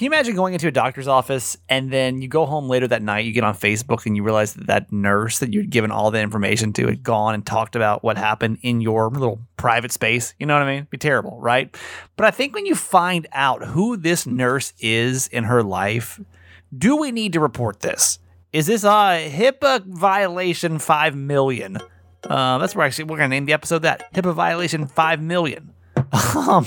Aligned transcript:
Can 0.00 0.06
you 0.06 0.12
imagine 0.12 0.34
going 0.34 0.54
into 0.54 0.66
a 0.66 0.70
doctor's 0.70 1.08
office 1.08 1.58
and 1.68 1.92
then 1.92 2.22
you 2.22 2.28
go 2.28 2.46
home 2.46 2.70
later 2.70 2.88
that 2.88 3.02
night, 3.02 3.26
you 3.26 3.32
get 3.32 3.44
on 3.44 3.54
Facebook 3.54 4.06
and 4.06 4.16
you 4.16 4.22
realize 4.22 4.54
that 4.54 4.66
that 4.68 4.90
nurse 4.90 5.40
that 5.40 5.52
you'd 5.52 5.68
given 5.68 5.90
all 5.90 6.10
the 6.10 6.22
information 6.22 6.72
to 6.72 6.86
had 6.86 7.02
gone 7.02 7.34
and 7.34 7.44
talked 7.44 7.76
about 7.76 8.02
what 8.02 8.16
happened 8.16 8.56
in 8.62 8.80
your 8.80 9.10
little 9.10 9.40
private 9.58 9.92
space? 9.92 10.32
You 10.38 10.46
know 10.46 10.54
what 10.54 10.62
I 10.62 10.74
mean? 10.74 10.86
Be 10.88 10.96
terrible, 10.96 11.38
right? 11.38 11.76
But 12.16 12.24
I 12.24 12.30
think 12.30 12.54
when 12.54 12.64
you 12.64 12.74
find 12.74 13.28
out 13.32 13.62
who 13.62 13.98
this 13.98 14.26
nurse 14.26 14.72
is 14.80 15.28
in 15.28 15.44
her 15.44 15.62
life, 15.62 16.18
do 16.74 16.96
we 16.96 17.12
need 17.12 17.34
to 17.34 17.40
report 17.40 17.80
this? 17.80 18.20
Is 18.54 18.68
this 18.68 18.84
a 18.84 19.30
HIPAA 19.30 19.84
violation 19.84 20.78
5 20.78 21.14
million? 21.14 21.76
Uh, 22.24 22.56
that's 22.56 22.74
where 22.74 22.86
actually 22.86 23.04
we're 23.04 23.18
going 23.18 23.28
to 23.28 23.36
name 23.36 23.44
the 23.44 23.52
episode 23.52 23.80
that 23.80 24.10
HIPAA 24.14 24.32
violation 24.32 24.86
5 24.86 25.20
million. 25.20 25.74
Um, 26.34 26.66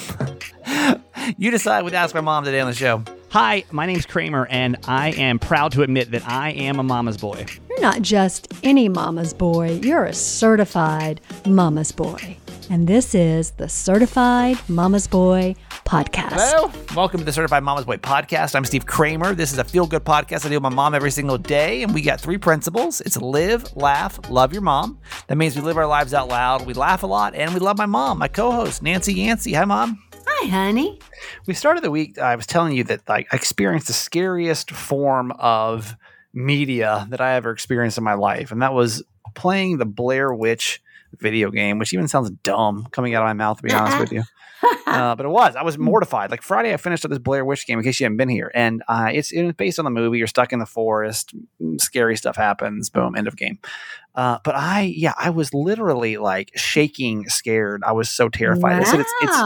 you 1.37 1.49
decide 1.49 1.83
with 1.83 1.93
Ask 1.93 2.13
My 2.13 2.21
Mom 2.21 2.43
today 2.43 2.59
on 2.59 2.67
the 2.67 2.75
show. 2.75 3.03
Hi, 3.33 3.63
my 3.71 3.87
name's 3.87 4.05
Kramer, 4.05 4.45
and 4.45 4.77
I 4.87 5.09
am 5.13 5.39
proud 5.39 5.71
to 5.71 5.81
admit 5.81 6.11
that 6.11 6.23
I 6.29 6.51
am 6.51 6.77
a 6.77 6.83
mama's 6.83 7.17
boy. 7.17 7.47
You're 7.67 7.81
not 7.81 8.03
just 8.03 8.53
any 8.61 8.89
mama's 8.89 9.33
boy, 9.33 9.79
you're 9.81 10.05
a 10.05 10.13
certified 10.13 11.19
mama's 11.43 11.91
boy. 11.91 12.37
And 12.69 12.87
this 12.87 13.15
is 13.15 13.49
the 13.49 13.67
Certified 13.67 14.57
Mama's 14.69 15.07
Boy 15.07 15.55
podcast. 15.83 16.33
Hello. 16.33 16.71
Welcome 16.95 17.21
to 17.21 17.25
the 17.25 17.33
Certified 17.33 17.63
Mama's 17.63 17.85
Boy 17.85 17.97
podcast. 17.97 18.53
I'm 18.53 18.65
Steve 18.65 18.85
Kramer. 18.85 19.33
This 19.33 19.51
is 19.51 19.57
a 19.57 19.63
feel 19.63 19.87
good 19.87 20.05
podcast 20.05 20.45
I 20.45 20.49
do 20.49 20.55
with 20.57 20.63
my 20.63 20.69
mom 20.69 20.93
every 20.93 21.11
single 21.11 21.39
day. 21.39 21.81
And 21.81 21.91
we 21.91 22.03
got 22.03 22.21
three 22.21 22.37
principles 22.37 23.01
it's 23.01 23.17
live, 23.17 23.75
laugh, 23.75 24.19
love 24.29 24.53
your 24.53 24.61
mom. 24.61 24.99
That 25.25 25.37
means 25.37 25.55
we 25.55 25.63
live 25.63 25.77
our 25.77 25.87
lives 25.87 26.13
out 26.13 26.27
loud, 26.27 26.67
we 26.67 26.75
laugh 26.75 27.01
a 27.01 27.07
lot, 27.07 27.33
and 27.33 27.51
we 27.51 27.59
love 27.59 27.79
my 27.79 27.87
mom, 27.87 28.19
my 28.19 28.27
co 28.27 28.51
host, 28.51 28.83
Nancy 28.83 29.15
Yancey. 29.15 29.53
Hi, 29.53 29.65
mom. 29.65 30.03
Hi, 30.25 30.47
honey. 30.47 30.99
We 31.45 31.53
started 31.53 31.83
the 31.83 31.91
week, 31.91 32.17
I 32.17 32.35
was 32.35 32.45
telling 32.45 32.73
you 32.73 32.83
that 32.85 33.07
like, 33.07 33.27
I 33.31 33.35
experienced 33.35 33.87
the 33.87 33.93
scariest 33.93 34.71
form 34.71 35.31
of 35.33 35.95
media 36.33 37.05
that 37.09 37.21
I 37.21 37.35
ever 37.35 37.51
experienced 37.51 37.97
in 37.97 38.03
my 38.03 38.13
life. 38.13 38.51
And 38.51 38.61
that 38.61 38.73
was 38.73 39.03
playing 39.35 39.77
the 39.77 39.85
Blair 39.85 40.33
Witch 40.33 40.81
video 41.19 41.51
game, 41.51 41.77
which 41.79 41.93
even 41.93 42.07
sounds 42.07 42.29
dumb 42.43 42.87
coming 42.91 43.15
out 43.15 43.21
of 43.21 43.27
my 43.27 43.33
mouth, 43.33 43.57
to 43.57 43.63
be 43.63 43.71
honest 43.71 43.99
with 43.99 44.11
you. 44.13 44.23
Uh, 44.85 45.15
but 45.15 45.25
it 45.25 45.29
was. 45.29 45.55
I 45.55 45.63
was 45.63 45.77
mortified. 45.77 46.31
Like 46.31 46.41
Friday, 46.41 46.73
I 46.73 46.77
finished 46.77 47.05
up 47.05 47.09
this 47.09 47.19
Blair 47.19 47.43
Witch 47.45 47.65
game 47.65 47.79
in 47.79 47.83
case 47.85 47.99
you 47.99 48.05
haven't 48.05 48.17
been 48.17 48.29
here, 48.29 48.51
and 48.53 48.83
uh, 48.87 49.09
it's, 49.11 49.31
it's 49.31 49.55
based 49.57 49.79
on 49.79 49.85
the 49.85 49.91
movie. 49.91 50.17
You're 50.17 50.27
stuck 50.27 50.53
in 50.53 50.59
the 50.59 50.65
forest, 50.65 51.33
scary 51.77 52.15
stuff 52.15 52.35
happens. 52.35 52.89
Boom, 52.89 53.15
end 53.15 53.27
of 53.27 53.35
game. 53.35 53.59
Uh, 54.15 54.37
but 54.43 54.55
I, 54.55 54.81
yeah, 54.95 55.13
I 55.17 55.31
was 55.31 55.53
literally 55.53 56.17
like 56.17 56.51
shaking, 56.55 57.27
scared. 57.29 57.83
I 57.85 57.93
was 57.93 58.09
so 58.09 58.29
terrified. 58.29 58.79
I 58.79 58.83
said 58.83 58.99
it's 58.99 59.13
it's 59.21 59.37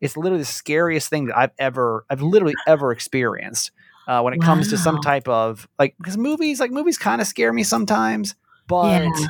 it's 0.00 0.16
literally 0.16 0.42
the 0.42 0.46
scariest 0.46 1.10
thing 1.10 1.26
that 1.26 1.36
I've 1.36 1.50
ever, 1.58 2.04
I've 2.08 2.22
literally 2.22 2.54
ever 2.66 2.92
experienced. 2.92 3.72
Uh, 4.06 4.22
when 4.22 4.32
it 4.32 4.40
comes 4.40 4.70
to 4.70 4.78
some 4.78 5.02
type 5.02 5.28
of 5.28 5.68
like, 5.78 5.94
because 5.98 6.16
movies, 6.16 6.60
like 6.60 6.70
movies, 6.70 6.96
kind 6.96 7.20
of 7.20 7.26
scare 7.26 7.52
me 7.52 7.62
sometimes, 7.62 8.34
but 8.66 9.02
Yeah. 9.02 9.26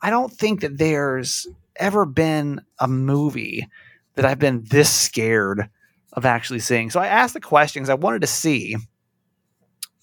I 0.00 0.10
don't 0.10 0.32
think 0.32 0.60
that 0.60 0.78
there's 0.78 1.48
ever 1.74 2.04
been 2.06 2.60
a 2.78 2.86
movie 2.86 3.68
that 4.14 4.24
I've 4.24 4.38
been 4.38 4.64
this 4.64 4.90
scared 4.92 5.68
of 6.12 6.26
actually 6.26 6.60
seeing. 6.60 6.90
So 6.90 7.00
I 7.00 7.06
asked 7.06 7.34
the 7.34 7.40
questions. 7.40 7.88
I 7.88 7.94
wanted 7.94 8.20
to 8.20 8.26
see 8.26 8.76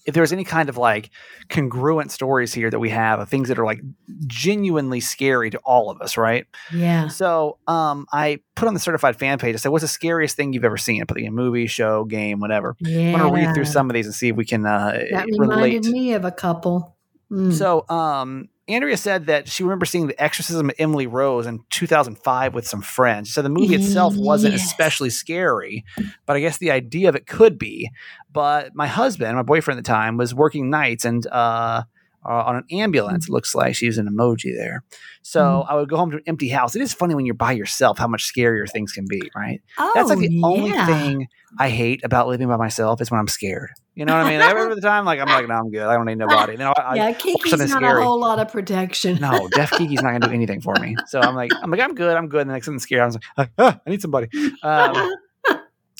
if 0.06 0.14
there 0.14 0.22
was 0.22 0.32
any 0.32 0.44
kind 0.44 0.68
of 0.68 0.76
like 0.76 1.10
congruent 1.50 2.10
stories 2.10 2.54
here 2.54 2.70
that 2.70 2.78
we 2.78 2.88
have 2.88 3.20
of 3.20 3.28
things 3.28 3.48
that 3.48 3.58
are 3.58 3.64
like 3.66 3.80
genuinely 4.26 4.98
scary 4.98 5.50
to 5.50 5.58
all 5.58 5.90
of 5.90 6.00
us, 6.00 6.16
right? 6.16 6.46
Yeah. 6.72 7.08
So 7.08 7.58
um, 7.68 8.06
I 8.12 8.40
put 8.54 8.66
on 8.66 8.74
the 8.74 8.80
certified 8.80 9.16
fan 9.16 9.38
page. 9.38 9.54
I 9.54 9.58
said, 9.58 9.68
"What's 9.68 9.82
the 9.82 9.88
scariest 9.88 10.36
thing 10.36 10.52
you've 10.52 10.64
ever 10.64 10.78
seen?" 10.78 11.02
I 11.02 11.04
put 11.04 11.18
it 11.18 11.22
in 11.22 11.28
a 11.28 11.32
movie, 11.32 11.66
show, 11.66 12.04
game, 12.04 12.40
whatever. 12.40 12.76
Yeah. 12.80 13.12
I'm 13.12 13.18
gonna 13.18 13.32
read 13.32 13.54
through 13.54 13.66
some 13.66 13.90
of 13.90 13.94
these 13.94 14.06
and 14.06 14.14
see 14.14 14.28
if 14.28 14.36
we 14.36 14.46
can 14.46 14.64
uh, 14.66 15.00
That 15.12 15.26
relate. 15.26 15.38
reminded 15.38 15.84
me 15.92 16.14
of 16.14 16.24
a 16.24 16.32
couple. 16.32 16.96
Mm. 17.30 17.52
So, 17.52 17.84
um, 17.88 18.48
Andrea 18.70 18.96
said 18.96 19.26
that 19.26 19.48
she 19.48 19.62
remembers 19.62 19.90
seeing 19.90 20.06
The 20.06 20.22
Exorcism 20.22 20.70
of 20.70 20.76
Emily 20.78 21.06
Rose 21.06 21.46
in 21.46 21.60
2005 21.70 22.54
with 22.54 22.66
some 22.66 22.82
friends. 22.82 23.28
She 23.28 23.32
said 23.34 23.44
the 23.44 23.48
movie 23.50 23.74
itself 23.74 24.14
wasn't 24.16 24.54
Yes. 24.54 24.64
especially 24.66 25.10
scary, 25.10 25.84
but 26.26 26.36
I 26.36 26.40
guess 26.40 26.58
the 26.58 26.70
idea 26.70 27.08
of 27.08 27.16
it 27.16 27.26
could 27.26 27.58
be. 27.58 27.90
But 28.32 28.74
my 28.74 28.86
husband, 28.86 29.36
my 29.36 29.42
boyfriend 29.42 29.78
at 29.78 29.84
the 29.84 29.88
time, 29.88 30.16
was 30.16 30.34
working 30.34 30.70
nights 30.70 31.04
and 31.04 31.26
uh, 31.26 31.82
uh, 32.24 32.44
on 32.44 32.56
an 32.56 32.64
ambulance. 32.70 33.28
It 33.28 33.32
looks 33.32 33.54
like 33.54 33.74
she 33.74 33.86
was 33.86 33.98
an 33.98 34.08
emoji 34.08 34.54
there. 34.56 34.84
So 35.22 35.40
Mm-hmm. 35.40 35.72
I 35.72 35.74
would 35.76 35.88
go 35.88 35.96
home 35.96 36.10
to 36.12 36.16
an 36.18 36.22
empty 36.26 36.48
house. 36.48 36.74
It 36.76 36.82
is 36.82 36.92
funny 36.94 37.14
when 37.14 37.26
you're 37.26 37.34
by 37.34 37.52
yourself 37.52 37.98
how 37.98 38.06
much 38.08 38.30
scarier 38.32 38.68
things 38.70 38.92
can 38.92 39.06
be, 39.08 39.30
right? 39.36 39.60
oh, 39.78 39.92
That's 39.94 40.08
like 40.08 40.18
the 40.18 40.40
only 40.42 40.70
thing 40.72 41.28
I 41.58 41.68
hate 41.68 42.00
about 42.04 42.28
living 42.28 42.48
by 42.48 42.56
myself 42.56 43.00
is 43.00 43.10
when 43.10 43.20
I'm 43.20 43.28
scared. 43.28 43.70
You 43.94 44.06
know 44.06 44.14
what 44.16 44.26
I 44.26 44.30
mean? 44.30 44.40
Every 44.40 44.62
other 44.62 44.80
time, 44.80 45.04
like 45.04 45.20
I'm 45.20 45.26
like, 45.28 45.46
no, 45.46 45.54
I'm 45.54 45.70
good. 45.70 45.82
I 45.82 45.94
don't 45.94 46.06
need 46.06 46.16
nobody. 46.18 46.52
And 46.52 46.60
then 46.62 46.72
I, 46.76 46.94
yeah, 46.94 47.12
Kiki's 47.12 47.52
not 47.58 47.68
scary. 47.68 48.00
a 48.00 48.04
whole 48.04 48.18
lot 48.18 48.38
of 48.38 48.50
protection. 48.50 49.18
no, 49.20 49.48
Deaf 49.48 49.70
Kiki's 49.72 50.00
not 50.02 50.12
gonna 50.12 50.26
do 50.28 50.32
anything 50.32 50.60
for 50.62 50.74
me. 50.76 50.96
So 51.08 51.20
I'm 51.20 51.34
like, 51.34 51.50
I'm 51.62 51.70
like, 51.70 51.80
I'm 51.80 51.94
good, 51.94 52.16
I'm 52.16 52.28
good. 52.28 52.42
And 52.42 52.50
the 52.50 52.54
next 52.54 52.66
something 52.66 52.78
scary, 52.80 53.02
I 53.02 53.06
was 53.06 53.18
like, 53.36 53.50
ah, 53.58 53.78
I 53.86 53.90
need 53.90 54.00
somebody. 54.00 54.28
Um, 54.62 55.14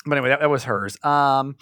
but 0.05 0.11
anyway, 0.17 0.29
that, 0.29 0.39
that 0.39 0.49
was 0.49 0.63
hers. 0.63 0.97
Um, 1.03 1.57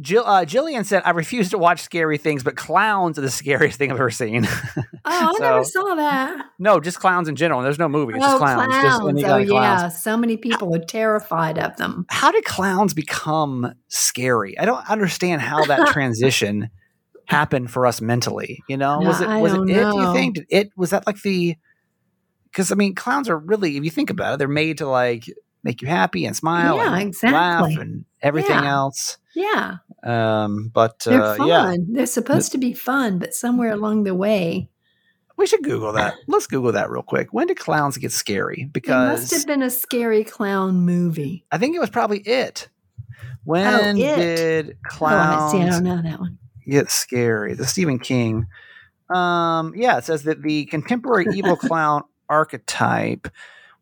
Jill, 0.00 0.24
uh, 0.26 0.44
Jillian 0.44 0.84
said, 0.84 1.02
I 1.04 1.10
refuse 1.10 1.50
to 1.50 1.58
watch 1.58 1.80
scary 1.80 2.18
things, 2.18 2.42
but 2.42 2.56
clowns 2.56 3.16
are 3.16 3.22
the 3.22 3.30
scariest 3.30 3.78
thing 3.78 3.90
I've 3.92 3.96
ever 3.98 4.10
seen. 4.10 4.44
oh, 4.76 4.82
I 5.04 5.32
never 5.38 5.62
saw 5.62 5.94
that. 5.94 6.46
no, 6.58 6.80
just 6.80 6.98
clowns 6.98 7.28
in 7.28 7.36
general. 7.36 7.62
There's 7.62 7.78
no 7.78 7.88
movie. 7.88 8.14
It's 8.14 8.24
oh, 8.24 8.28
just 8.30 8.38
clowns. 8.38 8.74
Just 8.82 9.00
Oh, 9.02 9.36
yeah. 9.36 9.46
clowns. 9.46 10.02
So 10.02 10.16
many 10.16 10.36
people 10.36 10.74
are 10.74 10.84
terrified 10.84 11.58
of 11.58 11.76
them. 11.76 12.06
How 12.10 12.32
did 12.32 12.44
clowns 12.44 12.92
become 12.92 13.72
scary? 13.88 14.58
I 14.58 14.64
don't 14.64 14.88
understand 14.90 15.42
how 15.42 15.64
that 15.66 15.86
transition 15.92 16.70
happened 17.26 17.70
for 17.70 17.86
us 17.86 18.00
mentally. 18.00 18.62
You 18.68 18.76
know, 18.76 18.98
was 18.98 19.20
it 19.20 19.28
was 19.28 19.52
it 19.52 19.60
it? 19.70 19.90
Do 19.90 19.98
you 20.00 20.12
think 20.12 20.34
did 20.34 20.46
it 20.50 20.70
was 20.76 20.90
that 20.90 21.06
like 21.06 21.22
the? 21.22 21.56
Because 22.50 22.72
I 22.72 22.74
mean, 22.74 22.94
clowns 22.94 23.28
are 23.28 23.38
really, 23.38 23.76
if 23.76 23.84
you 23.84 23.90
think 23.90 24.10
about 24.10 24.34
it, 24.34 24.38
they're 24.38 24.48
made 24.48 24.78
to 24.78 24.86
like 24.88 25.24
make 25.62 25.82
you 25.82 25.88
happy 25.88 26.26
and 26.26 26.36
smile, 26.36 26.76
Yeah, 26.76 26.94
and 26.96 27.08
exactly. 27.08 27.32
laugh, 27.36 27.80
and 27.80 28.04
everything 28.22 28.62
Yeah. 28.62 28.70
else. 28.72 29.18
Yeah, 29.34 29.76
Um, 30.04 30.70
but 30.72 31.00
they're 31.00 31.22
uh, 31.22 31.36
fun. 31.36 31.48
yeah, 31.48 31.76
They're 31.88 32.06
supposed 32.06 32.52
to 32.52 32.58
be 32.58 32.74
fun, 32.74 33.18
but 33.18 33.34
somewhere 33.34 33.72
along 33.72 34.04
the 34.04 34.14
way, 34.14 34.68
we 35.36 35.46
should 35.46 35.62
Google 35.64 35.92
that. 35.94 36.14
Let's 36.28 36.46
Google 36.46 36.72
that 36.72 36.90
real 36.90 37.02
quick. 37.02 37.28
When 37.32 37.46
did 37.46 37.58
clowns 37.58 37.96
get 37.96 38.12
scary? 38.12 38.68
Because 38.72 39.18
it 39.18 39.20
must 39.22 39.32
have 39.32 39.46
been 39.46 39.62
a 39.62 39.70
scary 39.70 40.22
clown 40.24 40.82
movie. 40.82 41.44
I 41.50 41.58
think 41.58 41.74
it 41.74 41.80
was 41.80 41.90
probably 41.90 42.18
it. 42.20 42.68
When 43.44 43.66
Oh, 43.66 43.88
It. 43.90 43.96
did 44.36 44.68
Oh, 44.70 44.72
I 44.84 44.88
clowns 44.88 45.52
see. 45.52 45.60
I 45.62 45.68
don't 45.70 45.84
know 45.84 46.02
that 46.02 46.20
one. 46.20 46.38
get 46.66 46.90
scary. 46.90 47.54
The 47.54 47.66
Stephen 47.66 47.98
King. 47.98 48.46
Um, 49.10 49.74
yeah, 49.76 49.98
it 49.98 50.04
says 50.04 50.22
that 50.22 50.42
the 50.42 50.64
contemporary 50.66 51.26
evil 51.34 51.56
clown 51.56 52.04
archetype 52.28 53.28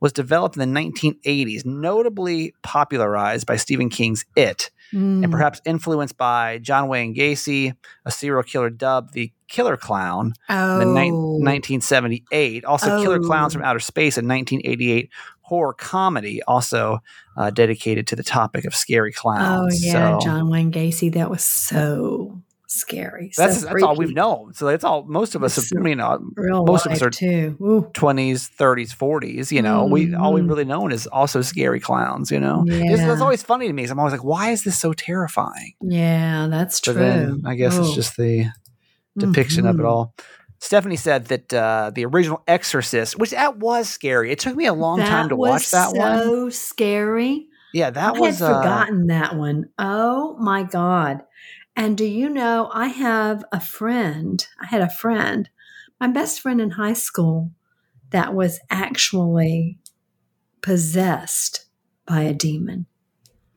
was 0.01 0.13
developed 0.13 0.57
in 0.57 0.73
the 0.73 0.81
1980s, 0.81 1.65
notably 1.65 2.55
popularized 2.63 3.47
by 3.47 3.55
Stephen 3.57 3.89
King's 3.89 4.25
It, 4.35 4.72
Mm. 4.93 5.25
and 5.25 5.33
perhaps 5.33 5.61
influenced 5.65 6.17
by 6.19 6.59
John 6.59 6.89
Wayne 6.89 7.15
Gacy, 7.15 7.75
a 8.05 8.11
serial 8.11 8.43
killer 8.43 8.69
dubbed 8.71 9.15
the 9.15 9.33
Killer 9.49 9.77
Clown 9.77 10.35
oh, 10.51 10.81
in 10.81 10.95
ni- 10.95 11.11
1978. 11.11 12.65
Also, 12.65 13.03
Killer 13.03 13.19
Clowns 13.21 13.55
Oh. 13.55 13.59
from 13.59 13.65
Outer 13.65 13.81
Space 13.81 14.19
in 14.19 14.27
1988, 14.29 15.11
horror 15.43 15.75
comedy, 15.75 16.43
also 16.45 16.99
uh, 17.37 17.51
dedicated 17.51 18.07
to 18.09 18.17
the 18.17 18.23
topic 18.23 18.65
of 18.65 18.75
scary 18.75 19.13
clowns. 19.13 19.75
oh 19.75 19.87
yeah, 19.87 20.19
So- 20.19 20.25
John 20.27 20.51
Wayne 20.51 20.73
Gacy. 20.73 21.13
That 21.13 21.31
was 21.31 21.43
so 21.45 22.41
scary. 22.81 23.31
So 23.33 23.43
that's 23.43 23.63
that's 23.65 23.83
all 23.83 23.95
we've 23.97 24.15
known. 24.15 24.55
So 24.55 24.67
that's 24.67 24.85
all 24.85 25.05
most 25.05 25.35
of 25.35 25.43
us 25.43 25.57
have. 25.57 25.65
It's 25.65 25.73
I 25.77 25.81
mean, 25.81 26.01
uh, 26.01 26.19
Real 26.37 26.65
most 26.65 26.87
of 26.87 26.93
us 26.93 27.03
are 27.03 27.11
too. 27.11 27.89
Twenties, 27.95 28.49
thirties, 28.49 28.93
forties. 28.93 29.53
You 29.53 29.63
know, 29.63 29.85
we 29.87 30.15
all 30.15 30.33
we've 30.33 30.45
Mhm. 30.45 30.49
really 30.49 30.65
known 30.65 30.93
is 30.93 31.07
also 31.07 31.43
scary 31.43 31.81
clowns. 31.81 32.31
You 32.31 32.41
know, 32.41 32.65
It's- 32.67 32.99
Yeah. 33.01 33.07
that's 33.07 33.21
always 33.21 33.43
funny 33.43 33.67
to 33.67 33.73
me. 33.73 33.85
I'm 33.85 33.99
always 33.99 34.13
like, 34.13 34.25
why 34.25 34.51
is 34.51 34.63
this 34.65 34.79
so 34.79 34.93
terrifying? 34.93 35.73
Yeah, 35.81 36.49
that's 36.51 36.81
But 36.81 36.93
true. 36.93 37.01
then 37.03 37.43
I 37.47 37.55
guess 37.55 37.77
it's 37.77 37.89
Oh. 37.91 37.95
just 37.95 38.17
the 38.17 38.47
depiction 39.19 39.67
of 39.67 39.79
it 39.79 39.83
Mhm. 39.83 39.89
all. 39.89 40.15
Stephanie 40.61 40.97
said 40.97 41.27
that 41.27 41.53
uh, 41.53 41.91
the 41.95 42.05
original 42.05 42.41
Exorcist, 42.47 43.19
which 43.19 43.31
that 43.33 43.59
was 43.59 43.89
scary. 43.89 44.31
It 44.31 44.39
took 44.39 44.55
me 44.55 44.67
a 44.67 44.73
long 44.73 45.01
time 45.01 45.29
to 45.31 45.37
watch 45.37 45.71
that 45.73 45.93
one. 45.95 46.19
So 46.23 46.51
scary. 46.51 47.47
Yeah, 47.75 47.91
that 47.91 48.17
I 48.17 48.19
was. 48.21 48.39
had 48.39 48.51
Uh, 48.53 48.59
forgotten 48.61 49.07
that 49.09 49.35
one. 49.37 49.65
Oh 49.79 50.37
my 50.39 50.63
god! 50.63 51.23
And 51.75 51.97
do 51.97 52.05
you 52.05 52.29
know 52.29 52.71
I 52.73 52.89
have 52.89 53.45
a 53.53 53.61
friend? 53.61 54.47
I 54.61 54.67
had 54.67 54.83
a 54.83 54.91
friend, 54.91 55.49
my 56.01 56.07
best 56.09 56.41
friend 56.41 56.61
in 56.61 56.73
high 56.73 56.93
school, 56.93 57.51
that 58.11 58.35
was 58.35 58.61
actually 58.71 59.79
possessed 60.61 61.67
by 62.07 62.23
a 62.23 62.35
demon. 62.35 62.87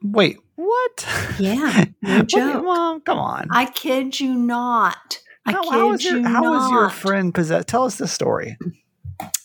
wait, 0.01 0.37
what? 0.55 1.05
Yeah, 1.39 1.85
no 2.01 2.17
What 2.19 2.27
do 2.29 2.39
you- 2.39 2.53
joke. 2.53 2.63
Mom, 2.63 3.01
come 3.01 3.17
on. 3.19 3.47
I 3.51 3.65
kid 3.65 4.19
you 4.19 4.33
not. 4.35 5.19
I 5.45 5.51
how, 5.51 5.63
kid 5.63 5.71
how 5.73 5.89
was 5.89 6.03
your 6.03 6.17
you 6.17 6.23
how 6.25 6.41
not. 6.41 6.51
was 6.51 6.71
your 6.71 6.89
friend 6.89 7.33
possessed? 7.33 7.67
Tell 7.67 7.83
us 7.83 7.97
the 7.97 8.07
story. 8.07 8.57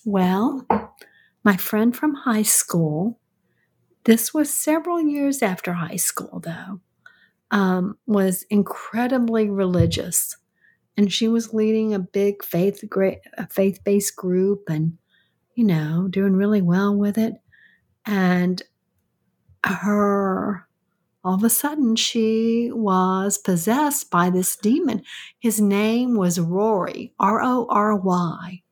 Well, 0.04 0.66
my 1.44 1.56
friend 1.56 1.94
from 1.94 2.14
high 2.14 2.42
school, 2.42 3.18
this 4.04 4.32
was 4.32 4.52
several 4.52 5.00
years 5.02 5.42
after 5.42 5.74
high 5.74 5.96
school, 5.96 6.40
though. 6.40 6.80
Um, 7.50 7.98
was 8.06 8.44
incredibly 8.50 9.50
religious, 9.50 10.36
and 10.96 11.12
she 11.12 11.28
was 11.28 11.54
leading 11.54 11.94
a 11.94 11.98
big 11.98 12.44
faith 12.44 12.84
great 12.88 13.18
a 13.36 13.46
faith 13.46 13.82
based 13.84 14.16
group, 14.16 14.64
and 14.68 14.98
you 15.54 15.64
know 15.64 16.08
doing 16.08 16.34
really 16.34 16.62
well 16.62 16.96
with 16.96 17.18
it. 17.18 17.34
And 18.06 18.62
her 19.64 20.66
all 21.22 21.34
of 21.34 21.44
a 21.44 21.50
sudden 21.50 21.96
she 21.96 22.70
was 22.72 23.36
possessed 23.36 24.10
by 24.10 24.30
this 24.30 24.56
demon. 24.56 25.02
His 25.38 25.60
name 25.60 26.16
was 26.16 26.40
Rory, 26.40 27.12
R 27.18 27.42
O 27.42 27.66
R 27.68 27.94
Y. 27.96 28.62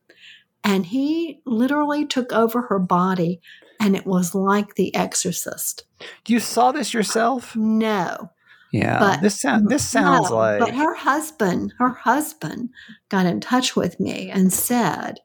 And 0.63 0.87
he 0.87 1.41
literally 1.45 2.05
took 2.05 2.33
over 2.33 2.63
her 2.63 2.79
body, 2.79 3.39
and 3.79 3.95
it 3.95 4.05
was 4.05 4.35
like 4.35 4.75
The 4.75 4.93
Exorcist. 4.93 5.85
You 6.27 6.39
saw 6.39 6.71
this 6.71 6.93
yourself? 6.93 7.55
No. 7.55 8.31
Yeah. 8.71 8.99
But- 8.99 9.21
this 9.21 9.39
sound 9.39 9.69
this 9.69 9.87
sounds 9.87 10.29
no, 10.29 10.35
like 10.35 10.59
But 10.59 10.75
her 10.75 10.93
husband, 10.93 11.73
her 11.79 11.89
husband 11.89 12.69
got 13.09 13.25
in 13.25 13.39
touch 13.39 13.75
with 13.75 13.99
me 13.99 14.29
and 14.29 14.53
said, 14.53 15.19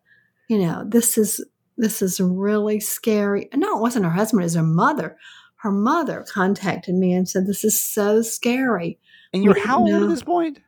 you 0.49 0.59
know, 0.59 0.85
this 0.87 1.19
is 1.19 1.45
this 1.77 2.03
is 2.03 2.21
really 2.21 2.81
scary. 2.81 3.49
No, 3.55 3.77
it 3.77 3.81
wasn't 3.81 4.05
her 4.05 4.11
husband, 4.11 4.43
it 4.43 4.45
was 4.45 4.55
her 4.55 4.63
mother. 4.63 5.17
Her 5.57 5.73
mother 5.73 6.25
contacted 6.31 6.95
me 6.95 7.13
and 7.15 7.29
said, 7.29 7.47
This 7.47 7.65
is 7.65 7.83
so 7.83 8.23
scary. 8.23 8.99
and 9.33 9.43
you're 9.43 9.59
how 9.59 9.81
old 9.81 10.03
at 10.03 10.09
this 10.09 10.23
point? 10.23 10.61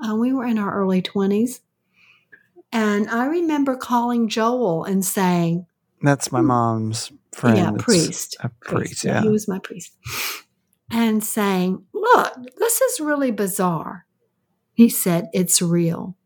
Uh, 0.00 0.14
we 0.14 0.32
were 0.32 0.44
in 0.44 0.58
our 0.58 0.72
early 0.72 1.02
20s. 1.02 1.60
And 2.72 3.08
I 3.08 3.26
remember 3.26 3.76
calling 3.76 4.28
Joel 4.28 4.84
and 4.84 5.04
saying, 5.04 5.66
That's 6.02 6.30
my 6.30 6.40
mom's 6.40 7.10
friend. 7.32 7.56
Yeah, 7.56 7.72
priest. 7.76 8.36
A 8.40 8.48
priest, 8.48 9.04
yeah. 9.04 9.22
He 9.22 9.28
was 9.28 9.48
my 9.48 9.58
priest. 9.58 9.96
And 10.90 11.24
saying, 11.24 11.84
Look, 12.14 12.34
this 12.58 12.80
is 12.80 13.00
really 13.00 13.30
bizarre. 13.30 14.06
He 14.74 14.88
said, 14.88 15.28
It's 15.32 15.62
real. 15.62 16.16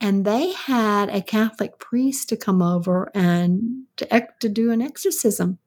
And 0.00 0.24
they 0.24 0.52
had 0.52 1.08
a 1.10 1.22
Catholic 1.22 1.78
priest 1.78 2.28
to 2.30 2.36
come 2.36 2.60
over 2.60 3.10
and 3.14 3.84
to, 3.98 4.28
to 4.40 4.48
do 4.48 4.70
an 4.72 4.82
exorcism. 4.82 5.58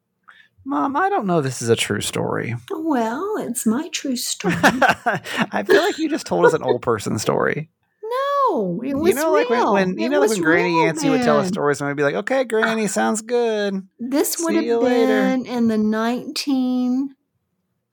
Mom, 0.66 0.98
I 0.98 1.10
don't 1.10 1.26
know 1.28 1.42
this 1.42 1.62
is 1.62 1.70
a 1.70 1.76
true 1.76 2.02
story. 2.02 2.56
Well, 2.72 3.36
it's 3.40 3.66
my 3.66 3.88
true 3.94 4.16
story. 4.16 4.56
I 4.64 5.64
feel 5.66 5.82
like 5.82 5.98
you 6.00 6.10
just 6.10 6.26
told 6.26 6.46
us 6.46 6.54
an 6.54 6.64
old 6.64 6.82
person 6.82 7.18
story. 7.20 7.70
no, 8.04 8.82
it 8.84 8.96
was 8.96 9.10
you 9.10 9.16
know, 9.16 9.32
like 9.32 9.50
when, 9.50 9.60
real. 9.60 9.74
when 9.74 9.98
you 10.00 10.06
It 10.08 10.10
know, 10.10 10.20
like 10.22 10.32
when 10.32 10.42
Granny 10.42 10.74
real 10.92 11.12
would 11.12 11.22
tell 11.24 11.38
us 11.40 11.48
stories, 11.50 11.80
and 11.80 11.88
we'd 11.88 11.98
be 11.98 12.04
like, 12.04 12.16
"Okay, 12.16 12.44
Granny, 12.46 12.86
ah, 12.86 12.88
sounds 12.88 13.22
good." 13.22 13.88
This 14.00 14.38
would 14.40 14.56
have 14.56 14.64
you 14.64 14.80
later. 14.80 15.22
been 15.22 15.46
in 15.46 15.68
the 15.68 15.78
19, 15.78 17.16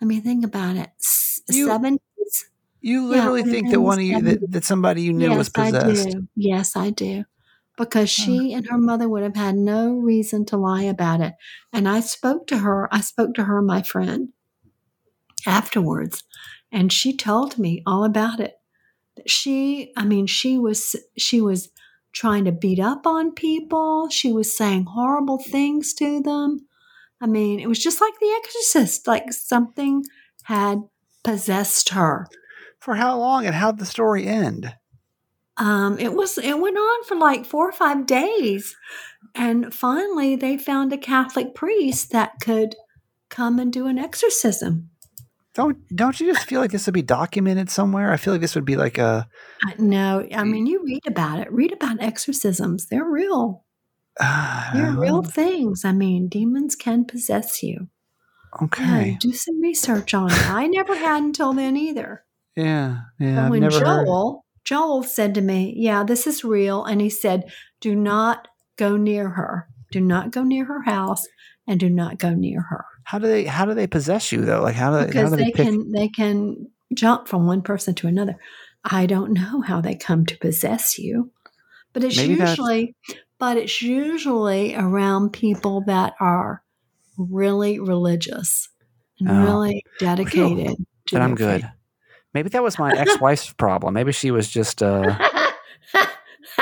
let 0.02 0.08
me 0.08 0.18
think 0.18 0.44
about 0.44 0.74
it, 0.74 0.90
s- 1.00 1.42
You- 1.48 1.68
70s? 1.68 1.98
You 2.80 3.02
Yeah, 3.02 3.28
literally 3.28 3.42
it 3.42 3.46
think 3.46 3.70
that 3.70 3.80
one 3.80 4.00
of 4.00 4.04
you 4.04 4.20
that, 4.20 4.50
that 4.50 4.64
somebody 4.64 5.02
you 5.02 5.12
knew 5.12 5.28
yes, 5.28 5.38
was 5.38 5.48
possessed. 5.48 6.08
I 6.08 6.10
do. 6.10 6.28
Yes, 6.34 6.76
I 6.76 6.90
do. 6.90 7.24
Because 7.78 8.08
oh. 8.18 8.24
she 8.24 8.52
and 8.52 8.66
her 8.66 8.78
mother 8.78 9.08
would 9.08 9.22
have 9.22 9.36
had 9.36 9.54
no 9.54 9.92
reason 9.92 10.44
to 10.46 10.56
lie 10.56 10.82
about 10.82 11.20
it. 11.20 11.34
And 11.72 11.88
I 11.88 12.00
spoke 12.00 12.48
to 12.48 12.58
her, 12.58 12.92
I 12.92 13.00
spoke 13.00 13.34
to 13.34 13.44
her, 13.44 13.62
my 13.62 13.82
friend, 13.82 14.30
afterwards, 15.46 16.24
and 16.72 16.92
she 16.92 17.16
told 17.16 17.56
me 17.56 17.84
all 17.86 18.02
about 18.02 18.40
it. 18.40 18.54
She, 19.28 19.92
I 19.96 20.04
mean, 20.04 20.26
she 20.26 20.58
was, 20.58 20.96
she 21.16 21.40
was 21.40 21.68
trying 22.10 22.44
to 22.46 22.52
beat 22.52 22.80
up 22.80 23.06
on 23.06 23.30
people. 23.30 24.08
She 24.08 24.32
was 24.32 24.56
saying 24.56 24.86
horrible 24.86 25.38
things 25.38 25.94
to 25.94 26.20
them. 26.20 26.66
I 27.22 27.26
mean, 27.26 27.60
it 27.60 27.68
was 27.68 27.78
just 27.78 28.00
like 28.02 28.12
The 28.20 28.40
Exorcist, 28.44 29.06
like 29.06 29.32
something 29.32 30.02
had 30.42 30.80
possessed 31.24 31.90
her. 31.90 32.26
For 32.80 32.96
how 32.96 33.16
long 33.16 33.46
and 33.46 33.54
how'd 33.54 33.78
the 33.78 33.86
story 33.86 34.26
end? 34.26 34.74
um, 35.58 35.98
it 35.98 36.12
was 36.14 36.38
it 36.38 36.58
went 36.58 36.76
on 36.76 37.04
for 37.04 37.16
like 37.16 37.44
four 37.44 37.68
or 37.68 37.72
five 37.72 38.06
days 38.06 38.74
and 39.34 39.72
finally 39.72 40.34
they 40.34 40.56
found 40.56 40.92
a 40.92 40.98
catholic 40.98 41.54
priest 41.54 42.10
that 42.10 42.32
could 42.40 42.74
come 43.28 43.58
and 43.58 43.72
do 43.72 43.86
an 43.86 43.98
exorcism 43.98 44.90
Don't 45.54 45.76
don't 45.94 46.18
you 46.18 46.32
just 46.32 46.46
feel 46.46 46.60
like 46.60 46.70
this 46.70 46.86
would 46.86 46.94
be 46.94 47.02
documented 47.02 47.68
somewhere? 47.68 48.10
I 48.12 48.16
feel 48.16 48.32
like 48.32 48.40
this 48.40 48.54
would 48.54 48.64
be 48.64 48.76
like 48.76 48.96
a 48.96 49.28
no 49.78 50.26
i 50.34 50.42
mean 50.44 50.66
you 50.66 50.82
read 50.82 51.06
about 51.06 51.38
it 51.38 51.52
read 51.52 51.72
about 51.72 52.00
exorcisms 52.00 52.86
they're 52.86 53.04
real 53.04 53.61
Ah, 54.20 54.70
they're 54.74 54.92
real 54.92 55.22
things 55.22 55.84
i 55.84 55.92
mean 55.92 56.28
demons 56.28 56.76
can 56.76 57.04
possess 57.04 57.62
you 57.62 57.88
yeah, 58.60 58.64
Okay. 58.64 59.16
do 59.18 59.32
some 59.32 59.60
research 59.62 60.12
on 60.12 60.30
it 60.30 60.50
i 60.50 60.66
never 60.66 60.94
had 60.94 61.22
until 61.22 61.54
then 61.54 61.76
either 61.76 62.22
Yeah. 62.54 62.98
Yeah. 63.18 63.42
but 63.44 63.50
when 63.50 63.70
joel 63.70 64.44
joel 64.64 65.02
said 65.02 65.34
to 65.36 65.40
me 65.40 65.72
yeah 65.76 66.04
this 66.04 66.26
is 66.26 66.44
real 66.44 66.84
and 66.84 67.00
he 67.00 67.08
said 67.08 67.50
do 67.80 67.94
not 67.94 68.48
go 68.76 68.96
near 68.98 69.30
her 69.30 69.66
do 69.90 70.00
not 70.00 70.30
go 70.30 70.42
near 70.42 70.66
her 70.66 70.82
house 70.82 71.24
and 71.66 71.80
do 71.80 71.88
not 71.88 72.18
go 72.18 72.34
near 72.34 72.60
her 72.60 72.84
How 73.04 73.18
do 73.18 73.26
they 73.26 73.44
how 73.44 73.64
do 73.64 73.72
they 73.74 73.86
possess 73.86 74.30
you 74.32 74.42
though? 74.42 74.60
Like 74.62 74.74
how 74.74 74.90
do 74.90 74.98
they 74.98 75.06
because 75.06 75.30
do 75.30 75.36
they, 75.36 75.44
they 75.44 75.52
pick 75.52 75.66
can 75.68 75.92
they 75.92 76.08
can 76.08 76.68
jump 76.94 77.28
from 77.28 77.46
one 77.46 77.62
person 77.62 77.94
to 77.94 78.06
another 78.06 78.36
i 78.84 79.06
don't 79.06 79.32
know 79.32 79.62
how 79.62 79.80
they 79.80 79.94
come 79.94 80.26
to 80.26 80.36
possess 80.38 80.98
you 80.98 81.30
but 81.94 82.04
it's 82.04 82.16
Maybe 82.18 82.34
usually 82.34 82.94
but 83.42 83.56
it's 83.56 83.82
usually 83.82 84.76
around 84.76 85.32
people 85.32 85.80
that 85.88 86.14
are 86.20 86.62
really 87.18 87.80
religious 87.80 88.68
and 89.18 89.28
Oh. 89.28 89.42
really 89.44 89.82
dedicated 89.98 90.76
to 91.08 91.14
that 91.16 91.22
I'm 91.22 91.34
good? 91.34 91.68
Maybe 92.34 92.50
that 92.50 92.62
was 92.62 92.78
my 92.78 92.92
ex-wife's 92.96 93.52
problem. 93.52 93.94
Maybe 93.94 94.12
she 94.12 94.30
was 94.30 94.48
just 94.48 94.80
uh 94.80 95.18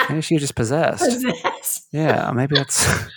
maybe 0.09 0.23
she 0.23 0.35
was 0.37 0.41
just 0.43 0.55
possessed. 0.55 1.05
Possessed. 1.05 1.89
Yeah, 1.93 2.33
maybe 2.35 2.57
that's 2.57 2.87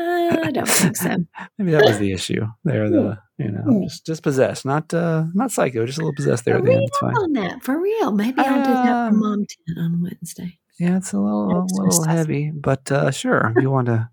Uh, 0.00 0.36
I 0.44 0.52
don't 0.52 0.68
think 0.68 0.96
so. 0.96 1.16
maybe 1.58 1.72
that 1.72 1.82
was 1.84 1.98
the 1.98 2.12
issue. 2.12 2.46
There 2.62 2.88
the 2.88 3.18
you 3.36 3.50
know, 3.50 3.62
Hmm. 3.62 3.82
just 3.82 4.06
just 4.06 4.22
possessed, 4.22 4.64
not 4.64 4.94
uh 4.94 5.24
not 5.34 5.50
psycho, 5.50 5.84
just 5.86 5.98
a 5.98 6.02
little 6.02 6.14
possessed 6.14 6.44
there 6.44 6.56
at 6.58 6.64
the 6.64 6.72
end. 6.72 6.84
It's 6.84 6.98
fine. 6.98 7.16
on 7.16 7.32
that 7.32 7.64
for 7.64 7.80
real. 7.80 8.12
Maybe 8.12 8.38
I'll 8.40 8.62
do 8.62 8.70
that 8.72 9.08
for 9.10 9.14
Um, 9.14 9.18
Mom 9.18 9.44
10 9.74 9.84
on 9.84 10.02
Wednesday. 10.02 10.60
Yeah, 10.78 10.96
it's 10.98 11.12
a 11.12 11.18
little 11.18 11.50
a 11.50 11.82
little 11.82 12.04
heavy, 12.04 12.50
but 12.54 12.90
uh 12.92 13.10
sure, 13.10 13.52
if 13.56 13.62
you 13.62 13.70
want 13.70 13.86
to 13.86 14.08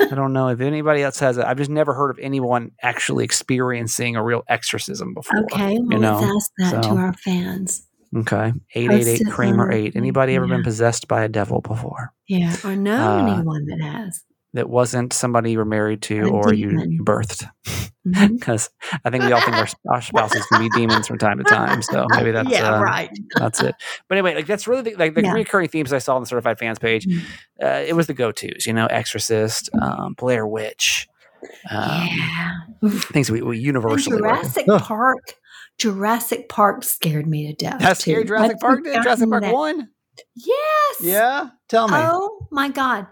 I 0.00 0.14
don't 0.14 0.32
know 0.32 0.48
if 0.48 0.60
anybody 0.60 1.02
else 1.02 1.18
has 1.18 1.38
it. 1.38 1.44
I've 1.44 1.56
just 1.58 1.70
never 1.70 1.92
heard 1.92 2.10
of 2.10 2.18
anyone 2.20 2.70
actually 2.82 3.24
experiencing 3.24 4.14
a 4.16 4.22
real 4.22 4.42
exorcism 4.48 5.12
before. 5.12 5.40
Okay, 5.52 5.76
well, 5.80 5.92
you 5.92 5.98
know, 5.98 6.20
let's 6.20 6.32
ask 6.36 6.72
that 6.72 6.84
so- 6.84 6.90
to 6.90 6.96
our 7.00 7.12
fans. 7.14 7.84
Okay. 8.16 8.54
Eight 8.74 8.90
eight 8.90 9.06
eight 9.06 9.22
Kramer 9.28 9.70
eight. 9.70 9.94
Anybody 9.94 10.34
ever 10.34 10.46
been 10.46 10.62
possessed 10.62 11.08
by 11.08 11.24
a 11.24 11.28
devil 11.28 11.60
before? 11.60 12.14
Yeah, 12.26 12.56
or 12.64 12.74
know 12.74 12.96
Uh, 13.18 13.26
anyone 13.36 13.66
that 13.66 13.80
has. 13.82 14.22
That 14.58 14.68
wasn't 14.68 15.12
somebody 15.12 15.52
you 15.52 15.58
were 15.58 15.64
married 15.64 16.02
to 16.02 16.20
A 16.26 16.28
or 16.30 16.52
you, 16.52 16.70
demon. 16.70 16.90
you 16.92 17.04
birthed. 17.04 17.48
Because 18.10 18.70
I 19.04 19.10
think 19.10 19.24
we 19.24 19.32
all 19.32 19.40
think 19.42 19.54
our, 19.56 19.68
our 19.92 20.00
spouses 20.00 20.46
can 20.46 20.60
be 20.62 20.70
demons 20.70 21.06
from 21.06 21.18
time 21.18 21.36
to 21.36 21.44
time. 21.44 21.82
So 21.82 22.06
maybe 22.08 22.30
that's 22.30 22.48
yeah, 22.48 22.76
uh, 22.76 22.80
right. 22.82 23.10
that's 23.36 23.60
it. 23.60 23.74
But 24.08 24.16
anyway, 24.16 24.34
like 24.34 24.46
that's 24.46 24.66
really 24.66 24.80
the, 24.80 24.94
like 24.96 25.14
the 25.14 25.22
Yeah. 25.22 25.32
recurring 25.32 25.68
themes 25.68 25.92
I 25.92 25.98
saw 25.98 26.14
on 26.16 26.22
the 26.22 26.26
certified 26.26 26.58
fans 26.58 26.78
page. 26.78 27.04
Mhm. 27.06 27.20
Uh, 27.62 27.84
it 27.86 27.94
was 27.94 28.06
the 28.06 28.14
go 28.14 28.32
tos, 28.32 28.64
you 28.66 28.72
know, 28.72 28.86
Exorcist, 28.86 29.68
um, 29.82 30.14
Blair 30.14 30.46
Witch, 30.46 31.06
um, 31.70 32.08
yeah. 32.16 32.52
things 33.12 33.30
we, 33.30 33.42
we 33.42 33.58
universally. 33.58 34.16
Jurassic 34.16 34.64
Ugh. 34.70 34.80
Park. 34.80 35.34
Jurassic 35.76 36.48
Park 36.48 36.84
scared 36.84 37.26
me 37.26 37.48
to 37.48 37.52
death. 37.52 37.78
That 37.80 37.98
scared 37.98 38.22
too. 38.22 38.28
Jurassic 38.28 38.58
Park 38.58 38.84
did 38.84 39.02
Jurassic 39.02 39.28
Park 39.28 39.42
that. 39.42 39.52
one. 39.52 39.88
Yes. 40.34 40.96
Yeah, 41.02 41.48
tell 41.68 41.88
me. 41.88 41.94
Oh 41.98 42.48
my 42.50 42.70
God. 42.70 43.06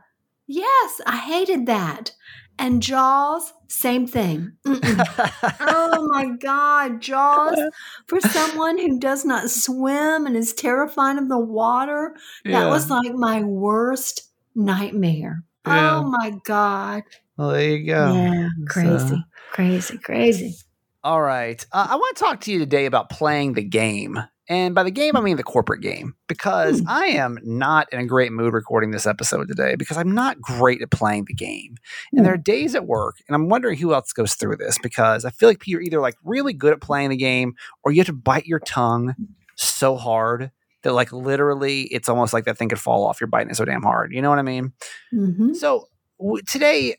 Yes, 0.47 1.01
I 1.07 1.17
hated 1.17 1.67
that. 1.67 2.13
And 2.59 2.83
Jaws, 2.83 3.53
same 3.69 4.07
thing. 4.07 4.53
Oh 4.65 6.09
my 6.11 6.27
God, 6.41 7.01
Jaws. 7.03 7.59
For 8.07 8.21
someone 8.21 8.79
who 8.79 8.99
does 8.99 9.25
not 9.25 9.51
swim 9.51 10.27
and 10.27 10.37
is 10.37 10.55
terrified 10.55 11.19
of 11.19 11.29
the 11.29 11.39
water, 11.39 12.15
that 12.45 12.69
was 12.69 12.89
like 12.89 13.13
my 13.15 13.43
worst 13.43 14.31
nightmare. 14.55 15.43
Yeah. 15.67 15.99
Oh 15.99 16.05
my 16.05 16.33
God. 16.45 17.03
well, 17.37 17.51
there 17.51 17.77
you 17.77 17.87
go. 17.87 18.15
yeah, 18.15 18.49
So- 18.49 18.67
crazy, 18.73 19.25
crazy, 19.53 19.99
crazy. 19.99 20.57
All 21.05 21.21
right. 21.21 21.65
Uh, 21.73 21.87
I 21.91 21.97
want 21.97 22.17
to 22.17 22.25
talk 22.25 22.41
to 22.43 22.53
you 22.53 22.59
today 22.59 22.87
about 22.87 23.11
playing 23.11 23.53
the 23.53 23.63
game. 23.63 24.19
And 24.49 24.75
by 24.75 24.83
the 24.85 24.91
game, 24.91 25.17
I 25.17 25.21
mean 25.21 25.37
the 25.37 25.43
corporate 25.43 25.81
game, 25.81 26.15
because 26.29 26.81
Hmm. 26.81 26.89
I 26.89 27.07
am 27.07 27.39
not 27.43 27.89
in 27.93 27.99
a 27.99 28.07
great 28.07 28.31
mood 28.33 28.53
recording 28.55 28.91
this 28.93 29.07
episode 29.07 29.49
today 29.49 29.75
because 29.75 29.97
I'm 29.97 30.13
not 30.15 30.41
great 30.41 30.81
at 30.83 30.91
playing 30.91 31.25
the 31.27 31.35
game. 31.35 31.77
Hmm. 32.11 32.19
And 32.19 32.27
there 32.27 32.35
are 32.35 32.39
days 32.39 32.75
at 32.75 32.87
work, 32.87 33.17
and 33.27 33.35
I'm 33.35 33.49
wondering 33.49 33.77
who 33.79 33.93
else 33.93 34.13
goes 34.13 34.35
through 34.35 34.57
this 34.57 34.79
because 34.83 35.25
I 35.25 35.31
feel 35.31 35.49
like 35.49 35.63
you're 35.67 35.81
either 35.81 36.01
like 36.01 36.17
really 36.25 36.53
good 36.53 36.73
at 36.73 36.81
playing 36.81 37.11
the 37.11 37.17
game 37.17 37.55
or 37.85 37.93
you 37.93 37.99
have 38.01 38.07
to 38.07 38.13
bite 38.13 38.47
your 38.47 38.61
tongue 38.61 39.15
so 39.57 39.97
hard 39.97 40.51
that 40.83 40.93
like 40.93 41.13
literally 41.13 41.83
it's 41.85 42.09
almost 42.09 42.33
like 42.33 42.45
that 42.45 42.57
thing 42.59 42.69
could 42.69 42.79
fall 42.79 43.05
off. 43.07 43.21
You're 43.21 43.27
biting 43.29 43.51
it 43.51 43.57
so 43.57 43.65
damn 43.65 43.83
hard. 43.83 44.13
You 44.13 44.23
know 44.23 44.31
what 44.31 44.39
I 44.39 44.43
mean? 44.43 44.73
hmm 45.11 45.55
So 45.55 45.89
w- 46.21 46.43
today, 46.47 46.97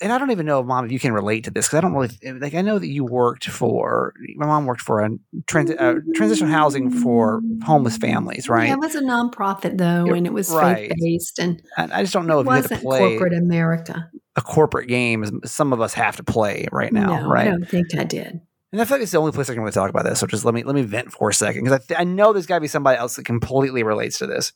and 0.00 0.12
I 0.12 0.18
don't 0.18 0.30
even 0.30 0.44
know, 0.46 0.62
mom, 0.62 0.84
if 0.84 0.92
you 0.92 0.98
can 0.98 1.12
relate 1.12 1.44
to 1.44 1.50
this 1.50 1.66
because 1.66 1.78
I 1.78 1.80
don't 1.80 1.94
really 1.94 2.38
like. 2.40 2.54
I 2.54 2.62
know 2.62 2.78
that 2.78 2.86
you 2.88 3.04
worked 3.04 3.46
for 3.46 4.12
my 4.36 4.46
mom 4.46 4.66
worked 4.66 4.82
for 4.82 5.00
a 5.00 5.10
transi- 5.46 5.80
uh, 5.80 6.00
transitional 6.14 6.50
housing 6.50 6.90
for 6.90 7.40
homeless 7.64 7.96
families, 7.96 8.48
right? 8.48 8.68
Yeah, 8.68 8.74
it 8.74 8.80
was 8.80 8.94
a 8.94 9.00
nonprofit 9.00 9.78
though, 9.78 10.12
and 10.12 10.26
it 10.26 10.32
was 10.32 10.50
Right. 10.50 10.88
faith 10.90 10.98
based, 11.00 11.38
and 11.38 11.62
And 11.76 11.92
I 11.92 12.02
just 12.02 12.12
don't 12.12 12.26
know 12.26 12.38
it 12.40 12.42
if 12.42 12.46
you 12.46 12.52
had 12.52 12.64
to 12.64 12.78
play 12.78 13.16
corporate 13.16 13.32
America. 13.32 14.10
a 14.36 14.42
corporate 14.42 14.88
game 14.88 15.40
some 15.46 15.72
of 15.72 15.80
us 15.80 15.94
have 15.94 16.16
to 16.16 16.22
play 16.22 16.66
right 16.72 16.92
now, 16.92 17.20
no, 17.20 17.28
right? 17.28 17.46
I 17.48 17.50
don't 17.50 17.68
think 17.68 17.86
I 17.98 18.04
did. 18.04 18.40
And 18.72 18.82
I 18.82 18.84
feel 18.84 18.96
like 18.96 19.02
it's 19.04 19.12
the 19.12 19.18
only 19.18 19.32
place 19.32 19.48
I 19.48 19.54
can 19.54 19.62
really 19.62 19.72
talk 19.72 19.88
about 19.88 20.04
this. 20.04 20.18
So 20.20 20.26
just 20.26 20.44
let 20.44 20.52
me 20.52 20.62
let 20.62 20.74
me 20.74 20.82
vent 20.82 21.10
for 21.12 21.30
a 21.30 21.34
second 21.34 21.64
because 21.64 21.80
I, 21.80 21.86
th- 21.86 22.00
I 22.00 22.04
know 22.04 22.34
there's 22.34 22.46
got 22.46 22.56
to 22.56 22.60
be 22.60 22.68
somebody 22.68 22.98
else 22.98 23.16
that 23.16 23.24
completely 23.24 23.82
relates 23.82 24.18
to 24.18 24.26
this. 24.26 24.52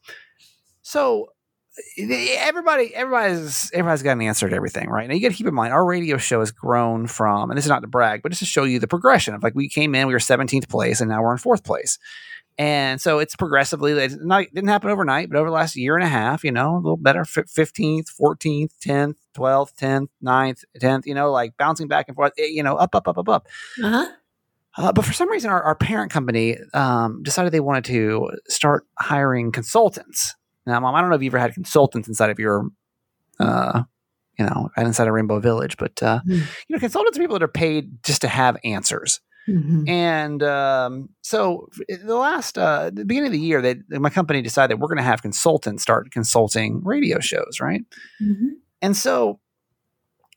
So 0.83 1.25
eh, 1.25 1.29
everybody 1.99 2.95
everybody's 2.95 3.71
everybody's 3.73 4.03
got 4.03 4.13
an 4.13 4.23
answer 4.23 4.49
to 4.49 4.55
everything, 4.57 4.89
right? 4.89 5.09
Now 5.09 5.15
you 5.15 5.23
got 5.23 5.31
to 5.31 5.35
keep 5.35 5.47
in 5.47 5.55
mind 5.55 5.73
our 5.73 5.85
radio 5.85 6.17
show 6.17 6.41
has 6.41 6.51
grown 6.51 7.07
from, 7.07 7.51
and 7.51 7.57
this 7.57 7.65
is 7.65 7.69
not 7.69 7.81
to 7.83 7.89
brag, 7.89 8.23
but 8.23 8.31
just 8.31 8.41
to 8.41 8.47
show 8.47 8.65
you 8.65 8.79
the 8.79 8.89
progression 8.89 9.35
of 9.35 9.43
like 9.43 9.55
we 9.55 9.69
came 9.69 9.95
in, 9.95 10.07
we 10.07 10.13
were 10.13 10.19
17th 10.19 10.69
place, 10.69 11.01
and 11.01 11.11
now 11.11 11.23
we're 11.23 11.33
in 11.33 11.39
fourth 11.39 11.65
place. 11.65 11.99
And 12.59 13.01
so 13.01 13.21
it's 13.21 13.37
progressively, 13.37 13.93
it 13.93 14.13
not, 14.21 14.45
didn't 14.53 14.69
happen 14.69 14.91
overnight, 14.91 15.31
but 15.31 15.39
over 15.39 15.49
the 15.49 15.55
last 15.55 15.77
year 15.77 15.97
and 15.97 16.05
a 16.05 16.09
half, 16.09 16.45
you 16.45 16.53
know, 16.53 16.75
a 16.75 16.77
little 16.77 16.99
better, 16.99 17.23
15th, 17.23 18.09
14th, 18.21 18.73
10th, 18.85 19.15
12th, 19.35 19.75
10th, 19.81 20.09
9th, 20.23 20.65
10th, 20.79 21.07
you 21.07 21.15
know, 21.15 21.33
like 21.33 21.57
bouncing 21.57 21.89
back 21.89 22.07
and 22.09 22.17
forth, 22.17 22.35
eh, 22.37 22.49
you 22.51 22.63
know, 22.63 22.77
up, 22.77 22.95
up, 22.95 23.09
up, 23.09 23.17
up, 23.17 23.29
up. 23.31 23.49
Uh-huh. 23.83 24.07
Uh, 24.77 24.93
but 24.93 25.07
for 25.07 25.15
some 25.15 25.31
reason, 25.31 25.51
our, 25.51 25.63
our 25.63 25.75
parent 25.75 26.13
company 26.13 26.59
um, 26.75 27.23
decided 27.23 27.51
they 27.51 27.61
wanted 27.61 27.85
to 27.87 28.31
start 28.47 28.87
hiring 28.99 29.53
consultants. 29.53 30.37
Now, 30.67 30.81
mom, 30.81 30.95
I 30.95 31.01
don't 31.01 31.11
know 31.11 31.17
if 31.17 31.23
you've 31.23 31.35
ever 31.35 31.41
had 31.41 31.55
consultants 31.55 32.09
inside 32.09 32.31
of 32.31 32.39
your, 32.39 32.69
uh, 33.39 33.83
you 34.39 34.45
know, 34.45 34.71
inside 34.77 35.09
of 35.09 35.15
Rainbow 35.15 35.41
Village, 35.41 35.77
but 35.79 36.03
uh, 36.03 36.21
Hmm. 36.21 36.33
you 36.33 36.43
know, 36.71 36.79
consultants 36.79 37.19
are 37.19 37.21
people 37.21 37.35
that 37.39 37.43
are 37.43 37.49
paid 37.49 38.03
just 38.03 38.21
to 38.23 38.29
have 38.29 38.57
answers. 38.65 39.21
Mhm. 39.49 39.89
And 39.89 40.43
um, 40.43 41.09
so, 41.23 41.69
the 41.89 42.15
last, 42.15 42.59
uh, 42.59 42.91
the 42.93 43.05
beginning 43.07 43.29
of 43.29 43.33
the 43.33 43.41
year, 43.41 43.63
they, 43.63 43.77
my 43.99 44.11
company 44.11 44.43
decided 44.43 44.71
that 44.77 44.81
we're 44.81 44.89
going 44.89 44.99
to 44.99 45.03
have 45.03 45.23
consultants 45.23 45.83
start 45.83 46.11
consulting 46.13 46.83
radio 46.85 47.19
shows, 47.21 47.59
right? 47.61 47.83
Mhm. 48.23 48.51
And 48.83 48.97
so 48.97 49.41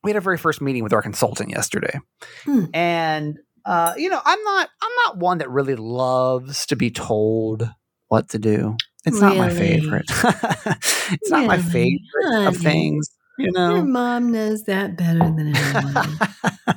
we 0.03 0.11
had 0.11 0.15
our 0.15 0.21
very 0.21 0.37
first 0.37 0.61
meeting 0.61 0.83
with 0.83 0.93
our 0.93 1.01
consultant 1.01 1.49
yesterday. 1.49 1.99
Hmm. 2.45 2.65
And 2.73 3.39
uh, 3.65 3.93
you 3.97 4.09
know, 4.09 4.19
I'm 4.25 4.43
not 4.43 4.69
I'm 4.81 4.91
not 5.05 5.17
one 5.19 5.37
that 5.37 5.49
really 5.49 5.75
loves 5.75 6.65
to 6.67 6.75
be 6.75 6.89
told 6.91 7.69
what 8.09 8.29
to 8.29 8.39
do. 8.39 8.75
It's 9.05 9.19
not 9.19 9.35
my 9.37 9.49
favorite. 9.49 10.05
it's 10.09 11.29
not 11.29 11.45
my 11.45 11.55
Really? 11.57 11.69
favorite 11.69 12.47
of 12.47 12.57
things, 12.57 13.09
you 13.37 13.51
know, 13.51 13.75
Your 13.75 13.83
mom 13.85 14.31
knows 14.31 14.63
that 14.63 14.97
better 14.97 15.19
than 15.19 15.53
anyone. 15.55 16.17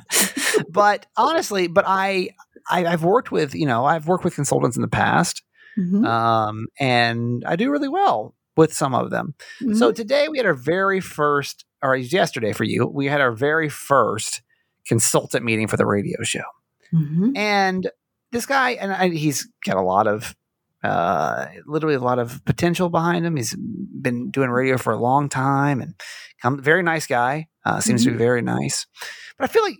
but 0.69 1.05
honestly, 1.15 1.67
but 1.67 1.85
I, 1.87 2.29
I 2.69 2.85
I've 2.85 3.03
worked 3.03 3.31
with, 3.31 3.55
you 3.55 3.65
know, 3.65 3.85
I've 3.85 4.07
worked 4.07 4.23
with 4.23 4.35
consultants 4.35 4.75
in 4.75 4.81
the 4.81 4.87
past. 4.87 5.41
Mhm. 5.77 6.05
Um, 6.07 6.67
and 6.79 7.43
I 7.45 7.55
do 7.55 7.69
really 7.71 7.87
well 7.89 8.33
with 8.55 8.73
some 8.73 8.95
of 8.95 9.11
them. 9.11 9.35
So 9.75 9.91
Mhm. 9.91 9.95
today 9.95 10.27
we 10.27 10.37
had 10.37 10.47
our 10.47 10.53
very 10.55 10.99
first, 10.99 11.63
or 11.83 11.95
yesterday 11.95 12.51
for 12.53 12.63
you, 12.63 12.87
we 12.87 13.05
had 13.05 13.21
our 13.21 13.31
very 13.31 13.69
first 13.69 14.41
consultant 14.87 15.45
meeting 15.45 15.67
for 15.67 15.77
the 15.77 15.85
radio 15.85 16.23
show. 16.23 16.43
Mhm. 16.93 17.37
And 17.37 17.89
this 18.31 18.45
guy, 18.47 18.71
and 18.71 18.91
I, 18.91 19.09
he's 19.09 19.47
got 19.65 19.77
a 19.77 19.81
lot 19.81 20.07
of, 20.07 20.35
uh, 20.83 21.47
literally 21.65 21.95
a 21.95 21.99
lot 21.99 22.19
of 22.19 22.43
potential 22.45 22.89
behind 22.89 23.25
him. 23.25 23.35
He's 23.35 23.55
been 23.55 24.29
doing 24.29 24.49
radio 24.49 24.77
for 24.77 24.93
a 24.93 24.97
long 24.97 25.29
time 25.29 25.81
and 25.81 25.95
come, 26.41 26.61
very 26.61 26.83
nice 26.83 27.07
guy. 27.07 27.47
Uh, 27.65 27.81
seems 27.81 28.05
to 28.05 28.11
be 28.11 28.17
very 28.17 28.41
nice. 28.41 28.87
But 29.37 29.49
I 29.49 29.53
feel 29.53 29.63
like 29.63 29.77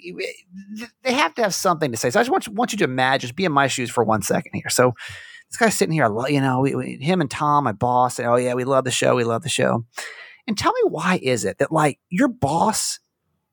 they 1.04 1.13
have 1.13 1.34
to 1.36 1.44
have 1.44 1.54
something 1.54 1.92
to 1.92 1.98
say. 1.98 2.10
So 2.10 2.20
I 2.20 2.24
just 2.24 2.32
want 2.32 2.48
you, 2.48 2.54
want 2.54 2.74
you 2.74 2.77
to 2.80 2.84
imagine, 2.84 3.22
just 3.27 3.36
be 3.36 3.46
in 3.46 3.51
my 3.51 3.68
shoes 3.68 3.89
for 3.89 4.04
one 4.04 4.22
second 4.22 4.51
here. 4.54 4.70
So 4.70 4.94
this 5.50 5.58
guy's 5.58 5.75
sitting 5.75 5.94
here, 5.94 6.06
I 6.06 6.08
lo- 6.08 6.27
you 6.27 6.42
know, 6.42 6.60
we, 6.60 6.75
we, 6.75 6.98
him 7.00 7.22
and 7.22 7.32
Tom, 7.32 7.63
my 7.63 7.72
boss, 7.72 8.20
and 8.20 8.27
oh 8.27 8.36
yeah, 8.36 8.54
we 8.54 8.66
love 8.66 8.84
the 8.84 8.92
show, 8.92 9.16
we 9.16 9.24
love 9.24 9.44
the 9.44 9.50
show. 9.50 9.86
And 10.48 10.58
tell 10.58 10.74
me 10.74 10.82
why 10.89 11.20
is 11.22 11.46
it 11.46 11.60
that 11.60 11.72
like 11.72 12.00
your 12.10 12.27
boss 12.27 13.00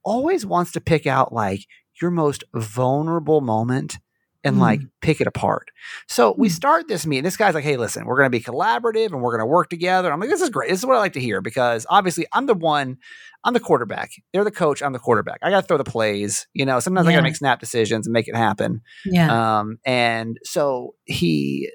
always 0.03 0.45
wants 0.45 0.73
to 0.73 0.81
pick 0.81 1.07
out 1.07 1.33
like 1.33 1.61
your 2.01 2.11
most 2.11 2.45
vulnerable 2.55 3.41
moment 3.41 3.99
and 4.45 4.61
like 4.61 4.81
pick 5.01 5.21
it 5.21 5.27
apart. 5.27 5.71
So 6.07 6.35
we 6.39 6.49
Mm. 6.49 6.53
start 6.53 6.87
this 6.89 7.07
meeting. 7.07 7.25
This 7.25 7.37
guy's 7.37 7.55
like, 7.55 7.65
hey, 7.65 7.77
listen, 7.79 8.05
we're 8.05 8.17
going 8.17 8.27
to 8.31 8.39
be 8.39 8.41
collaborative 8.45 9.07
and 9.13 9.23
we're 9.23 9.33
going 9.33 9.41
to 9.41 9.47
work 9.47 9.71
together. 9.71 10.13
I'm 10.13 10.21
like, 10.21 10.29
this 10.29 10.43
is 10.43 10.51
great. 10.51 10.69
This 10.71 10.79
is 10.81 10.87
what 10.87 10.97
I 10.97 10.99
like 11.01 11.15
to 11.15 11.21
hear 11.21 11.41
because 11.41 11.87
obviously 11.89 12.27
I'm 12.33 12.47
the 12.47 12.55
one, 12.55 12.99
I'm 13.43 13.55
the 13.55 13.61
quarterback. 13.61 14.11
They're 14.33 14.45
the 14.45 14.51
coach. 14.51 14.83
I'm 14.83 14.93
the 14.93 14.99
quarterback. 14.99 15.39
I 15.43 15.51
got 15.51 15.63
to 15.63 15.67
throw 15.67 15.79
the 15.79 15.85
plays. 15.85 16.47
You 16.53 16.67
know, 16.67 16.79
sometimes 16.81 17.07
I 17.07 17.13
got 17.13 17.17
to 17.19 17.23
make 17.23 17.37
snap 17.37 17.59
decisions 17.59 18.07
and 18.07 18.13
make 18.13 18.29
it 18.29 18.37
happen. 18.37 18.83
Yeah. 19.07 19.59
Um, 19.61 19.79
and 19.85 20.39
so 20.45 20.95
he, 21.05 21.71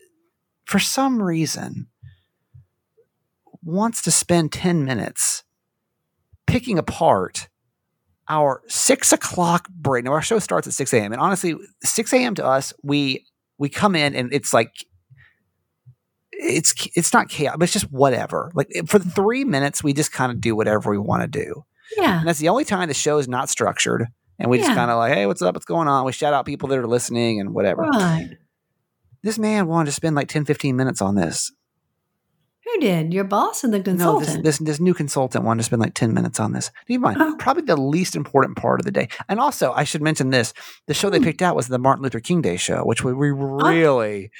for 0.65 0.79
some 0.79 1.21
reason, 1.21 1.87
wants 3.63 4.01
to 4.03 4.11
spend 4.11 4.51
10 4.51 4.85
minutes 4.85 5.43
picking 6.47 6.77
apart 6.79 7.49
our 8.29 8.61
six 8.67 9.11
o'clock 9.11 9.67
break. 9.69 10.05
Now 10.05 10.11
our 10.13 10.21
show 10.21 10.39
starts 10.39 10.67
at 10.67 10.73
6 10.73 10.93
a.m. 10.93 11.11
And 11.11 11.19
honestly, 11.21 11.55
6 11.83 12.13
a.m. 12.13 12.35
to 12.35 12.45
us, 12.45 12.73
we 12.83 13.25
we 13.57 13.69
come 13.69 13.95
in 13.95 14.15
and 14.15 14.31
it's 14.33 14.53
like 14.53 14.71
it's 16.31 16.73
it's 16.95 17.11
not 17.13 17.29
chaos, 17.29 17.55
but 17.57 17.63
it's 17.63 17.73
just 17.73 17.91
whatever. 17.91 18.51
Like 18.53 18.67
eh, 18.75 18.83
for 18.85 18.99
three 18.99 19.43
minutes, 19.43 19.83
we 19.83 19.93
just 19.93 20.11
kind 20.11 20.31
of 20.31 20.39
do 20.39 20.55
whatever 20.55 20.89
we 20.91 20.97
want 20.97 21.21
to 21.23 21.27
do. 21.27 21.63
yeah. 21.97 22.19
And 22.19 22.27
that's 22.27 22.39
the 22.39 22.49
only 22.49 22.65
time 22.65 22.87
the 22.87 22.93
show 22.93 23.17
is 23.17 23.27
not 23.27 23.49
structured. 23.49 24.05
And 24.41 24.49
we 24.49 24.57
just 24.59 24.69
kind 24.73 24.89
of 24.89 24.97
like, 24.97 25.13
hey, 25.13 25.25
what's 25.25 25.41
up? 25.41 25.53
What's 25.55 25.65
going 25.65 25.89
on? 25.89 26.05
We 26.05 26.13
shout 26.13 26.33
out 26.33 26.45
people 26.45 26.69
that 26.69 26.77
are 26.79 26.87
listening 26.87 27.41
and 27.41 27.53
whatever 27.53 27.81
Right. 27.81 28.37
this 29.21 29.37
man 29.37 29.67
wanted 29.67 29.87
to 29.87 29.91
spend 29.91 30.15
like 30.15 30.29
10 30.29 30.45
15 30.45 30.77
minutes 30.77 31.01
on 31.01 31.15
this 31.15 31.51
Who 32.73 32.79
did? 32.81 33.13
Your 33.13 33.23
boss 33.23 33.63
and 33.63 33.73
the 33.73 33.77
no 33.79 33.83
consultant? 33.83 34.43
this, 34.43 34.57
this 34.59 34.67
this 34.67 34.79
new 34.79 34.93
consultant 34.93 35.43
wanted 35.43 35.59
to 35.59 35.63
spend 35.65 35.81
like 35.81 35.93
10 35.93 36.13
minutes 36.13 36.39
on 36.39 36.51
this 36.53 36.71
do 36.87 36.93
you 36.93 36.99
mind 36.99 37.17
Oh. 37.19 37.35
probably 37.39 37.63
the 37.63 37.75
least 37.77 38.15
important 38.15 38.57
part 38.57 38.79
of 38.79 38.85
the 38.85 38.91
day 38.91 39.07
and 39.27 39.39
also 39.39 39.71
i 39.73 39.83
should 39.83 40.01
mention 40.01 40.29
this 40.29 40.53
the 40.87 40.93
show 40.93 41.09
they 41.09 41.17
Hmm. 41.17 41.23
picked 41.23 41.41
out 41.41 41.55
was 41.55 41.67
the 41.67 41.79
martin 41.79 42.03
luther 42.03 42.19
king 42.19 42.41
day 42.41 42.57
show 42.57 42.83
which 42.83 43.03
we, 43.03 43.13
we 43.13 43.31
really 43.31 44.31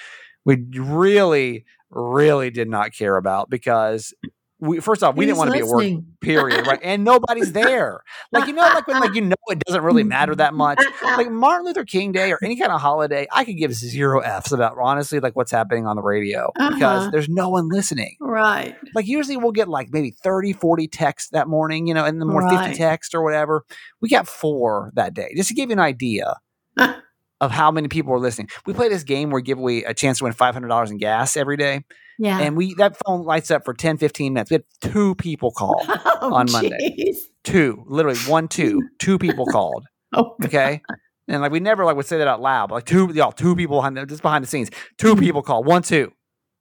we 0.46 0.56
really 0.78 1.66
really 1.90 2.50
did 2.52 2.70
not 2.70 2.94
care 2.94 3.18
about 3.18 3.50
because 3.50 4.14
we 4.62 4.80
first 4.82 5.04
off 5.04 5.16
we 5.16 5.26
didn't 5.26 5.38
want 5.38 5.50
to 5.50 5.54
be 5.54 5.60
at 5.60 5.66
work 5.68 5.84
period 6.20 6.68
right 6.68 6.80
and 6.84 7.06
nobody's 7.06 7.54
there 7.54 8.02
like 8.34 8.46
you 8.46 8.52
know 8.54 8.62
like 8.62 8.86
when 8.88 9.00
like 9.00 9.14
you 9.16 9.22
know 9.22 9.36
it 9.48 9.60
doesn't 9.60 9.84
really 9.84 10.04
matter 10.04 10.36
that 10.36 10.54
much 10.54 10.78
like 11.04 11.32
Martin 11.32 11.66
Luther 11.66 11.86
King 11.86 12.12
Day 12.12 12.32
or 12.34 12.40
any 12.44 12.58
kind 12.58 12.72
of 12.72 12.82
holiday, 12.82 13.26
I 13.32 13.46
could 13.46 13.58
give 13.58 13.74
zero 13.74 14.20
F's 14.20 14.52
about 14.52 14.76
honestly 14.78 15.20
like 15.22 15.36
what's 15.36 15.52
happening 15.52 15.88
on 15.88 15.96
the 15.96 16.02
radio 16.02 16.52
because 16.56 16.82
Uh-huh. 16.82 17.10
there's 17.12 17.30
no 17.30 17.50
one 17.50 17.70
listening. 17.70 18.18
right. 18.20 18.76
Like 18.94 19.08
usually 19.08 19.38
we'll 19.38 19.54
get 19.54 19.68
like 19.70 19.90
maybe 19.92 20.12
30, 20.12 20.54
40 20.54 20.88
texts 20.90 21.30
that 21.32 21.48
morning, 21.48 21.88
you 21.88 21.94
know, 21.94 22.04
and 22.06 22.20
then 22.22 22.28
more 22.28 22.42
50 22.50 22.76
texts 22.78 23.14
or 23.16 23.24
whatever. 23.24 23.64
We 24.02 24.10
got 24.10 24.28
four 24.28 24.92
that 24.96 25.14
day, 25.14 25.32
just 25.36 25.50
to 25.50 25.56
give 25.56 25.70
you 25.70 25.74
an 25.74 25.80
idea 25.80 26.36
of 26.78 27.52
how 27.52 27.72
many 27.72 27.88
people 27.88 28.14
are 28.14 28.20
listening. 28.20 28.50
We 28.66 28.74
play 28.74 28.90
this 28.90 29.04
game 29.04 29.30
where 29.30 29.38
we 29.40 29.44
give 29.44 29.58
away 29.58 29.84
a 29.84 29.94
chance 29.94 30.18
to 30.20 30.26
win 30.26 30.34
$500 30.34 30.92
in 30.92 30.98
gas 30.98 31.38
every 31.38 31.56
day. 31.58 31.86
Yeah. 32.20 32.40
And 32.40 32.58
we 32.58 32.74
that 32.76 32.98
phone 33.06 33.24
lights 33.24 33.50
up 33.50 33.64
for 33.64 33.74
10, 33.74 33.98
15 33.98 34.34
minutes. 34.34 34.52
We 34.52 34.56
had 34.56 34.66
two 34.82 35.16
people 35.16 35.52
call. 35.52 35.82
oh, 35.88 36.34
on 36.34 36.52
Monday. 36.52 37.14
Two, 37.46 37.84
literally 37.88 38.20
one, 38.20 38.50
two, 38.50 38.90
two 39.00 39.18
people 39.18 39.46
called. 39.46 39.88
Oh, 40.14 40.36
Okay. 40.44 40.82
And 41.30 41.42
like 41.42 41.52
we 41.52 41.60
never 41.60 41.86
like 41.86 41.96
would 41.96 42.08
say 42.08 42.18
that 42.18 42.28
out 42.28 42.42
loud, 42.42 42.70
but 42.70 42.76
like 42.76 42.86
two 42.86 43.12
y'all, 43.14 43.32
two 43.32 43.56
people 43.56 43.78
behind 43.78 43.96
the 43.96 44.06
just 44.06 44.22
behind 44.22 44.44
the 44.44 44.48
scenes. 44.48 44.70
Two 44.98 45.16
people 45.16 45.42
call, 45.42 45.64
one, 45.64 45.82
two. 45.82 46.12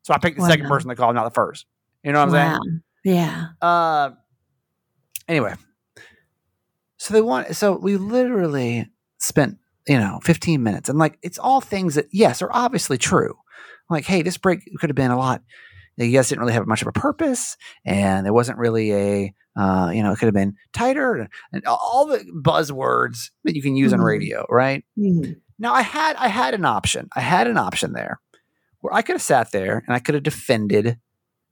So 0.03 0.15
I 0.15 0.19
picked 0.19 0.39
the 0.39 0.47
second 0.47 0.69
person 0.69 0.91
to 0.91 0.95
call, 0.97 1.13
not 1.13 1.25
the 1.25 1.31
first. 1.31 1.67
You 2.05 2.13
know 2.13 2.25
what 2.25 2.35
I'm 2.35 2.53
wow. 2.53 2.61
Yeah. 3.05 3.47
Uh 3.61 4.11
anyway. 5.27 5.55
So 6.99 7.15
they 7.15 7.23
want 7.23 7.57
so 7.57 7.79
we 7.79 7.97
literally 7.97 8.91
spent, 9.19 9.57
you 9.89 9.99
know, 9.99 10.21
15 10.23 10.63
minutes 10.63 10.89
and 10.89 10.99
like 10.99 11.19
it's 11.23 11.39
all 11.39 11.61
things 11.63 11.97
that 11.97 12.07
yes 12.13 12.43
are 12.43 12.51
obviously 12.53 12.99
true. 12.99 13.39
Like, 13.91 14.05
hey, 14.05 14.23
this 14.23 14.37
break 14.39 14.61
could 14.79 14.91
have 14.91 14.97
been 14.97 15.11
a 15.11 15.19
lot. 15.19 15.43
You 15.97 16.13
guys 16.13 16.29
didn't 16.29 16.41
really 16.43 16.53
have 16.53 16.67
much 16.67 16.83
of 16.83 16.89
a 16.89 16.93
purpose, 16.93 17.57
and 17.85 18.25
there 18.25 18.33
wasn't 18.33 18.59
really 18.59 18.93
a, 18.93 19.35
uh, 19.59 19.91
you 19.93 20.03
know, 20.03 20.13
it 20.13 20.19
could 20.19 20.27
have 20.27 20.35
been 20.35 20.55
tighter, 20.73 21.29
and, 21.53 21.65
all 21.67 22.07
the 22.07 22.19
buzzwords 22.41 23.31
that 23.45 23.57
you 23.57 23.63
can 23.63 23.75
use 23.75 23.93
on 23.93 23.99
Mhm. 23.99 24.05
radio, 24.05 24.47
right? 24.49 24.85
Mhm. 24.97 25.41
Now 25.59 25.75
I 25.75 25.83
had 25.83 26.15
I 26.17 26.29
had 26.29 26.55
an 26.55 26.65
option. 26.65 27.09
I 27.17 27.21
had 27.21 27.49
an 27.49 27.57
option 27.59 27.93
there 27.95 28.21
where 28.81 28.95
I 28.95 29.03
could 29.03 29.15
have 29.15 29.23
sat 29.23 29.51
there 29.51 29.83
and 29.87 29.95
I 29.97 29.99
could 29.99 30.15
have 30.15 30.23
defended 30.23 30.99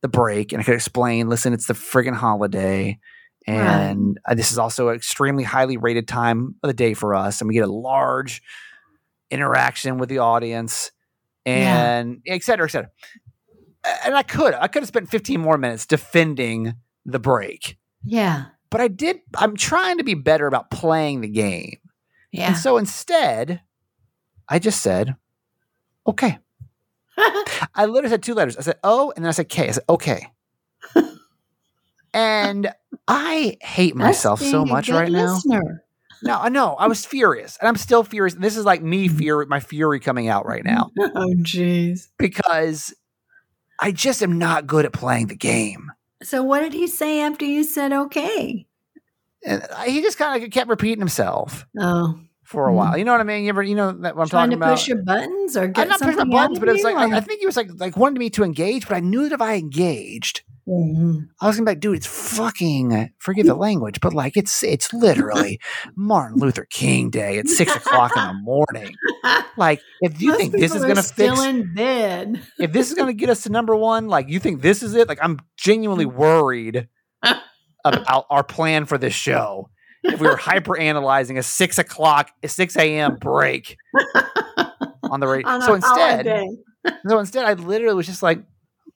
the 0.03 0.09
break 0.09 0.53
and 0.53 0.61
I 0.61 0.65
could 0.65 0.75
explain, 0.75 1.29
listen, 1.29 1.53
it's 1.53 1.67
the 1.67 1.75
friggin' 1.75 2.15
holiday. 2.15 3.01
And 3.49 4.19
uh, 4.29 4.35
this 4.35 4.53
is 4.53 4.59
also 4.59 4.91
an 4.91 4.95
extremely 4.97 5.43
highly 5.43 5.77
rated 5.77 6.07
time 6.07 6.55
of 6.63 6.69
the 6.69 6.75
day 6.75 6.95
for 6.95 7.15
us. 7.17 7.41
And 7.41 7.49
we 7.49 7.55
get 7.55 7.65
a 7.69 7.73
large 7.73 8.43
interaction 9.31 9.99
with 9.99 10.09
the 10.09 10.19
audience 10.19 10.93
and 11.47 12.21
et 12.27 12.43
cetera, 12.43 12.67
et 12.67 12.71
cetera. 12.71 12.91
And 14.05 14.15
I 14.17 14.23
could, 14.23 14.55
I 14.55 14.67
could 14.67 14.83
have 14.83 14.89
spent 14.89 15.11
15 15.11 15.41
more 15.41 15.57
minutes 15.59 15.87
defending 15.87 16.75
the 17.05 17.19
break. 17.21 17.79
Yeah. 18.05 18.47
but 18.71 18.81
I 18.81 18.89
did. 18.89 19.21
I'm 19.37 19.57
trying 19.57 19.99
to 19.99 20.05
be 20.05 20.15
better 20.15 20.47
about 20.47 20.71
playing 20.71 21.21
the 21.21 21.29
game. 21.29 21.79
Yeah. 22.33 22.49
And 22.49 22.57
so 22.57 22.77
instead, 22.77 23.61
I 24.49 24.59
just 24.59 24.83
said, 24.83 25.17
okay. 26.07 26.39
I 27.75 27.87
literally 27.87 28.11
said 28.11 28.23
two 28.23 28.35
letters. 28.35 28.57
I 28.57 28.63
said 28.63 28.77
O 28.85 29.13
and 29.17 29.25
then 29.25 29.29
I 29.29 29.33
said 29.33 29.49
K. 29.49 29.69
I 29.69 29.71
said, 29.73 29.85
okay. 29.89 30.27
and 32.13 32.71
I 33.09 33.57
hate 33.63 33.97
myself 33.97 34.41
so 34.41 34.65
much 34.65 34.89
right 34.89 35.11
now. 35.11 35.39
Listener. 36.23 36.33
No, 36.33 36.41
I 36.41 36.49
know. 36.49 36.75
I 36.75 36.87
was 36.87 37.05
furious. 37.05 37.57
And 37.61 37.69
I'm 37.69 37.77
still 37.77 38.05
furious. 38.05 38.35
This 38.35 38.57
is 38.57 38.65
like 38.65 38.83
me 38.83 39.09
mm-hmm. 39.09 39.19
fury, 39.19 39.47
my 39.47 39.61
fury 39.61 40.01
coming 40.01 40.29
out 40.29 40.47
right 40.47 40.65
now 40.65 40.91
Oh, 40.99 41.35
jeez. 41.39 42.09
because 42.19 42.95
I 43.81 43.93
just 43.93 44.23
am 44.23 44.39
not 44.39 44.67
good 44.67 44.85
at 44.85 44.93
playing 44.93 45.27
the 45.29 45.37
game. 45.37 45.91
So, 46.23 46.43
what 46.43 46.61
did 46.61 46.73
he 46.73 46.87
say 46.87 47.21
after 47.21 47.45
you 47.45 47.63
said 47.63 47.93
okay? 47.93 48.67
And 49.45 49.63
I- 49.75 49.89
he 49.89 50.01
just 50.01 50.19
kind 50.19 50.43
of 50.43 50.51
kept 50.51 50.71
repeating 50.71 51.01
himself 51.01 51.67
Oh, 51.79 52.19
for 52.43 52.69
a 52.69 52.73
while. 52.73 52.91
Mm-hmm. 52.91 52.99
You 52.99 53.05
know 53.05 53.13
what 53.13 53.21
I 53.21 53.25
mean? 53.25 53.43
You 53.45 53.51
ever, 53.51 53.63
you 53.63 53.75
know 53.75 53.93
that 53.93 54.17
what 54.17 54.23
I'm 54.23 54.29
trying 54.29 54.51
talking 54.51 54.55
about. 54.55 54.57
Trying 54.57 54.57
to 54.57 54.57
about? 54.57 54.77
push 54.77 54.89
your 54.89 55.03
buttons 55.03 55.57
or 55.57 55.69
get 55.69 55.83
I'm 55.83 55.89
not 55.89 56.01
pushing 56.01 56.15
my 56.15 56.21
something 56.21 56.31
buttons, 56.33 56.59
out 56.59 56.61
but 56.61 56.69
of 56.71 56.75
it's 56.77 56.85
like 56.85 56.95
you, 56.95 57.15
I, 57.15 57.19
I 57.19 57.21
think 57.21 57.41
he 57.41 57.47
was 57.47 57.57
like 57.57 57.69
like 57.75 57.97
wanted 57.97 58.19
me 58.19 58.31
to 58.31 58.45
engage, 58.45 58.89
but 58.89 58.97
I 58.97 59.01
knew 59.01 59.29
that 59.29 59.35
if 59.35 59.43
I 59.43 59.57
engaged, 59.57 60.43
Mhm. 60.69 61.29
I 61.41 61.47
was 61.47 61.57
gonna 61.57 61.67
be 61.67 61.71
like, 61.73 61.81
dude, 61.81 61.97
it's 61.99 62.07
fucking 62.07 63.11
forgive 63.19 63.47
the 63.47 63.55
language, 63.55 64.01
but 64.01 64.13
like 64.13 64.37
it's 64.37 64.65
it's 64.65 64.93
literally 64.93 65.61
Martin 65.95 66.39
Luther 66.41 66.67
King 66.69 67.09
Day 67.11 67.39
at 67.39 67.47
six 67.47 67.75
o'clock 67.77 68.13
in 68.17 68.23
the 68.27 68.35
morning. 68.43 68.95
Like, 69.57 69.81
if 70.01 70.21
you 70.21 70.31
Most 70.31 70.41
think 70.41 70.53
this 70.53 70.75
is 70.75 70.83
gonna 70.85 71.03
still 71.05 71.37
fix, 71.37 71.47
in 71.47 71.73
bed. 71.73 72.43
if 72.59 72.73
this 72.73 72.89
is 72.91 72.95
gonna 72.97 73.13
get 73.13 73.31
us 73.31 73.45
to 73.45 73.49
number 73.51 73.77
one, 73.77 74.09
like 74.09 74.29
you 74.29 74.41
think 74.41 74.61
this 74.61 74.83
is 74.83 74.95
it? 74.97 75.09
Like, 75.09 75.19
I'm 75.23 75.39
genuinely 75.57 76.05
worried 76.07 76.89
about 77.85 78.27
our 78.29 78.43
plan 78.43 78.87
for 78.87 78.99
this 78.99 79.15
show. 79.15 79.71
If 80.03 80.21
we 80.21 80.27
were 80.29 80.37
hyper 80.37 80.77
analyzing 80.77 81.39
a 81.39 81.43
six 81.45 81.79
o'clock, 81.79 82.31
a 82.43 82.49
six 82.49 82.77
a.m. 82.77 83.17
break 83.21 83.77
on 85.05 85.21
the 85.21 85.27
radio, 85.29 85.49
on 85.49 85.63
so 85.63 85.75
instead, 85.75 86.27
so 87.09 87.19
instead, 87.21 87.45
I 87.45 87.55
literally 87.55 87.95
was 87.95 88.07
just 88.07 88.23
like, 88.23 88.41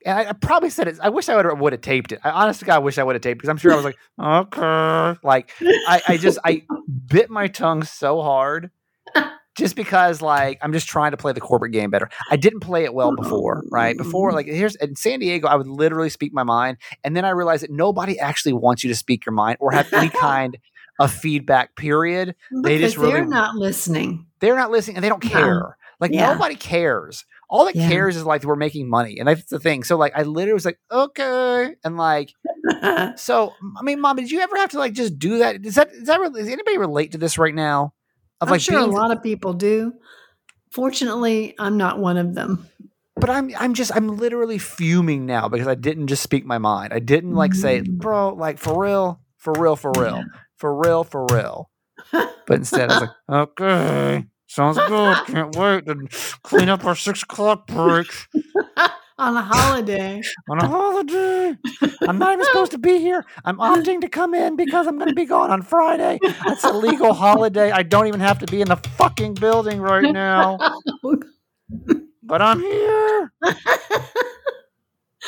and 0.05 0.19
I, 0.19 0.31
I 0.31 0.33
probably 0.33 0.71
said 0.71 0.89
it. 0.89 0.99
I 1.03 1.09
wish 1.09 1.29
I 1.29 1.37
would 1.37 1.59
would 1.61 1.73
have 1.73 1.83
taped 1.83 2.13
it. 2.13 2.21
I 2.25 2.31
honestly, 2.31 2.67
God, 2.67 2.77
I 2.77 2.79
wish 2.79 2.99
I 2.99 3.03
would 3.03 3.15
have 3.15 3.23
taped 3.23 3.33
it 3.33 3.39
because 3.39 3.49
I'm 3.49 3.57
sure 3.59 3.73
I 3.73 3.77
was 3.77 3.85
like, 3.85 3.99
okay, 4.21 5.19
like 5.23 5.51
I, 5.63 6.03
I 6.09 6.17
just 6.17 6.39
I 6.45 6.63
bit 7.09 7.31
my 7.31 7.49
tongue 7.49 7.83
so 7.83 8.23
hard, 8.23 8.71
just 9.57 9.77
because 9.77 10.23
like 10.23 10.59
I'm 10.63 10.73
just 10.73 10.89
trying 10.89 11.11
to 11.11 11.17
play 11.17 11.33
the 11.33 11.41
corporate 11.41 11.73
game 11.73 11.91
better. 11.91 12.09
I 12.31 12.37
didn't 12.37 12.61
play 12.61 12.85
it 12.85 12.95
well 12.95 13.15
before, 13.15 13.63
right? 13.71 13.97
Before, 13.97 14.29
mm-hmm. 14.31 14.37
like 14.37 14.47
here's 14.47 14.77
in 14.77 14.97
San 14.97 15.21
Diego, 15.21 15.49
I 15.49 15.57
would 15.57 15.69
literally 15.69 16.11
speak 16.11 16.33
my 16.33 16.45
mind, 16.45 16.79
and 17.05 17.17
then 17.17 17.25
I 17.25 17.31
realized 17.31 17.63
that 17.63 17.71
nobody 17.71 18.19
actually 18.19 18.53
wants 18.55 18.83
you 18.85 18.89
to 18.91 18.97
speak 18.97 19.27
your 19.27 19.35
mind 19.35 19.59
or 19.61 19.73
have 19.73 19.93
any 19.93 20.09
kind 20.21 20.57
of 20.99 21.13
feedback. 21.13 21.77
Period. 21.77 22.35
They 22.63 22.79
just 22.79 22.97
really- 22.97 23.13
they're 23.13 23.27
not 23.27 23.55
listening. 23.55 24.27
They're 24.41 24.57
not 24.57 24.71
listening 24.71 24.97
and 24.97 25.05
they 25.05 25.09
don't 25.09 25.23
No. 25.25 25.31
care. 25.31 25.77
Like 25.99 26.13
Yeah. 26.13 26.33
nobody 26.33 26.55
cares. 26.57 27.25
All 27.51 27.65
that 27.67 27.75
Yeah. 27.75 27.89
cares 27.89 28.15
is 28.17 28.25
like 28.25 28.45
we're 28.45 28.55
making 28.57 28.89
money, 28.89 29.19
and 29.19 29.27
that's 29.29 29.45
the 29.51 29.59
thing. 29.59 29.83
So 29.85 29.97
like 29.97 30.13
I 30.17 30.23
literally 30.23 30.55
was 30.55 30.65
like, 30.65 30.79
okay, 30.91 31.75
and 31.85 31.97
like 31.97 32.33
so. 33.17 33.53
I 33.77 33.83
mean, 33.83 34.01
mom, 34.01 34.17
did 34.17 34.31
you 34.31 34.41
ever 34.41 34.57
have 34.57 34.71
to 34.71 34.79
like 34.79 34.93
just 34.93 35.19
do 35.19 35.39
that? 35.39 35.65
Is 35.67 35.75
that 35.75 35.91
is 35.91 36.07
that 36.07 36.19
does 36.33 36.49
anybody 36.49 36.79
relate 36.79 37.13
to 37.13 37.19
this 37.19 37.37
right 37.39 37.55
now? 37.55 37.93
Of 38.41 38.49
I'm 38.49 38.53
like 38.53 38.61
sure 38.61 38.79
a 38.79 38.87
lot 38.87 39.11
of 39.11 39.23
people 39.23 39.53
do. 39.53 39.93
Fortunately, 40.71 41.55
I'm 41.59 41.77
not 41.77 41.99
one 41.99 42.17
of 42.17 42.35
them. 42.35 42.69
but 43.17 43.29
I'm 43.29 43.51
I'm 43.59 43.75
just 43.75 43.95
I'm 43.95 44.17
literally 44.17 44.59
fuming 44.59 45.27
now 45.27 45.49
because 45.49 45.67
I 45.67 45.75
didn't 45.75 46.07
just 46.07 46.23
speak 46.23 46.47
my 46.47 46.59
mind. 46.59 46.93
I 46.93 47.01
didn't 47.01 47.35
like 47.35 47.55
say, 47.55 47.81
Mm. 47.81 47.99
bro, 47.99 48.31
like 48.35 48.59
for 48.59 48.81
real, 48.81 49.21
for 49.39 49.53
real, 49.59 49.77
for 49.77 49.91
real, 49.93 50.25
for 50.57 50.75
real, 50.75 51.05
for 51.05 51.27
real. 51.31 51.71
But 52.47 52.57
instead, 52.59 52.89
I 52.91 52.93
was 52.95 53.01
like, 53.03 53.11
okay, 53.29 54.25
sounds 54.51 54.79
good. 54.89 55.17
Can't 55.27 55.57
wait 55.57 55.87
to 55.87 56.09
clean 56.43 56.69
up 56.69 56.85
our 56.85 56.95
six 56.97 57.23
o'clock 57.23 57.67
break. 57.67 58.07
On 59.19 59.37
a 59.37 59.43
holiday. 59.43 60.23
on 60.49 60.59
a 60.59 60.67
holiday. 60.67 61.55
I'm 62.09 62.19
not 62.19 62.33
even 62.33 62.45
supposed 62.47 62.71
to 62.73 62.79
be 62.79 62.99
here. 63.01 63.23
I'm 63.45 63.59
opting 63.59 64.01
to 64.01 64.09
come 64.09 64.33
in 64.33 64.57
because 64.57 64.87
I'm 64.87 64.97
going 64.97 65.11
to 65.11 65.15
be 65.15 65.27
gone 65.27 65.51
on 65.51 65.61
Friday. 65.61 66.19
That's 66.47 66.65
a 66.65 66.73
legal 66.73 67.13
holiday. 67.13 67.71
I 67.71 67.83
don't 67.83 68.07
even 68.07 68.21
have 68.21 68.39
to 68.39 68.47
be 68.47 68.63
in 68.63 68.69
the 68.69 68.77
fucking 68.77 69.35
building 69.35 69.79
right 69.83 70.11
now, 70.11 70.57
but 72.23 72.41
I'm 72.41 72.61
here. 72.61 73.31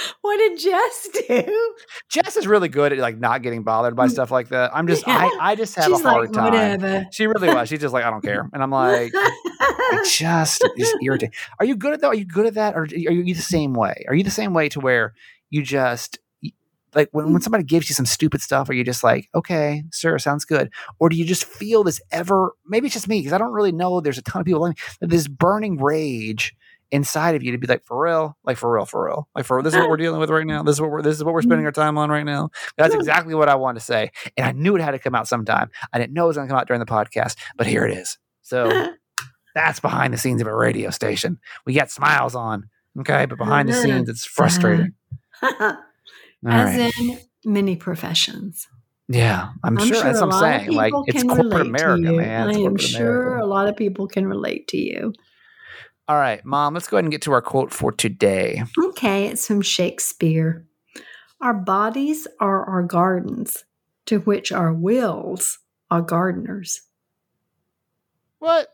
what 0.20 0.36
did 0.36 0.58
Jess 0.58 1.08
do? 1.28 1.74
Jess 2.08 2.36
is 2.36 2.46
really 2.46 2.68
good 2.68 2.92
at 2.92 2.98
like 2.98 3.18
not 3.18 3.42
getting 3.42 3.62
bothered 3.62 3.96
by 3.96 4.06
mm. 4.06 4.10
stuff 4.10 4.30
like 4.30 4.48
that. 4.48 4.74
I'm 4.74 4.86
just, 4.86 5.04
I, 5.06 5.30
I 5.40 5.54
just 5.54 5.74
have 5.76 5.86
She's 5.86 6.00
a 6.00 6.08
hard 6.08 6.26
like, 6.26 6.32
time. 6.32 6.44
whatever. 6.44 7.06
She 7.12 7.26
really 7.26 7.48
was. 7.48 7.68
She's 7.68 7.80
just 7.80 7.94
like, 7.94 8.04
I 8.04 8.10
don't 8.10 8.22
care, 8.22 8.48
and 8.52 8.62
I'm 8.62 8.70
like, 8.70 9.12
it 9.14 10.10
just 10.10 10.64
is 10.76 10.94
irritating. 11.02 11.34
Are 11.58 11.66
you 11.66 11.76
good 11.76 11.94
at 11.94 12.00
that? 12.00 12.08
Are 12.08 12.14
you 12.14 12.24
good 12.24 12.46
at 12.46 12.54
that, 12.54 12.74
or 12.74 12.82
are 12.82 12.86
you 12.86 13.34
the 13.34 13.42
same 13.42 13.74
way? 13.74 14.04
Are 14.08 14.14
you 14.14 14.24
the 14.24 14.30
same 14.30 14.54
way 14.54 14.68
to 14.70 14.80
where 14.80 15.14
you 15.50 15.62
just 15.62 16.18
like 16.94 17.08
when, 17.12 17.26
when 17.26 17.40
mm. 17.40 17.42
somebody 17.42 17.64
gives 17.64 17.88
you 17.88 17.94
some 17.94 18.06
stupid 18.06 18.40
stuff, 18.40 18.68
are 18.68 18.74
you 18.74 18.84
just 18.84 19.02
like, 19.02 19.28
okay, 19.34 19.84
sir, 19.92 20.18
sounds 20.18 20.44
good, 20.44 20.70
or 20.98 21.08
do 21.08 21.16
you 21.16 21.24
just 21.24 21.44
feel 21.44 21.84
this 21.84 22.00
ever? 22.10 22.52
Maybe 22.66 22.86
it's 22.86 22.94
just 22.94 23.08
me 23.08 23.20
because 23.20 23.32
I 23.32 23.38
don't 23.38 23.52
really 23.52 23.72
know. 23.72 24.00
There's 24.00 24.18
a 24.18 24.22
ton 24.22 24.40
of 24.40 24.46
people 24.46 24.60
like 24.60 24.78
this 25.00 25.28
burning 25.28 25.78
rage 25.78 26.54
inside 26.92 27.34
of 27.34 27.42
you 27.42 27.50
to 27.52 27.58
be 27.58 27.66
like, 27.66 27.84
for 27.84 28.04
real, 28.04 28.36
like 28.44 28.56
for 28.56 28.72
real, 28.72 28.84
for 28.84 29.06
real, 29.06 29.28
like 29.34 29.44
for 29.44 29.62
this 29.62 29.74
is 29.74 29.80
what 29.80 29.88
we're 29.88 29.96
dealing 29.96 30.20
with 30.20 30.30
right 30.30 30.46
now. 30.46 30.62
This 30.62 30.76
is 30.76 30.80
what 30.80 30.90
we're 30.90 31.02
this 31.02 31.16
is 31.16 31.24
what 31.24 31.34
we're 31.34 31.42
spending 31.42 31.60
mm-hmm. 31.60 31.80
our 31.80 31.86
time 31.86 31.98
on 31.98 32.10
right 32.10 32.24
now. 32.24 32.50
That's 32.76 32.94
exactly 32.94 33.34
what 33.34 33.48
I 33.48 33.56
wanted 33.56 33.80
to 33.80 33.84
say, 33.84 34.12
and 34.36 34.46
I 34.46 34.52
knew 34.52 34.76
it 34.76 34.82
had 34.82 34.92
to 34.92 34.98
come 34.98 35.14
out 35.14 35.26
sometime. 35.26 35.70
I 35.92 35.98
didn't 35.98 36.12
know 36.12 36.24
it 36.24 36.28
was 36.28 36.36
going 36.36 36.46
to 36.46 36.52
come 36.52 36.60
out 36.60 36.68
during 36.68 36.80
the 36.80 36.86
podcast, 36.86 37.36
but 37.56 37.66
here 37.66 37.84
it 37.84 37.96
is. 37.96 38.18
So. 38.42 38.94
That's 39.54 39.80
behind 39.80 40.14
the 40.14 40.18
scenes 40.18 40.40
of 40.40 40.46
a 40.46 40.56
radio 40.56 40.88
station. 40.88 41.38
We 41.66 41.74
got 41.74 41.90
smiles 41.90 42.34
on, 42.34 42.70
okay, 43.00 43.26
but 43.26 43.36
behind 43.36 43.68
the 43.68 43.74
scenes, 43.74 44.08
it's 44.08 44.24
frustrating. 44.24 44.94
As 45.42 45.76
right. 46.42 46.92
in 46.98 47.18
many 47.44 47.76
professions. 47.76 48.66
Yeah, 49.08 49.50
I'm, 49.62 49.76
sure, 49.76 50.02
That's 50.02 50.20
a 50.20 50.26
what 50.26 50.36
I'm 50.36 50.60
saying. 50.60 50.72
Like 50.72 50.94
it's 51.06 51.22
corporate 51.22 51.66
America, 51.66 52.12
man. 52.12 52.48
I 52.48 52.60
am 52.60 52.78
sure 52.78 53.26
America. 53.26 53.44
a 53.44 53.46
lot 53.46 53.68
of 53.68 53.76
people 53.76 54.08
can 54.08 54.26
relate 54.26 54.68
to 54.68 54.78
you. 54.78 55.12
All 56.08 56.16
right, 56.16 56.44
mom. 56.44 56.74
Let's 56.74 56.88
go 56.88 56.96
ahead 56.96 57.04
and 57.04 57.12
get 57.12 57.22
to 57.22 57.32
our 57.32 57.42
quote 57.42 57.72
for 57.72 57.92
today. 57.92 58.62
Okay, 58.78 59.28
it's 59.28 59.46
from 59.46 59.62
Shakespeare. 59.62 60.66
Our 61.40 61.54
bodies 61.54 62.26
are 62.40 62.64
our 62.64 62.82
gardens, 62.82 63.64
to 64.06 64.18
which 64.20 64.52
our 64.52 64.72
wills 64.72 65.58
are 65.90 66.02
gardeners. 66.02 66.82
What? 68.38 68.68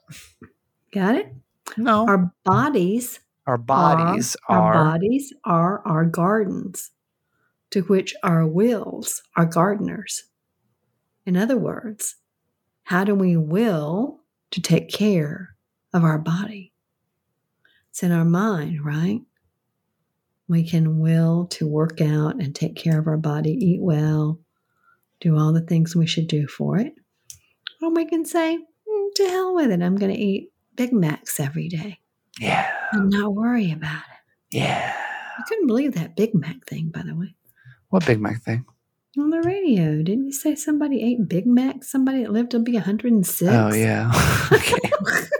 Got 0.92 1.16
it? 1.16 1.34
No, 1.76 2.06
our, 2.06 2.32
bodies. 2.44 3.20
Our 3.46 3.58
bodies 3.58 4.36
are, 4.48 4.58
are. 4.58 4.74
our 4.74 4.84
bodies 4.92 5.32
are 5.44 5.82
our 5.86 6.04
gardens, 6.06 6.90
to 7.70 7.82
which 7.82 8.14
our 8.22 8.46
wills 8.46 9.22
are 9.36 9.44
gardeners. 9.44 10.24
In 11.26 11.36
other 11.36 11.58
words, 11.58 12.16
how 12.84 13.04
do 13.04 13.14
we 13.14 13.36
will 13.36 14.20
to 14.50 14.62
take 14.62 14.88
care 14.90 15.56
of 15.92 16.04
our 16.04 16.18
body? 16.18 16.72
It's 17.98 18.04
in 18.04 18.12
our 18.12 18.24
mind, 18.24 18.84
right? 18.84 19.22
We 20.46 20.62
can 20.62 21.00
will 21.00 21.46
to 21.46 21.66
work 21.66 22.00
out 22.00 22.36
and 22.40 22.54
take 22.54 22.76
care 22.76 22.96
of 22.96 23.08
our 23.08 23.16
body, 23.16 23.50
eat 23.50 23.80
well, 23.82 24.38
do 25.20 25.36
all 25.36 25.52
the 25.52 25.62
things 25.62 25.96
we 25.96 26.06
should 26.06 26.28
do 26.28 26.46
for 26.46 26.78
it. 26.78 26.94
Or 27.82 27.92
we 27.92 28.04
can 28.04 28.24
say, 28.24 28.56
"Mm, 28.56 29.14
to 29.16 29.28
hell 29.28 29.52
with 29.56 29.72
it, 29.72 29.82
I'm 29.82 29.96
going 29.96 30.14
to 30.14 30.20
eat 30.20 30.52
Big 30.76 30.92
Macs 30.92 31.40
every 31.40 31.66
day 31.66 31.98
yeah, 32.38 32.70
and 32.92 33.10
not 33.10 33.34
worry 33.34 33.72
about 33.72 34.04
it. 34.12 34.56
yeah. 34.56 34.94
I 35.36 35.42
couldn't 35.48 35.66
believe 35.66 35.94
that 35.94 36.14
Big 36.14 36.36
Mac 36.36 36.66
thing, 36.66 36.90
by 36.90 37.02
the 37.02 37.16
way. 37.16 37.34
What 37.88 38.06
Big 38.06 38.20
Mac 38.20 38.42
thing? 38.42 38.64
On 39.18 39.30
the 39.30 39.42
radio, 39.42 40.04
didn't 40.04 40.26
you 40.26 40.32
say 40.32 40.54
somebody 40.54 41.02
ate 41.02 41.28
Big 41.28 41.48
Mac? 41.48 41.82
Somebody 41.82 42.22
that 42.22 42.32
lived 42.32 42.52
to 42.52 42.60
be 42.60 42.74
106? 42.74 43.42
Oh 43.52 43.74
yeah. 43.74 44.12
okay. 44.52 44.78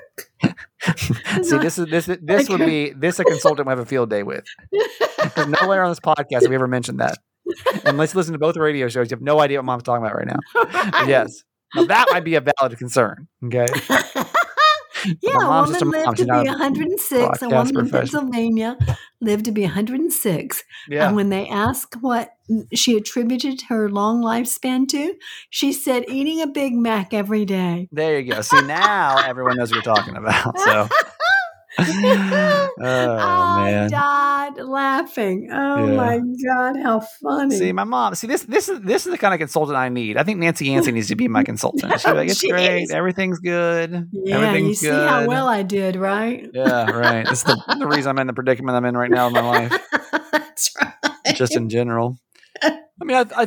See, 1.42 1.58
this 1.58 1.78
is 1.78 1.86
this 1.86 2.06
this 2.22 2.48
would 2.48 2.60
be 2.60 2.90
this 2.90 3.18
a 3.18 3.24
consultant 3.24 3.66
we 3.66 3.70
have 3.72 3.78
a 3.78 3.86
field 3.86 4.10
day 4.10 4.22
with. 4.22 4.44
Nowhere 5.36 5.82
on 5.82 5.90
this 5.90 6.00
podcast 6.00 6.42
have 6.42 6.48
we 6.48 6.54
ever 6.54 6.68
mentioned 6.68 7.00
that. 7.00 7.18
And 7.84 7.96
let's 7.96 8.14
listen 8.14 8.32
to 8.32 8.38
both 8.38 8.56
radio 8.56 8.88
shows. 8.88 9.10
You 9.10 9.16
have 9.16 9.22
no 9.22 9.40
idea 9.40 9.58
what 9.58 9.64
mom's 9.64 9.82
talking 9.82 10.04
about 10.04 10.16
right 10.16 10.26
now. 10.26 11.04
Yes. 11.06 11.44
Now 11.74 11.84
that 11.84 12.08
might 12.10 12.24
be 12.24 12.34
a 12.34 12.40
valid 12.40 12.78
concern. 12.78 13.28
Okay. 13.44 13.66
yeah, 15.22 15.42
a 15.42 15.48
woman 15.48 15.70
just 15.70 15.82
a 15.82 15.84
mom. 15.84 15.92
lived 15.92 16.16
to 16.18 16.24
be 16.24 16.30
not 16.30 16.46
a 16.46 16.50
106. 16.50 17.42
A 17.42 17.48
woman 17.48 17.78
in. 17.78 17.90
Pennsylvania 17.90 18.76
lived 19.20 19.44
to 19.46 19.52
be 19.52 19.62
106. 19.62 20.64
Yeah. 20.88 21.06
And 21.06 21.16
when 21.16 21.30
they 21.30 21.48
asked 21.48 21.96
what 22.00 22.30
she 22.74 22.96
attributed 22.96 23.62
her 23.68 23.90
long 23.90 24.22
lifespan 24.22 24.88
to, 24.88 25.14
she 25.50 25.72
said 25.72 26.04
eating 26.08 26.40
a 26.40 26.46
Big 26.46 26.74
Mac 26.74 27.12
every 27.12 27.44
day. 27.44 27.88
There 27.92 28.18
you 28.18 28.32
go. 28.32 28.40
See 28.40 28.60
now 28.62 29.18
everyone 29.18 29.56
knows 29.56 29.70
what 29.70 29.84
you're 29.84 29.94
talking 29.94 30.16
about. 30.16 30.58
So 30.58 30.88
oh 31.80 32.68
I 32.80 33.70
man. 33.70 33.90
died 33.90 34.56
laughing. 34.64 35.48
Oh 35.52 35.86
Yeah. 35.86 35.94
my 35.96 36.18
god, 36.44 36.76
how 36.82 37.00
funny! 37.22 37.56
See, 37.56 37.72
my 37.72 37.84
mom. 37.84 38.14
See, 38.14 38.26
this 38.26 38.42
this 38.42 38.68
is 38.68 38.80
this 38.80 39.06
is 39.06 39.12
the 39.12 39.18
kind 39.18 39.32
of 39.34 39.38
consultant 39.38 39.76
I 39.76 39.88
need. 39.88 40.16
I 40.16 40.22
think 40.24 40.38
Nancy 40.40 40.66
Yancey 40.66 40.92
needs 40.92 41.08
to 41.08 41.16
be 41.16 41.28
my 41.28 41.44
consultant. 41.50 42.00
She'd 42.00 42.10
like, 42.12 42.28
"It's 42.30 42.40
She 42.40 42.50
great. 42.50 42.82
is. 42.82 42.90
Everything's 42.90 43.38
good. 43.38 44.08
yeah, 44.12 44.34
Everything's 44.36 44.68
you 44.68 44.74
see 44.74 44.86
good." 44.88 45.08
how 45.08 45.26
well 45.26 45.46
I 45.48 45.62
did, 45.62 45.96
right? 45.96 46.48
yeah, 46.52 46.90
right. 46.90 47.28
Is 47.30 47.44
the, 47.44 47.60
the 47.78 47.86
reason 47.86 48.10
I'm 48.10 48.18
in 48.18 48.26
the 48.26 48.32
predicament 48.32 48.76
I'm 48.76 48.84
in 48.84 48.96
right 48.96 49.10
now 49.10 49.28
in 49.28 49.32
my 49.32 49.40
life, 49.40 49.72
That's 50.32 50.70
right. 50.80 51.36
just 51.36 51.56
in 51.56 51.68
general. 51.68 52.18
I 52.62 53.04
mean, 53.04 53.16
I, 53.16 53.20
I, 53.20 53.42
I 53.42 53.46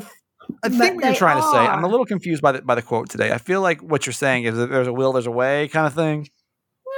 But 0.61 0.71
think 0.71 0.95
what 0.95 1.05
you're 1.05 1.15
trying 1.15 1.41
to 1.41 1.47
say. 1.49 1.57
I'm 1.57 1.83
a 1.83 1.87
little 1.87 2.05
confused 2.05 2.41
by 2.41 2.53
the 2.53 2.61
by 2.61 2.75
the 2.75 2.81
quote 2.81 3.09
today. 3.09 3.31
I 3.31 3.37
feel 3.37 3.61
like 3.61 3.81
what 3.81 4.05
you're 4.05 4.13
saying 4.13 4.45
is 4.45 4.55
that 4.55 4.69
there's 4.69 4.87
a 4.87 4.93
will, 4.93 5.11
there's 5.11 5.27
a 5.27 5.31
way, 5.31 5.67
kind 5.67 5.85
of 5.87 5.93
thing. 5.93 6.29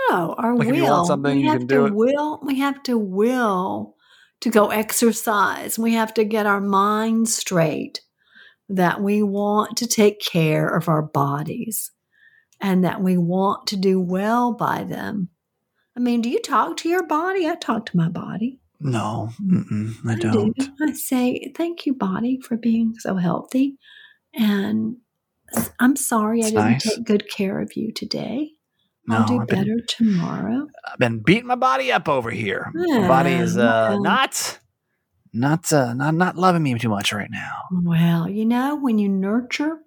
No, 0.09 0.35
our 0.37 0.55
Like, 0.55 0.67
if 0.67 0.73
will. 0.73 0.83
you 0.83 0.89
want 0.89 1.07
something, 1.07 1.35
we 1.37 1.43
you 1.43 1.49
have 1.49 1.59
can 1.59 1.67
to 1.67 1.75
do 1.75 1.85
it. 1.85 1.93
will. 1.93 2.39
We 2.43 2.59
have 2.59 2.81
to 2.83 2.97
will 2.97 3.95
to 4.41 4.49
go 4.49 4.69
exercise. 4.69 5.79
We 5.79 5.93
have 5.93 6.13
to 6.15 6.23
get 6.23 6.45
our 6.45 6.61
mind 6.61 7.29
straight 7.29 8.01
that 8.69 9.01
we 9.01 9.21
want 9.23 9.77
to 9.77 9.87
take 9.87 10.19
care 10.19 10.67
of 10.67 10.87
our 10.89 11.01
bodies 11.01 11.91
and 12.59 12.83
that 12.83 13.01
we 13.01 13.17
want 13.17 13.67
to 13.67 13.77
do 13.77 13.99
well 13.99 14.53
by 14.53 14.83
them. 14.83 15.29
I 15.95 15.99
mean, 15.99 16.21
do 16.21 16.29
you 16.29 16.39
talk 16.39 16.77
to 16.77 16.89
your 16.89 17.05
body? 17.05 17.47
I 17.47 17.55
talk 17.55 17.85
to 17.87 17.97
my 17.97 18.09
body. 18.09 18.59
No, 18.79 19.29
I 20.07 20.15
do. 20.15 20.31
don't. 20.31 20.69
I 20.81 20.93
say, 20.93 21.51
thank 21.55 21.85
you, 21.85 21.93
body, 21.93 22.39
for 22.41 22.57
being 22.57 22.95
so 22.97 23.15
healthy. 23.15 23.77
And 24.33 24.97
I'm 25.79 25.95
sorry 25.95 26.41
I 26.41 26.49
didn't 26.49 26.65
nice. 26.65 26.83
take 26.83 27.03
good 27.05 27.29
care 27.29 27.59
of 27.59 27.75
you 27.77 27.91
today. 27.93 28.52
No, 29.05 29.17
I'll 29.17 29.27
do 29.27 29.41
I've 29.41 29.47
been, 29.47 29.59
better 29.59 29.79
tomorrow. 29.87 30.67
I've 30.85 30.99
been 30.99 31.19
beating 31.19 31.47
my 31.47 31.55
body 31.55 31.91
up 31.91 32.07
over 32.07 32.31
here. 32.31 32.71
My 32.73 33.07
body 33.07 33.31
is 33.31 33.57
uh, 33.57 33.87
well. 33.91 34.01
not 34.01 34.59
not 35.33 35.73
uh, 35.73 35.93
not 35.93 36.13
not 36.15 36.37
loving 36.37 36.63
me 36.63 36.77
too 36.77 36.89
much 36.89 37.11
right 37.11 37.29
now. 37.29 37.53
Well, 37.71 38.29
you 38.29 38.45
know, 38.45 38.75
when 38.75 38.99
you 38.99 39.09
nurture 39.09 39.79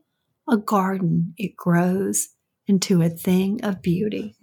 a 0.48 0.57
garden, 0.57 1.35
it 1.38 1.57
grows 1.57 2.29
into 2.66 3.02
a 3.02 3.09
thing 3.09 3.64
of 3.64 3.83
beauty. 3.83 4.37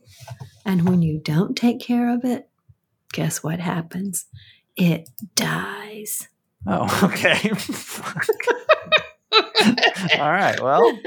And 0.66 0.88
when 0.88 1.02
you 1.02 1.20
don't 1.20 1.56
take 1.56 1.80
care 1.80 2.14
of 2.14 2.24
it, 2.24 2.50
guess 3.12 3.44
what 3.44 3.60
happens? 3.60 4.26
It 4.76 5.10
dies. 5.36 6.28
Oh, 6.66 6.88
okay. 7.04 7.52
All 10.20 10.32
right. 10.32 10.60
Well, 10.62 10.98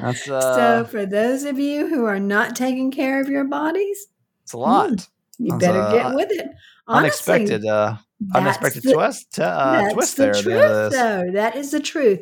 that's 0.00 0.24
so, 0.26 0.34
uh, 0.36 0.84
for 0.84 1.06
those 1.06 1.44
of 1.44 1.58
you 1.58 1.88
who 1.88 2.04
are 2.04 2.20
not 2.20 2.56
taking 2.56 2.90
care 2.90 3.20
of 3.20 3.28
your 3.28 3.44
bodies, 3.44 4.06
it's 4.42 4.52
a 4.52 4.58
lot. 4.58 5.08
you 5.38 5.50
That's, 5.50 5.60
better 5.64 5.80
uh, 5.80 5.92
get 5.92 6.14
with 6.14 6.30
it. 6.30 6.46
Honestly, 6.86 7.32
unexpected, 7.34 7.66
uh, 7.66 7.96
unexpected 8.34 8.82
the- 8.82 8.92
twist, 8.92 9.38
uh, 9.40 9.80
That's 9.82 9.94
twist 9.94 10.16
the 10.16 10.22
there. 10.24 10.34
truth, 10.34 10.46
end 10.56 10.92
though. 10.92 11.32
That 11.32 11.56
is 11.56 11.70
the 11.70 11.80
truth. 11.80 12.20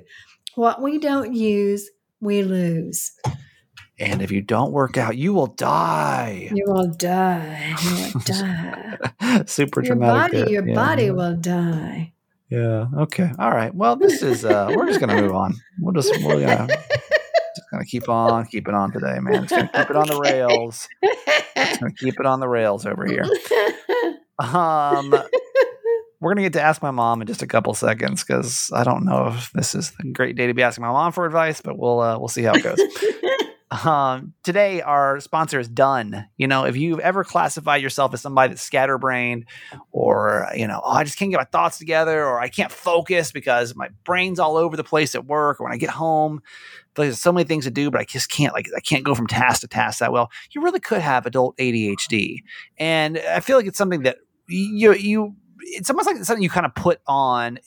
What 0.55 0.81
we 0.83 0.99
don't 0.99 1.35
use, 1.35 1.91
we 2.21 2.43
lose. 2.43 3.13
And 3.99 4.21
if 4.23 4.31
you 4.31 4.41
don't 4.43 4.73
work 4.73 4.97
out, 4.99 5.17
you 5.17 5.33
will 5.33 5.47
die. 5.49 6.51
You 6.53 6.65
will 6.67 6.89
die. 6.93 7.75
You 7.83 8.11
will 8.15 8.21
die. 8.25 9.43
Super 9.47 9.81
your 9.83 9.95
dramatic. 9.97 10.33
body, 10.33 10.37
there. 10.45 10.49
your 10.51 10.69
Yeah. 10.69 10.75
body 10.75 11.11
will 11.11 11.37
die. 11.37 12.13
Yeah. 12.51 12.87
Okay. 12.99 13.31
All 13.39 13.51
right. 13.51 13.75
Well, 13.75 13.97
this 13.97 14.23
is. 14.23 14.45
uh 14.45 14.71
We're 14.75 14.87
just 14.87 15.01
gonna 15.01 15.21
move 15.21 15.33
on. 15.35 15.55
We'll 15.81 15.93
just. 15.95 16.13
Gonna 16.23 16.67
just 16.69 16.79
gonna 17.73 17.85
keep 17.85 18.09
on 18.09 18.47
keeping 18.47 18.75
on 18.75 18.93
today, 18.93 19.19
man. 19.21 19.47
Just 19.47 19.51
gonna 19.51 19.71
keep 19.73 19.91
it 19.91 19.97
on 19.97 20.07
the 20.07 20.21
rails. 20.21 20.89
Just 21.57 21.81
gonna 21.81 21.93
keep 21.93 22.21
it 22.21 22.27
on 22.27 22.41
the 22.41 22.49
rails 22.49 22.87
over 22.87 23.07
here. 23.07 23.25
Um, 24.39 25.15
we're 26.21 26.35
gonna 26.35 26.43
get 26.43 26.53
to 26.55 26.63
ask 26.63 26.83
my 26.83 26.91
mom 26.91 27.21
in 27.21 27.27
just 27.27 27.43
a 27.43 27.47
couple 27.47 27.75
seconds 27.75 28.25
because 28.25 28.71
I 28.75 28.85
don't 28.85 29.05
know 29.05 29.29
if 29.29 29.51
this 29.53 29.75
is 29.75 29.93
a 30.01 30.07
great 30.09 30.37
day 30.37 30.47
to 30.47 30.55
be 30.55 30.63
asking 30.63 30.83
my 30.83 30.93
mom 30.93 31.13
for 31.13 31.27
advice, 31.27 31.61
but 31.61 31.79
we'll 31.79 32.01
uh, 32.01 32.19
we'll 32.19 32.29
see 32.29 32.43
how 32.43 32.55
it 32.55 32.63
goes. 32.63 32.81
Um, 33.85 34.35
today, 34.43 34.83
our 34.83 35.19
sponsor 35.21 35.59
is 35.59 35.67
Done. 35.67 36.29
You 36.37 36.47
know, 36.47 36.67
if 36.67 36.77
you've 36.77 37.01
ever 37.01 37.25
classified 37.25 37.81
yourself 37.81 38.13
as 38.13 38.21
somebody 38.21 38.51
that's 38.51 38.61
scatterbrained, 38.61 39.47
or 39.91 40.47
you 40.55 40.67
know, 40.67 40.83
oh, 40.85 40.91
I 40.91 41.05
just 41.05 41.19
can't 41.19 41.31
get 41.31 41.39
my 41.39 41.45
thoughts 41.45 41.79
together, 41.79 42.23
or 42.23 42.39
I 42.39 42.49
can't 42.49 42.71
focus 42.71 43.33
because 43.33 43.75
my 43.75 43.89
brain's 44.05 44.39
all 44.39 44.59
over 44.59 44.77
the 44.77 44.85
place 44.85 45.15
at 45.15 45.25
work, 45.25 45.59
or 45.59 45.65
when 45.65 45.73
I 45.73 45.79
get 45.79 45.89
home, 45.89 46.43
there's 46.97 47.21
so 47.21 47.33
many 47.33 47.45
things 47.45 47.65
to 47.65 47.71
do, 47.71 47.91
but 47.91 48.01
I 48.01 48.05
just 48.05 48.31
can't 48.31 48.53
like 48.55 48.67
I 48.77 48.81
can't 48.81 49.05
go 49.05 49.15
from 49.15 49.27
task 49.27 49.61
to 49.63 49.69
task 49.69 50.01
that 50.01 50.13
well. 50.13 50.31
You 50.51 50.63
really 50.63 50.81
could 50.81 51.01
have 51.01 51.27
adult 51.27 51.57
ADHD, 51.59 52.39
and 52.79 53.19
I 53.19 53.41
feel 53.41 53.57
like 53.57 53.67
it's 53.67 53.79
something 53.79 54.03
that 54.03 54.19
you 54.49 54.93
you. 54.95 55.35
It's 55.61 55.91
almost 55.91 56.07
like 56.07 56.17
something 56.25 56.43
you 56.43 56.51
kind 56.51 56.67
of 56.67 56.75
put 56.75 57.01
on 57.07 57.59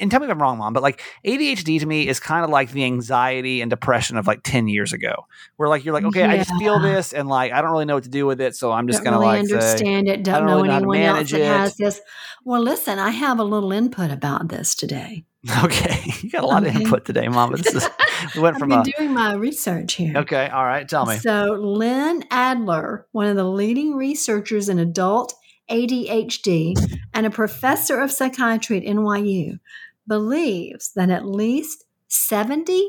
and 0.00 0.10
tell 0.10 0.20
me 0.20 0.26
if 0.26 0.30
I'm 0.30 0.40
wrong, 0.40 0.58
mom, 0.58 0.72
but 0.72 0.82
like 0.82 1.02
ADHD 1.24 1.80
to 1.80 1.86
me 1.86 2.06
is 2.06 2.20
kind 2.20 2.44
of 2.44 2.50
like 2.50 2.72
the 2.72 2.84
anxiety 2.84 3.60
and 3.60 3.70
depression 3.70 4.16
of 4.16 4.26
like 4.26 4.40
10 4.44 4.68
years 4.68 4.92
ago, 4.92 5.26
where 5.56 5.68
like 5.68 5.84
you're 5.84 5.94
like, 5.94 6.04
okay, 6.04 6.24
I 6.24 6.36
just 6.36 6.54
feel 6.58 6.78
this 6.78 7.12
and 7.12 7.28
like 7.28 7.52
I 7.52 7.62
don't 7.62 7.70
really 7.70 7.84
know 7.86 7.94
what 7.94 8.04
to 8.04 8.10
do 8.10 8.26
with 8.26 8.40
it. 8.40 8.54
So 8.54 8.70
I'm 8.70 8.86
just 8.86 9.02
don't 9.02 9.14
to 9.14 9.18
really 9.20 9.38
like 9.38 9.46
say, 9.48 9.54
understand 9.54 10.08
it. 10.08 10.22
Don't, 10.24 10.34
don't 10.34 10.46
know 10.46 10.56
really 10.56 10.68
know 10.68 10.76
anyone 10.76 10.98
else 10.98 11.30
that 11.30 11.40
it. 11.40 11.46
has 11.46 11.76
this. 11.76 12.00
Well, 12.44 12.60
listen, 12.62 12.98
I 12.98 13.10
have 13.10 13.38
a 13.38 13.44
little 13.44 13.72
input 13.72 14.10
about 14.10 14.48
this 14.48 14.74
today. 14.74 15.24
okay, 15.64 16.02
you 16.20 16.30
got 16.30 16.44
a 16.44 16.46
lot 16.46 16.62
Okay. 16.62 16.70
of 16.76 16.82
input 16.82 17.04
today, 17.04 17.26
mom. 17.28 17.52
This 17.52 17.74
is, 17.74 17.88
went 18.36 18.56
I've 18.56 18.60
from 18.60 18.68
been 18.70 18.80
a, 18.80 18.84
doing 18.84 19.12
my 19.12 19.34
research 19.34 19.94
here. 19.94 20.16
okay, 20.18 20.48
all 20.48 20.64
right, 20.64 20.88
tell 20.88 21.06
me. 21.06 21.16
So, 21.18 21.58
Lynn 21.60 22.24
Adler, 22.30 23.06
one 23.12 23.26
of 23.26 23.36
the 23.36 23.44
leading 23.44 23.94
researchers 23.94 24.68
in 24.68 24.78
adult 24.78 25.34
ADHD 25.70 26.74
and 27.14 27.26
a 27.26 27.30
professor 27.30 28.00
of 28.00 28.10
psychiatry 28.10 28.78
at 28.78 28.84
NYU, 28.84 29.58
believes 30.06 30.92
that 30.94 31.10
at 31.10 31.26
least 31.26 31.84
75% 32.10 32.88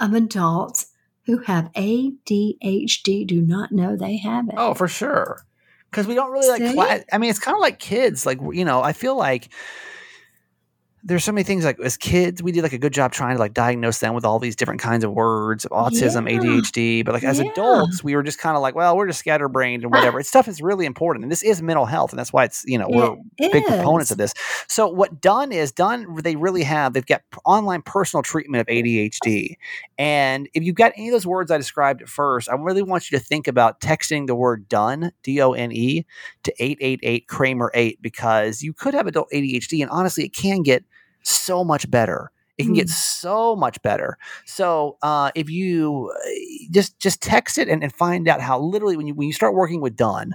of 0.00 0.14
adults 0.14 0.86
who 1.26 1.38
have 1.38 1.70
ADHD 1.74 3.26
do 3.26 3.40
not 3.40 3.70
know 3.70 3.96
they 3.96 4.16
have 4.16 4.48
it. 4.48 4.54
Oh, 4.56 4.74
for 4.74 4.88
sure. 4.88 5.44
Because 5.90 6.06
we 6.06 6.14
don't 6.14 6.32
really 6.32 6.48
like. 6.48 6.62
See? 6.62 7.04
I 7.12 7.18
mean, 7.18 7.30
it's 7.30 7.38
kind 7.38 7.54
of 7.54 7.60
like 7.60 7.78
kids. 7.78 8.26
Like 8.26 8.38
you 8.52 8.64
know, 8.64 8.82
I 8.82 8.92
feel 8.92 9.16
like 9.16 9.48
there's 11.04 11.24
so 11.24 11.32
many 11.32 11.44
things. 11.44 11.64
Like 11.64 11.78
as 11.80 11.96
kids, 11.96 12.42
we 12.42 12.52
did 12.52 12.62
like 12.62 12.72
a 12.72 12.78
good 12.78 12.92
job 12.92 13.12
trying 13.12 13.36
to 13.36 13.40
like 13.40 13.54
diagnose 13.54 13.98
them 14.00 14.14
with 14.14 14.24
all 14.24 14.38
these 14.38 14.56
different 14.56 14.80
kinds 14.80 15.04
of 15.04 15.12
words, 15.12 15.66
autism, 15.70 16.28
Yeah. 16.30 16.38
ADHD. 16.38 17.04
But 17.04 17.14
like 17.14 17.24
as 17.24 17.38
Yeah. 17.38 17.46
adults, 17.52 18.02
we 18.02 18.14
were 18.16 18.22
just 18.22 18.38
kind 18.38 18.56
of 18.56 18.62
like, 18.62 18.74
well, 18.74 18.96
we're 18.96 19.06
just 19.06 19.20
scatterbrained 19.20 19.84
and 19.84 19.92
whatever. 19.92 20.18
It's 20.18 20.28
stuff 20.28 20.48
is 20.48 20.60
really 20.60 20.86
important, 20.86 21.24
and 21.24 21.30
this 21.32 21.42
is 21.42 21.62
mental 21.62 21.86
health, 21.86 22.10
and 22.12 22.18
that's 22.18 22.32
why 22.32 22.44
it's 22.44 22.64
you 22.66 22.76
know 22.78 22.86
we're 22.88 23.16
It 23.38 23.52
big 23.52 23.64
proponents 23.64 24.10
of 24.10 24.18
this. 24.18 24.32
So 24.66 24.88
what 24.88 25.20
Done 25.20 25.52
is 25.52 25.72
Done, 25.72 26.06
they 26.22 26.36
really 26.36 26.62
have. 26.64 26.92
They've 26.92 27.06
got 27.06 27.22
online 27.44 27.82
personal 27.82 28.22
treatment 28.22 28.60
of 28.60 28.66
ADHD, 28.66 29.56
and 29.98 30.48
if 30.54 30.62
you've 30.64 30.76
got 30.76 30.92
any 30.96 31.08
of 31.08 31.12
those 31.12 31.26
words 31.26 31.50
I 31.50 31.56
described 31.58 32.02
at 32.02 32.08
first, 32.08 32.48
I 32.50 32.54
really 32.54 32.82
want 32.82 33.10
you 33.10 33.18
to 33.18 33.24
think 33.24 33.46
about 33.48 33.80
texting 33.80 34.26
the 34.26 34.34
word 34.34 34.68
Done 34.68 35.12
D 35.22 35.40
O 35.40 35.52
N 35.52 35.72
E 35.72 36.04
to 36.42 36.52
eight 36.58 36.78
eight 36.80 37.00
eight 37.02 37.28
Kramer 37.28 37.70
eight 37.74 38.02
because 38.02 38.62
you 38.62 38.72
could 38.72 38.94
have 38.94 39.06
adult 39.06 39.28
ADHD, 39.32 39.80
and 39.80 39.90
honestly, 39.90 40.24
it 40.24 40.34
can 40.34 40.62
get 40.62 40.84
so 41.22 41.64
much 41.64 41.90
better. 41.90 42.30
It 42.56 42.64
can 42.64 42.74
get 42.74 42.88
Mm. 42.88 42.90
so 42.90 43.54
much 43.56 43.80
better. 43.82 44.18
So 44.44 44.96
uh, 45.02 45.30
if 45.36 45.48
you 45.48 46.12
uh, 46.16 46.30
just 46.72 46.98
just 46.98 47.22
text 47.22 47.56
it 47.58 47.68
and, 47.68 47.82
and 47.84 47.92
find 47.92 48.28
out 48.28 48.40
how 48.40 48.58
literally 48.58 48.96
when 48.96 49.06
you 49.06 49.14
when 49.14 49.28
you 49.28 49.32
start 49.32 49.54
working 49.54 49.80
with 49.80 49.96
Done, 49.96 50.34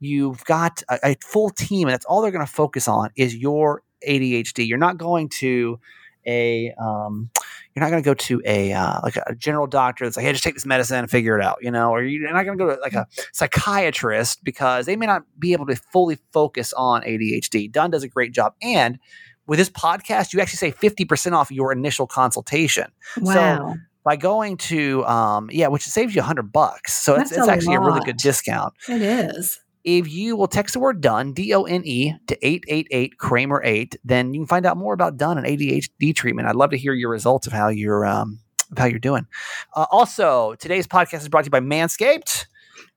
you've 0.00 0.44
got 0.44 0.82
a, 0.88 1.10
a 1.10 1.16
full 1.22 1.50
team, 1.50 1.88
and 1.88 1.92
that's 1.92 2.06
all 2.06 2.22
they're 2.22 2.30
going 2.30 2.46
to 2.46 2.50
focus 2.52 2.88
on 2.88 3.10
is 3.16 3.36
your 3.36 3.82
ADHD. 4.06 4.66
You're 4.66 4.78
not 4.78 4.96
going 4.96 5.28
to 5.40 5.78
a 6.26 6.72
um, 6.80 7.30
you're 7.74 7.82
not 7.84 7.90
going 7.90 8.02
to 8.02 8.06
go 8.08 8.14
to 8.14 8.42
a 8.46 8.72
uh, 8.72 9.00
like 9.02 9.16
a 9.16 9.34
general 9.34 9.66
doctor 9.66 10.04
that's 10.04 10.16
like, 10.16 10.24
hey, 10.26 10.32
just 10.32 10.44
take 10.44 10.54
this 10.54 10.66
medicine 10.66 10.98
and 10.98 11.10
figure 11.10 11.38
it 11.38 11.44
out, 11.44 11.58
you 11.60 11.70
know, 11.70 11.90
or 11.90 12.02
you're 12.02 12.32
not 12.32 12.44
going 12.44 12.56
to 12.58 12.64
go 12.64 12.74
to 12.74 12.80
like 12.80 12.94
a 12.94 13.06
psychiatrist 13.32 14.42
because 14.44 14.86
they 14.86 14.96
may 14.96 15.06
not 15.06 15.22
be 15.38 15.52
able 15.52 15.66
to 15.66 15.76
fully 15.76 16.18
focus 16.32 16.72
on 16.74 17.02
ADHD. 17.02 17.70
Done 17.70 17.90
does 17.90 18.02
a 18.02 18.08
great 18.08 18.32
job, 18.32 18.54
and 18.62 18.98
with 19.48 19.58
this 19.58 19.70
podcast, 19.70 20.32
you 20.32 20.40
actually 20.40 20.58
say 20.58 20.70
50% 20.72 21.32
off 21.32 21.50
your 21.50 21.72
initial 21.72 22.06
consultation. 22.06 22.92
Wow. 23.20 23.74
by 24.04 24.16
going 24.16 24.56
to 24.56 25.04
um 25.06 25.50
yeah 25.52 25.66
which 25.66 25.82
saves 25.82 26.14
you 26.14 26.20
100 26.20 26.52
bucks. 26.52 26.94
So 26.94 27.14
it's, 27.14 27.30
That's 27.30 27.40
it's 27.40 27.48
a 27.48 27.52
actually 27.52 27.74
a 27.74 27.80
really 27.80 28.00
good 28.04 28.16
discount. 28.16 28.72
It 28.88 29.02
is. 29.02 29.58
if 29.84 30.08
you 30.10 30.36
will 30.36 30.48
text 30.48 30.74
the 30.74 30.80
word 30.80 31.00
done 31.00 31.32
d-o-n-e 31.32 32.14
to 32.26 32.46
888 32.46 33.18
kramer 33.18 33.60
8 33.64 33.96
then 34.04 34.32
you 34.34 34.40
can 34.40 34.46
find 34.46 34.64
out 34.66 34.76
more 34.76 34.94
about 34.94 35.16
done 35.16 35.36
and 35.38 35.46
adhd 35.46 36.14
treatment. 36.14 36.48
I'd 36.48 36.56
love 36.56 36.70
to 36.70 36.78
hear 36.78 36.94
your 36.94 37.10
results 37.10 37.46
of 37.46 37.52
how 37.52 37.68
you're 37.68 38.06
um 38.06 38.40
of 38.70 38.78
how 38.78 38.86
you're 38.86 38.98
doing. 38.98 39.26
Uh, 39.74 39.86
also 39.90 40.54
today's 40.56 40.86
podcast 40.86 41.20
is 41.22 41.28
brought 41.28 41.44
to 41.44 41.48
you 41.48 41.50
by 41.50 41.60
manscaped 41.60 42.46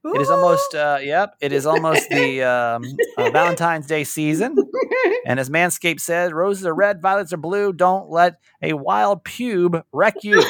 it 0.03 0.21
is 0.21 0.29
almost 0.29 0.75
uh 0.75 0.97
yep 1.01 1.35
it 1.41 1.51
is 1.51 1.65
almost 1.65 2.09
the 2.09 2.43
um, 2.43 2.83
uh, 3.17 3.29
valentine's 3.31 3.87
day 3.87 4.03
season 4.03 4.55
and 5.25 5.39
as 5.39 5.49
manscaped 5.49 5.99
says 5.99 6.31
roses 6.31 6.65
are 6.65 6.73
red 6.73 7.01
violets 7.01 7.31
are 7.33 7.37
blue 7.37 7.71
don't 7.71 8.09
let 8.09 8.37
a 8.61 8.73
wild 8.73 9.23
pube 9.23 9.83
wreck 9.91 10.15
you 10.23 10.41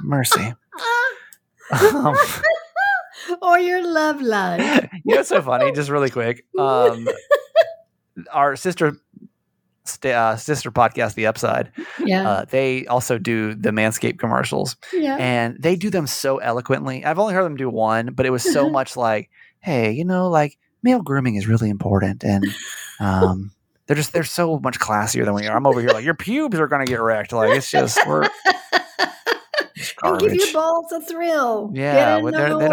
mercy 0.00 0.54
um, 1.70 2.14
or 3.42 3.58
your 3.58 3.86
love 3.86 4.20
life. 4.20 4.88
you 5.04 5.16
know 5.16 5.22
so 5.22 5.42
funny? 5.42 5.72
Just 5.72 5.90
really 5.90 6.10
quick. 6.10 6.44
Um, 6.58 7.08
our 8.32 8.56
sister 8.56 8.96
st- 9.88 10.14
uh, 10.14 10.36
sister 10.36 10.70
podcast, 10.70 11.14
The 11.14 11.26
Upside, 11.26 11.70
Yeah. 12.04 12.28
uh, 12.28 12.44
they 12.48 12.86
also 12.86 13.18
do 13.18 13.54
the 13.54 13.70
Manscaped 13.70 14.18
commercials, 14.18 14.76
yeah. 14.92 15.16
and 15.18 15.56
they 15.60 15.76
do 15.76 15.90
them 15.90 16.06
so 16.06 16.38
eloquently. 16.38 17.04
I've 17.04 17.18
only 17.18 17.34
heard 17.34 17.44
them 17.44 17.56
do 17.56 17.68
one, 17.70 18.10
but 18.14 18.26
it 18.26 18.30
was 18.30 18.42
so 18.42 18.68
much 18.70 18.96
like, 18.96 19.30
"Hey, 19.60 19.92
you 19.92 20.04
know, 20.04 20.28
like 20.28 20.58
male 20.82 21.02
grooming 21.02 21.36
is 21.36 21.46
really 21.46 21.70
important," 21.70 22.22
and 22.24 22.44
um, 23.00 23.50
they're 23.86 23.96
just 23.96 24.12
they're 24.12 24.24
so 24.24 24.58
much 24.58 24.78
classier 24.78 25.24
than 25.24 25.34
we 25.34 25.46
are. 25.46 25.56
I'm 25.56 25.66
over 25.66 25.80
here 25.80 25.90
like 25.90 26.04
your 26.04 26.14
pubes 26.14 26.58
are 26.58 26.66
gonna 26.68 26.84
get 26.86 27.00
wrecked. 27.00 27.32
Like 27.32 27.56
it's 27.56 27.70
just 27.70 27.98
we're 28.06 28.28
and 30.02 30.20
give 30.20 30.34
your 30.34 30.52
balls 30.52 30.90
a 30.92 31.00
thrill. 31.00 31.70
Yeah, 31.74 32.18
in 32.18 32.24
they're- 32.24 32.48
don't 32.48 32.58
they 32.60 32.68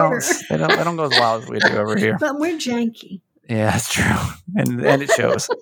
don't 0.58 0.70
they 0.78 0.84
don't 0.84 0.96
go 0.96 1.06
as 1.06 1.20
wild 1.20 1.44
as 1.44 1.50
we 1.50 1.60
do 1.60 1.68
over 1.78 1.96
here. 2.04 2.18
But 2.20 2.40
we're 2.40 2.58
janky. 2.58 3.22
Yeah, 3.50 3.72
that's 3.72 3.92
true. 3.94 4.16
And 4.56 4.86
and 4.86 5.02
it 5.04 5.12
shows. 5.12 5.50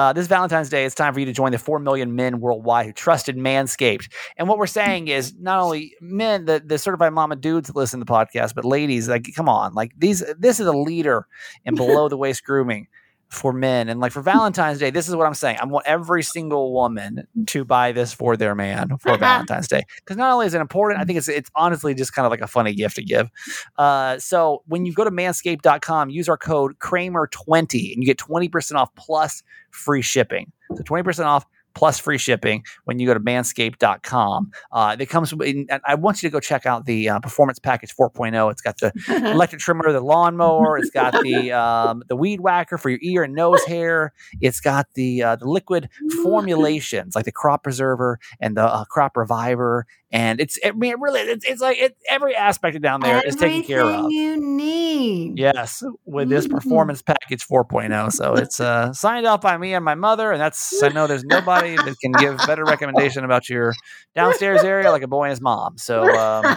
Uh, 0.00 0.14
this 0.14 0.26
Valentine's 0.28 0.70
Day, 0.70 0.86
it's 0.86 0.94
time 0.94 1.12
for 1.12 1.20
you 1.20 1.26
to 1.26 1.32
join 1.32 1.52
the 1.52 1.58
4 1.58 1.78
million 1.78 2.16
men 2.16 2.40
worldwide 2.40 2.86
who 2.86 2.92
trusted 2.94 3.36
Manscaped. 3.36 4.10
And 4.38 4.48
what 4.48 4.56
we're 4.56 4.66
saying 4.66 5.08
is 5.08 5.34
not 5.38 5.60
only 5.60 5.94
men, 6.00 6.46
the, 6.46 6.62
the 6.64 6.78
certified 6.78 7.12
mama 7.12 7.36
dudes 7.36 7.66
that 7.66 7.76
listen 7.76 8.00
to 8.00 8.06
the 8.06 8.10
podcast, 8.10 8.54
but 8.54 8.64
ladies, 8.64 9.10
like, 9.10 9.28
come 9.36 9.46
on. 9.46 9.74
Like, 9.74 9.92
these, 9.98 10.24
this 10.38 10.58
is 10.58 10.66
a 10.66 10.72
leader 10.72 11.26
in 11.66 11.74
below 11.76 12.08
the 12.08 12.16
waist 12.16 12.44
grooming 12.44 12.86
for 13.30 13.52
men. 13.52 13.88
And 13.88 14.00
like 14.00 14.12
for 14.12 14.22
Valentine's 14.22 14.78
Day, 14.78 14.90
this 14.90 15.08
is 15.08 15.14
what 15.14 15.26
I'm 15.26 15.34
saying. 15.34 15.58
I 15.60 15.64
want 15.64 15.86
every 15.86 16.22
single 16.22 16.72
woman 16.72 17.26
to 17.46 17.64
buy 17.64 17.92
this 17.92 18.12
for 18.12 18.36
their 18.36 18.54
man 18.54 18.98
for 18.98 19.16
Valentine's 19.16 19.68
Day. 19.68 19.82
Because 19.96 20.16
not 20.16 20.32
only 20.32 20.46
is 20.46 20.54
it 20.54 20.60
important, 20.60 21.00
I 21.00 21.04
think 21.04 21.16
it's 21.16 21.28
it's 21.28 21.50
honestly 21.54 21.94
just 21.94 22.12
kind 22.12 22.26
of 22.26 22.30
like 22.30 22.40
a 22.40 22.48
funny 22.48 22.74
gift 22.74 22.96
to 22.96 23.04
give. 23.04 23.30
Uh, 23.78 24.18
so 24.18 24.62
when 24.66 24.84
you 24.84 24.92
go 24.92 25.04
to 25.04 25.10
manscaped.com, 25.10 26.10
use 26.10 26.28
our 26.28 26.36
code 26.36 26.78
Kramer20 26.78 27.94
and 27.94 28.02
you 28.02 28.06
get 28.06 28.18
20% 28.18 28.74
off 28.74 28.94
plus 28.96 29.42
free 29.70 30.02
shipping. 30.02 30.50
So 30.74 30.82
20% 30.82 31.24
off 31.24 31.46
plus 31.74 31.98
free 31.98 32.18
shipping 32.18 32.64
when 32.84 32.98
you 32.98 33.06
go 33.06 33.14
to 33.14 33.20
manscaped.com. 33.20 34.50
Uh, 34.72 34.96
it 34.98 35.06
comes, 35.06 35.32
in, 35.32 35.66
and 35.70 35.80
I 35.86 35.94
want 35.94 36.22
you 36.22 36.28
to 36.28 36.32
go 36.32 36.40
check 36.40 36.66
out 36.66 36.86
the 36.86 37.08
uh, 37.08 37.20
Performance 37.20 37.58
Package 37.58 37.94
4.0. 37.94 38.50
It's 38.50 38.62
got 38.62 38.78
the 38.78 38.92
electric 39.32 39.60
trimmer, 39.60 39.90
the 39.92 40.00
lawnmower. 40.00 40.78
It's 40.78 40.90
got 40.90 41.12
the 41.22 41.52
um, 41.52 42.02
the 42.08 42.16
weed 42.16 42.40
whacker 42.40 42.78
for 42.78 42.90
your 42.90 43.00
ear 43.02 43.22
and 43.22 43.34
nose 43.34 43.64
hair. 43.64 44.12
It's 44.40 44.60
got 44.60 44.86
the 44.94 45.22
uh, 45.22 45.36
the 45.36 45.48
liquid 45.48 45.88
formulations 46.22 47.14
like 47.14 47.24
the 47.24 47.32
crop 47.32 47.62
preserver 47.62 48.18
and 48.40 48.56
the 48.56 48.64
uh, 48.64 48.84
crop 48.84 49.16
reviver. 49.16 49.86
And 50.12 50.40
it's 50.40 50.58
I 50.64 50.72
mean, 50.72 50.92
it 50.92 50.98
really 50.98 51.20
it's, 51.20 51.44
it's 51.44 51.60
like 51.60 51.78
it, 51.78 51.96
every 52.08 52.34
aspect 52.34 52.74
of 52.76 52.82
down 52.82 53.00
there 53.00 53.20
is 53.24 53.36
taken 53.36 53.62
care 53.62 53.80
Everything 53.80 54.04
of. 54.06 54.10
you 54.10 54.36
need. 54.56 55.38
Yes, 55.38 55.82
with 56.04 56.28
this 56.28 56.46
Mhm. 56.48 56.50
performance 56.50 57.00
package 57.02 57.46
4.0. 57.46 58.10
So 58.12 58.34
it's 58.34 58.58
uh, 58.58 58.92
signed 58.92 59.26
off 59.26 59.40
by 59.40 59.56
me 59.56 59.72
and 59.74 59.84
my 59.84 59.94
mother, 59.94 60.32
and 60.32 60.40
that's 60.40 60.82
I 60.82 60.88
know 60.88 61.06
there's 61.06 61.22
nobody 61.24 61.76
that 61.78 61.98
can 62.00 62.16
give 62.16 62.44
better 62.44 62.64
recommendation 62.64 63.24
about 63.24 63.48
your 63.48 63.72
downstairs 64.16 64.64
area 64.64 64.90
like 64.90 65.02
a 65.02 65.08
boy 65.08 65.24
and 65.24 65.30
his 65.30 65.40
mom. 65.40 65.78
So 65.78 66.16
um, 66.16 66.56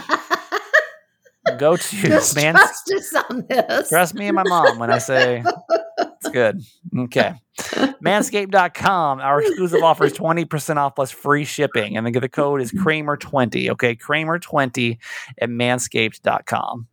go 1.58 1.78
to 1.78 2.10
man. 2.36 2.56
trust 2.56 2.92
us 2.92 3.14
on 3.30 3.46
this. 3.48 3.90
Trust 3.90 4.16
me 4.16 4.28
and 4.28 4.36
my 4.36 4.44
mom 4.44 4.80
when 4.80 4.90
I 4.90 4.98
say 4.98 5.44
good. 6.34 6.62
Okay. 6.98 7.34
Manscaped.com. 7.58 9.20
Our 9.22 9.42
exclusive 9.42 9.84
offer 9.84 10.06
is 10.06 10.14
20% 10.14 10.78
off 10.78 10.96
plus 10.96 11.12
free 11.12 11.46
shipping. 11.46 11.96
And 11.96 12.06
the, 12.06 12.20
the 12.20 12.30
code 12.30 12.62
is 12.62 12.72
Kramer20. 12.72 13.70
Okay. 13.72 13.96
Kramer20 13.96 14.98
at 15.40 15.50
manscaped.com. 15.50 16.88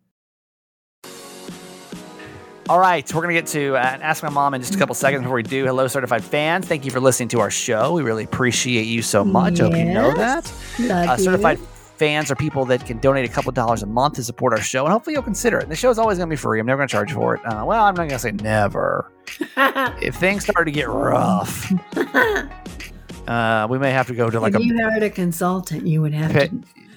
All 2.69 2.79
right, 2.79 3.13
we're 3.13 3.23
going 3.23 3.35
to 3.35 3.41
get 3.41 3.49
to 3.49 3.75
uh, 3.75 3.99
Ask 4.01 4.23
My 4.23 4.29
Mom 4.29 4.55
in 4.55 4.61
just 4.61 4.77
a 4.77 4.79
couple 4.79 4.95
seconds 4.95 5.23
before 5.23 5.35
we 5.35 5.43
do. 5.43 5.67
Hello, 5.67 5.89
certified 5.89 6.23
fans. 6.23 6.69
Thank 6.69 6.85
you 6.85 6.93
for 6.93 7.01
listening 7.01 7.29
to 7.31 7.41
our 7.41 7.51
show. 7.51 7.95
We 7.95 8.03
really 8.03 8.23
appreciate 8.23 8.85
you 8.85 9.03
so 9.03 9.25
much. 9.25 9.59
Hope 9.59 9.75
you 9.75 9.87
know 9.87 10.15
that. 10.15 10.53
Uh, 10.79 11.17
certified 11.17 11.59
fans 12.01 12.31
or 12.31 12.35
people 12.35 12.65
that 12.65 12.87
can 12.87 12.99
donate 12.99 13.29
a 13.29 13.33
couple 13.33 13.53
dollars 13.53 13.83
a 13.83 13.87
month 13.87 14.15
to 14.15 14.25
support 14.25 14.55
our 14.55 14.61
show, 14.61 14.85
and 14.85 14.93
hopefully 14.93 15.13
you'll 15.13 15.23
consider 15.23 15.59
it. 15.59 15.69
The 15.69 15.77
show 15.77 15.91
is 15.91 15.99
always 15.99 16.17
going 16.17 16.31
to 16.31 16.33
be 16.33 16.37
free. 16.37 16.59
I'm 16.59 16.65
never 16.65 16.79
going 16.79 16.89
to 16.89 16.93
charge 16.93 17.13
for 17.13 17.35
it. 17.35 17.45
Uh, 17.45 17.63
well, 17.67 17.85
I'm 17.85 17.95
not 17.95 18.09
going 18.09 18.11
to 18.11 18.19
say 18.19 18.33
never. 18.33 19.13
If 20.03 20.17
things 20.17 20.45
start 20.45 20.67
to 20.67 20.73
get 20.73 20.89
rough, 20.89 21.71
uh, 23.29 23.67
we 23.69 23.79
may 23.79 23.93
have 23.93 24.07
to 24.07 24.15
go 24.15 24.31
to 24.31 24.41
like 24.41 24.55
if 24.55 24.61
a. 24.61 24.65
you 24.65 24.77
hired 24.83 25.03
a 25.03 25.11
consultant, 25.11 25.87
you 25.87 26.01
would 26.01 26.15
have 26.15 26.33
pit- 26.33 26.51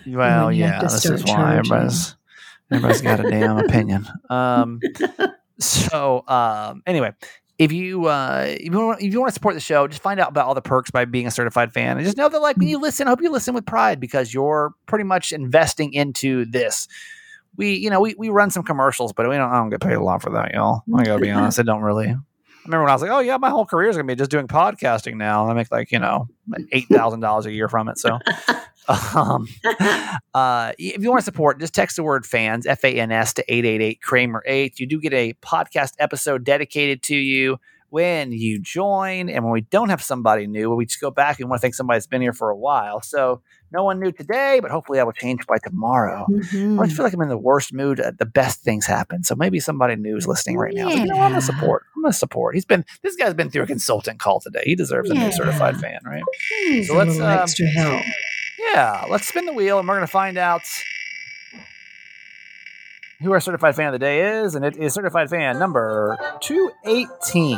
to. 0.05 0.15
well, 0.15 0.51
yeah, 0.51 0.79
to 0.79 0.85
this 0.85 1.05
is 1.05 1.23
why 1.25 1.57
everybody's 1.57 2.15
everybody's 2.71 3.01
got 3.01 3.19
a 3.19 3.29
damn 3.29 3.57
opinion. 3.57 4.07
Um, 4.29 4.79
so 5.59 6.23
um, 6.27 6.81
anyway. 6.87 7.11
If 7.59 7.71
you 7.71 8.07
uh, 8.07 8.45
if 8.47 8.65
you 8.65 8.71
want, 8.71 9.01
if 9.01 9.13
you 9.13 9.19
want 9.19 9.29
to 9.29 9.33
support 9.33 9.53
the 9.53 9.61
show, 9.61 9.87
just 9.87 10.01
find 10.01 10.19
out 10.19 10.29
about 10.29 10.47
all 10.47 10.55
the 10.55 10.61
perks 10.61 10.89
by 10.89 11.05
being 11.05 11.27
a 11.27 11.31
certified 11.31 11.71
fan, 11.71 11.97
and 11.97 12.05
just 12.05 12.17
know 12.17 12.27
that 12.27 12.39
like 12.39 12.57
when 12.57 12.67
you 12.67 12.79
listen, 12.79 13.07
I 13.07 13.11
hope 13.11 13.21
you 13.21 13.31
listen 13.31 13.53
with 13.53 13.65
pride 13.65 13.99
because 13.99 14.33
you're 14.33 14.73
pretty 14.87 15.03
much 15.03 15.31
investing 15.31 15.93
into 15.93 16.45
this. 16.45 16.87
We 17.55 17.75
you 17.75 17.91
know 17.91 18.01
we, 18.01 18.15
we 18.17 18.29
run 18.29 18.49
some 18.49 18.63
commercials, 18.63 19.13
but 19.13 19.29
we 19.29 19.35
don't 19.35 19.51
I 19.51 19.57
don't 19.57 19.69
get 19.69 19.81
paid 19.81 19.93
a 19.93 20.03
lot 20.03 20.23
for 20.23 20.31
that, 20.31 20.53
y'all. 20.53 20.81
I 20.95 21.03
gotta 21.03 21.21
be 21.21 21.29
honest, 21.31 21.59
I 21.59 21.63
don't 21.63 21.83
really. 21.83 22.15
I 22.63 22.67
remember 22.67 22.83
when 22.83 22.91
I 22.91 22.93
was 22.93 23.01
like, 23.01 23.11
oh 23.11 23.19
yeah, 23.19 23.35
my 23.37 23.49
whole 23.49 23.65
career 23.65 23.89
is 23.89 23.97
gonna 23.97 24.07
be 24.07 24.15
just 24.15 24.31
doing 24.31 24.47
podcasting 24.47 25.15
now. 25.15 25.49
I 25.49 25.53
make 25.53 25.69
like 25.69 25.91
you 25.91 25.99
know 25.99 26.29
eight 26.71 26.87
thousand 26.87 27.19
dollars 27.19 27.45
a 27.45 27.51
year 27.51 27.67
from 27.67 27.89
it. 27.89 27.97
So, 27.97 28.19
um, 29.15 29.49
uh, 30.33 30.71
if 30.79 31.03
you 31.03 31.09
want 31.09 31.19
to 31.19 31.25
support, 31.25 31.59
just 31.59 31.73
text 31.73 31.97
the 31.97 32.03
word 32.03 32.25
fans, 32.25 32.65
F 32.65 32.85
A 32.85 32.93
N 32.93 33.11
S, 33.11 33.33
to 33.33 33.43
888 33.53 34.01
Kramer 34.01 34.43
8. 34.45 34.79
You 34.79 34.87
do 34.87 35.01
get 35.01 35.13
a 35.13 35.33
podcast 35.41 35.95
episode 35.99 36.45
dedicated 36.45 37.03
to 37.03 37.15
you 37.17 37.59
when 37.93 38.31
you 38.31 38.59
join. 38.59 39.29
And 39.29 39.43
when 39.43 39.53
we 39.53 39.61
don't 39.61 39.89
have 39.89 40.01
somebody 40.01 40.47
new, 40.47 40.73
we 40.73 40.87
just 40.87 40.99
go 40.99 41.11
back 41.11 41.39
and 41.39 41.47
want 41.47 41.59
to 41.59 41.61
thank 41.61 41.75
somebody 41.75 41.97
that's 41.97 42.07
been 42.07 42.21
here 42.23 42.33
for 42.33 42.49
a 42.49 42.57
while. 42.57 43.01
So, 43.01 43.41
no 43.71 43.83
one 43.83 43.99
new 43.99 44.11
today, 44.11 44.59
but 44.61 44.71
hopefully 44.71 44.97
that 44.97 45.05
will 45.05 45.13
change 45.13 45.45
by 45.47 45.57
tomorrow. 45.63 46.25
I 46.27 46.31
Mhm. 46.31 46.75
always 46.77 46.95
feel 46.95 47.05
like 47.05 47.13
I'm 47.13 47.21
in 47.21 47.29
the 47.29 47.37
worst 47.37 47.71
mood. 47.73 47.99
uh, 47.99 48.11
The 48.17 48.25
best 48.25 48.61
things 48.63 48.85
happen. 48.87 49.23
So 49.23 49.35
maybe 49.35 49.59
somebody 49.59 49.95
new 49.95 50.15
is 50.17 50.27
listening 50.27 50.57
right 50.57 50.73
now. 50.75 50.87
Like, 50.87 50.97
you 50.99 51.05
know. 51.05 51.15
I'm 51.21 51.31
gonna 51.31 51.41
support. 51.41 51.83
I'm 51.95 52.01
gonna 52.03 52.13
support. 52.13 52.55
He's 52.55 52.65
been 52.65 52.83
this 53.03 53.15
guy's 53.15 53.33
been 53.35 53.49
through 53.51 53.63
a 53.63 53.67
consultant 53.67 54.19
call 54.19 54.39
today. 54.39 54.63
He 54.65 54.75
deserves 54.75 55.09
a 55.09 55.13
new 55.15 55.31
certified 55.31 55.77
fan, 55.77 55.99
right? 56.05 56.23
So 56.85 56.95
let's, 56.95 57.19
um, 57.19 57.29
extra 57.29 57.67
help. 57.67 58.01
Yeah, 58.73 59.05
let's 59.09 59.27
spin 59.27 59.45
the 59.45 59.53
wheel 59.53 59.77
and 59.79 59.87
we're 59.87 59.95
going 59.95 60.05
to 60.07 60.11
find 60.11 60.37
out 60.37 60.61
who 63.21 63.31
our 63.31 63.39
certified 63.39 63.75
fan 63.75 63.87
of 63.87 63.93
the 63.93 63.99
day 63.99 64.41
is. 64.41 64.55
And 64.55 64.65
it 64.65 64.75
is 64.77 64.93
certified 64.93 65.29
fan 65.29 65.59
number 65.59 66.17
218. 66.41 67.57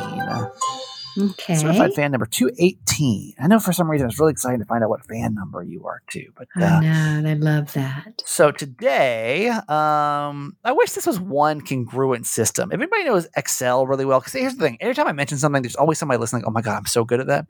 Okay. 1.18 1.54
Certified 1.54 1.94
fan 1.94 2.10
number 2.12 2.26
218. 2.26 3.34
I 3.38 3.46
know 3.46 3.58
for 3.58 3.72
some 3.72 3.90
reason 3.90 4.06
it's 4.08 4.18
really 4.20 4.32
exciting 4.32 4.58
to 4.58 4.66
find 4.66 4.84
out 4.84 4.90
what 4.90 5.06
fan 5.06 5.34
number 5.34 5.62
you 5.62 5.86
are 5.86 6.02
too. 6.08 6.30
But 6.36 6.48
I 6.54 6.62
uh, 6.62 6.80
know. 6.80 6.86
and 6.86 7.28
I 7.28 7.34
love 7.34 7.72
that. 7.72 8.22
so 8.26 8.50
today, 8.50 9.48
um, 9.48 10.56
I 10.62 10.72
wish 10.72 10.92
this 10.92 11.06
was 11.06 11.18
one 11.18 11.62
congruent 11.62 12.26
system. 12.26 12.70
If 12.70 12.80
anybody 12.80 13.04
knows 13.04 13.28
Excel 13.34 13.86
really 13.86 14.04
well, 14.04 14.20
because 14.20 14.34
here's 14.34 14.56
the 14.56 14.64
thing: 14.64 14.76
every 14.80 14.94
time 14.94 15.06
I 15.06 15.12
mention 15.12 15.38
something, 15.38 15.62
there's 15.62 15.76
always 15.76 15.98
somebody 15.98 16.18
listening. 16.18 16.44
Oh 16.46 16.50
my 16.50 16.60
god, 16.60 16.76
I'm 16.76 16.86
so 16.86 17.04
good 17.04 17.20
at 17.20 17.28
that. 17.28 17.46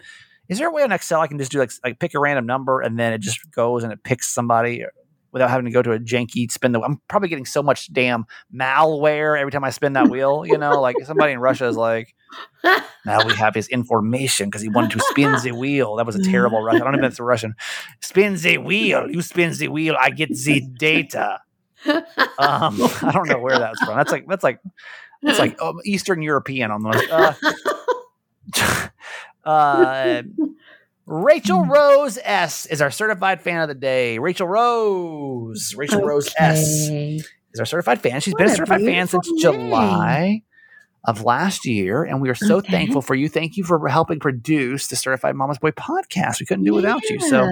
Is 0.48 0.58
there 0.58 0.68
a 0.68 0.72
way 0.72 0.84
on 0.84 0.92
Excel 0.92 1.20
I 1.20 1.26
can 1.26 1.38
just 1.38 1.50
do 1.50 1.58
like 1.58 1.72
like 1.82 1.98
pick 1.98 2.14
a 2.14 2.20
random 2.20 2.46
number 2.46 2.80
and 2.80 2.98
then 2.98 3.12
it 3.12 3.20
just 3.20 3.50
goes 3.50 3.82
and 3.82 3.92
it 3.92 4.04
picks 4.04 4.28
somebody 4.28 4.84
without 5.32 5.50
having 5.50 5.66
to 5.66 5.70
go 5.70 5.82
to 5.82 5.92
a 5.92 5.98
janky 5.98 6.50
spin 6.50 6.72
the? 6.72 6.80
I'm 6.80 7.00
probably 7.08 7.28
getting 7.28 7.46
so 7.46 7.62
much 7.62 7.92
damn 7.92 8.26
malware 8.54 9.38
every 9.38 9.52
time 9.52 9.64
I 9.64 9.70
spin 9.70 9.94
that 9.94 10.08
wheel. 10.08 10.44
You 10.46 10.58
know, 10.58 10.80
like 10.80 10.96
somebody 11.04 11.32
in 11.32 11.38
Russia 11.38 11.66
is 11.66 11.76
like, 11.76 12.14
now 13.04 13.24
we 13.26 13.34
have 13.34 13.54
his 13.54 13.68
information 13.68 14.48
because 14.48 14.62
he 14.62 14.68
wanted 14.68 14.92
to 14.92 15.00
spin 15.00 15.36
the 15.42 15.52
wheel. 15.52 15.96
That 15.96 16.06
was 16.06 16.16
a 16.16 16.22
terrible 16.22 16.62
Russian. 16.62 16.82
I 16.82 16.84
don't 16.90 17.00
know 17.00 17.06
if 17.06 17.12
it's 17.12 17.20
a 17.20 17.24
Russian. 17.24 17.54
Spin 18.00 18.36
the 18.36 18.58
wheel. 18.58 19.10
You 19.10 19.22
spin 19.22 19.52
the 19.56 19.68
wheel. 19.68 19.96
I 19.98 20.10
get 20.10 20.30
the 20.30 20.60
data. 20.60 21.40
Um, 21.86 22.02
I 22.38 23.10
don't 23.12 23.28
know 23.28 23.38
where 23.38 23.58
that's 23.58 23.82
from. 23.84 23.96
That's 23.96 24.12
like 24.12 24.26
that's 24.26 24.44
like 24.44 24.60
that's 25.22 25.38
like 25.38 25.60
um, 25.60 25.78
Eastern 25.84 26.22
European 26.22 26.70
almost. 26.70 27.08
Uh, 27.10 27.34
uh, 29.44 30.22
Rachel 31.06 31.64
Rose 31.66 32.18
S 32.22 32.66
is 32.66 32.82
our 32.82 32.90
certified 32.90 33.40
fan 33.40 33.62
of 33.62 33.68
the 33.68 33.74
day. 33.74 34.18
Rachel 34.18 34.48
Rose. 34.48 35.74
Rachel 35.76 36.02
Rose 36.02 36.32
S 36.36 36.60
is 36.60 37.60
our 37.60 37.64
certified 37.66 38.00
fan. 38.00 38.20
She's 38.20 38.34
What 38.34 38.38
been 38.38 38.48
a 38.48 38.54
certified 38.56 38.82
fan 38.82 39.06
since 39.06 39.28
name. 39.30 39.38
July 39.38 40.42
of 41.04 41.22
last 41.22 41.64
year, 41.64 42.02
and 42.02 42.20
we 42.20 42.28
are 42.28 42.34
so 42.34 42.56
Okay. 42.56 42.72
thankful 42.72 43.00
for 43.02 43.14
you. 43.14 43.28
Thank 43.28 43.56
you 43.56 43.62
for 43.62 43.86
helping 43.88 44.18
produce 44.18 44.88
the 44.88 44.96
Certified 44.96 45.36
Mama's 45.36 45.58
Boy 45.58 45.70
podcast. 45.70 46.40
We 46.40 46.46
couldn't 46.46 46.64
do 46.64 46.74
without 46.74 47.08
you. 47.08 47.20
So, 47.20 47.48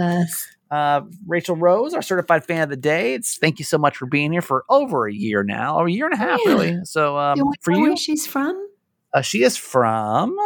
uh, 0.72 1.02
Rachel 1.28 1.54
Rose, 1.54 1.94
our 1.94 2.02
certified 2.02 2.44
fan 2.44 2.62
of 2.64 2.70
the 2.70 2.76
day. 2.76 3.14
It's 3.14 3.38
thank 3.38 3.60
you 3.60 3.64
so 3.64 3.78
much 3.78 3.96
for 3.96 4.06
being 4.06 4.32
here 4.32 4.42
for 4.42 4.64
over 4.68 5.06
a 5.06 5.14
year 5.14 5.44
now, 5.44 5.76
or 5.78 5.86
a 5.86 5.92
year 5.92 6.06
and 6.06 6.14
a 6.14 6.16
half, 6.16 6.40
Yeah. 6.44 6.50
really. 6.50 6.78
So, 6.82 7.16
um, 7.16 7.38
for 7.60 7.70
you, 7.70 7.82
where 7.90 7.96
she's 7.96 8.26
from? 8.26 8.60
uh, 9.12 9.20
she 9.22 9.44
is 9.44 9.56
from 9.56 10.36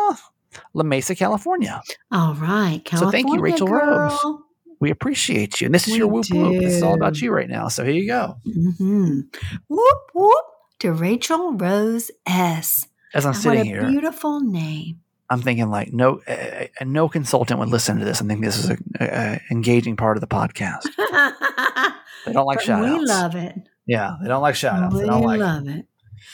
La 0.74 0.82
Mesa, 0.82 1.14
California. 1.14 1.80
All 2.10 2.34
right, 2.34 2.80
California 2.84 3.06
So 3.06 3.10
thank 3.10 3.32
you, 3.34 3.40
Rachel 3.40 3.66
girl. 3.66 4.08
Rose. 4.08 4.42
we 4.80 4.90
appreciate 4.90 5.60
you. 5.60 5.66
And 5.66 5.74
this 5.74 5.86
is 5.86 5.92
We 5.94 5.98
your 5.98 6.08
whoop 6.08 6.26
whoop. 6.30 6.62
This 6.62 6.74
is 6.76 6.82
all 6.82 6.94
about 6.94 7.20
you 7.20 7.30
right 7.32 7.48
now. 7.48 7.68
So 7.68 7.84
here 7.84 7.94
you 7.94 8.06
go. 8.06 8.36
hmm 8.44 9.20
Whoop 9.68 9.98
whoop 10.14 10.44
to 10.80 10.92
Rachel 10.92 11.52
Rose 11.54 12.10
S. 12.26 12.86
As 13.14 13.24
I'm 13.26 13.32
what 13.32 13.40
sitting 13.42 13.60
a 13.60 13.64
here, 13.64 13.88
beautiful 13.88 14.40
name. 14.40 15.00
I'm 15.30 15.42
thinking 15.42 15.68
like 15.68 15.92
no, 15.92 16.20
uh, 16.26 16.66
no 16.84 17.08
consultant 17.08 17.60
would 17.60 17.68
listen 17.68 17.98
to 17.98 18.04
this. 18.04 18.22
I 18.22 18.24
think 18.26 18.42
this 18.42 18.56
is 18.58 18.70
a, 18.70 18.78
a, 19.00 19.06
a 19.34 19.40
engaging 19.50 19.96
part 19.96 20.16
of 20.16 20.20
the 20.22 20.26
podcast. 20.26 20.86
They 22.26 22.32
don't 22.34 22.46
like 22.46 22.58
But 22.58 22.64
shout 22.64 22.82
we 22.82 22.88
outs. 22.88 23.08
love 23.08 23.34
it. 23.36 23.54
Yeah, 23.86 24.16
they 24.20 24.28
don't 24.28 24.42
like 24.42 24.54
shout 24.54 24.82
outs. 24.82 24.94
we 24.96 25.00
They 25.00 25.06
don't 25.06 25.22
like. 25.22 25.40
love 25.40 25.66
it. 25.68 25.86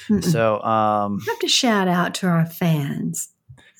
Mm-mm. 0.09 0.25
So, 0.25 0.61
um, 0.63 1.19
we 1.19 1.27
have 1.31 1.39
to 1.41 1.49
shout 1.49 1.87
out 1.89 2.15
to 2.17 2.27
our 2.27 2.47
fans. 2.47 3.29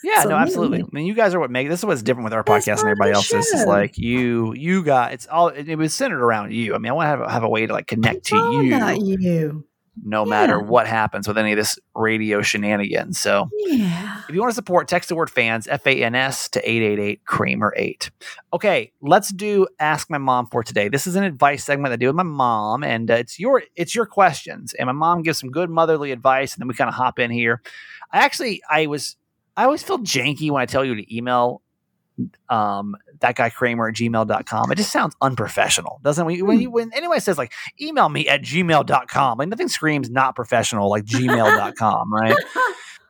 Yeah, 0.05 0.25
no, 0.25 0.37
absolutely. 0.37 0.83
I 0.83 0.87
mean, 0.93 1.07
you 1.07 1.15
guys 1.15 1.35
are 1.35 1.41
what 1.41 1.51
make 1.51 1.69
this 1.69 1.81
is 1.81 1.85
what's 1.87 2.03
different 2.03 2.25
with 2.25 2.35
our 2.35 2.43
That's 2.45 2.67
podcast 2.67 2.81
and 2.81 2.91
everybody 2.91 3.13
else's. 3.13 3.47
Is 3.47 3.67
like 3.67 3.97
you, 3.99 4.53
you 4.55 4.85
got 4.85 5.13
it's 5.13 5.27
all. 5.27 5.49
It, 5.49 5.77
was 5.77 5.95
centered 5.95 6.23
around 6.23 6.53
you. 6.53 6.75
I 6.75 6.79
mean, 6.79 6.91
I 6.91 6.93
want 6.93 7.07
to 7.07 7.09
have, 7.09 7.21
a- 7.21 7.31
have 7.31 7.43
a 7.43 7.49
way 7.49 7.67
to 7.67 7.73
like 7.73 7.87
connect 7.87 8.27
to 8.27 8.37
you, 8.37 8.61
you. 8.61 9.65
no 10.03 10.25
matter 10.25 10.59
what 10.59 10.87
happens 10.87 11.29
with 11.29 11.39
any 11.39 11.53
of 11.53 11.57
this 11.57 11.79
radio 11.95 12.43
shenanigans. 12.43 13.21
So, 13.21 13.49
Yeah. 13.61 14.23
If 14.29 14.35
you 14.35 14.41
want 14.41 14.51
to 14.51 14.55
support, 14.55 14.89
text 14.89 15.09
the 15.09 15.15
word 15.15 15.31
fans, 15.31 15.69
F 15.69 15.87
A 15.87 16.03
N 16.03 16.15
S, 16.15 16.49
to 16.51 16.59
888 16.69 17.25
Kramer 17.25 17.73
8. 17.77 18.11
Okay, 18.53 18.93
let's 19.01 19.33
do 19.33 19.67
Ask 19.79 20.11
My 20.11 20.19
Mom 20.19 20.47
for 20.47 20.63
today. 20.63 20.89
This 20.89 21.07
is 21.07 21.15
an 21.17 21.25
advice 21.25 21.65
segment 21.65 21.93
I 21.93 21.97
do 21.97 22.07
with 22.09 22.17
my 22.17 22.23
mom, 22.25 22.83
and 22.83 23.11
uh, 23.11 23.15
it's 23.15 23.39
your 23.39 23.63
it's 23.77 23.95
your 23.95 24.07
questions. 24.07 24.75
And 24.75 24.87
my 24.87 24.93
mom 24.93 25.23
gives 25.23 25.39
some 25.39 25.51
good 25.51 25.71
motherly 25.71 26.11
advice, 26.11 26.55
and 26.55 26.61
then 26.61 26.69
we 26.69 26.75
kind 26.75 26.89
of 26.89 26.95
hop 26.95 27.19
in 27.19 27.31
here. 27.31 27.63
I 28.13 28.19
actually, 28.19 28.63
I 28.71 28.87
was, 28.87 29.17
I 29.57 29.65
always 29.65 29.83
feel 29.83 29.99
janky 29.99 30.51
when 30.51 30.61
I 30.63 30.67
tell 30.67 30.85
you 30.85 30.95
to 30.97 31.17
email 31.17 31.63
um 32.49 32.95
that 33.21 33.35
guy 33.35 33.51
kramer 33.51 33.89
at 33.89 33.95
gmail.com 33.97 34.71
it 34.71 34.77
just 34.77 34.93
sounds 34.93 35.17
unprofessional 35.21 35.99
doesn't 36.05 36.31
it? 36.31 36.43
when 36.43 36.61
you 36.61 36.71
when 36.71 36.93
anyone 36.95 37.19
says 37.21 37.37
like 37.39 37.53
email 37.81 38.09
me 38.09 38.29
at 38.29 38.41
gmail.com 38.41 39.37
like 39.39 39.49
nothing 39.49 39.67
screams 39.67 40.09
not 40.11 40.37
professional 40.37 40.89
like 40.89 41.05
gmail.com 41.05 42.15
right 42.23 42.37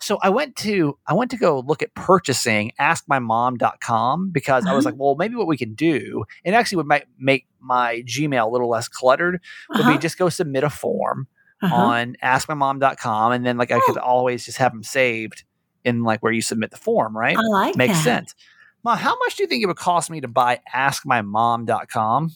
so 0.00 0.18
I 0.22 0.30
went 0.30 0.56
to 0.56 0.96
I 1.06 1.12
went 1.12 1.30
to 1.32 1.36
go 1.36 1.60
look 1.60 1.82
at 1.82 1.94
purchasing 1.94 2.72
askmymom.com 2.80 4.30
because 4.30 4.66
I 4.66 4.72
was 4.72 4.84
like, 4.84 4.94
well, 4.98 5.14
maybe 5.16 5.34
what 5.34 5.46
we 5.46 5.56
can 5.56 5.74
do, 5.74 6.24
and 6.44 6.54
actually 6.54 6.76
would 6.76 6.86
make, 6.86 7.04
make 7.18 7.46
my 7.60 8.02
Gmail 8.06 8.46
a 8.46 8.50
little 8.50 8.68
less 8.68 8.86
cluttered, 8.88 9.40
would 9.76 9.80
Uh-huh. 9.80 9.92
be 9.92 9.98
just 9.98 10.18
go 10.18 10.28
submit 10.28 10.62
a 10.64 10.70
form 10.70 11.26
Uh-huh. 11.62 11.74
on 11.74 12.16
askmymom.com 12.22 13.32
and 13.32 13.46
then 13.46 13.56
like 13.56 13.70
I 13.70 13.80
could 13.80 13.96
Oh. 13.96 14.00
always 14.02 14.44
just 14.44 14.58
have 14.58 14.72
them 14.72 14.82
saved 14.82 15.44
in 15.84 16.02
like 16.02 16.22
where 16.22 16.32
you 16.32 16.42
submit 16.42 16.70
the 16.70 16.76
form, 16.76 17.16
right? 17.16 17.36
I 17.36 17.40
like 17.42 17.76
Makes 17.76 17.94
that. 17.98 18.02
sense. 18.04 18.34
Mom, 18.82 18.98
how 18.98 19.16
much 19.18 19.36
do 19.36 19.42
you 19.42 19.48
think 19.48 19.62
it 19.62 19.66
would 19.66 19.76
cost 19.76 20.10
me 20.10 20.20
to 20.20 20.28
buy 20.28 20.60
askmymom.com? 20.74 22.32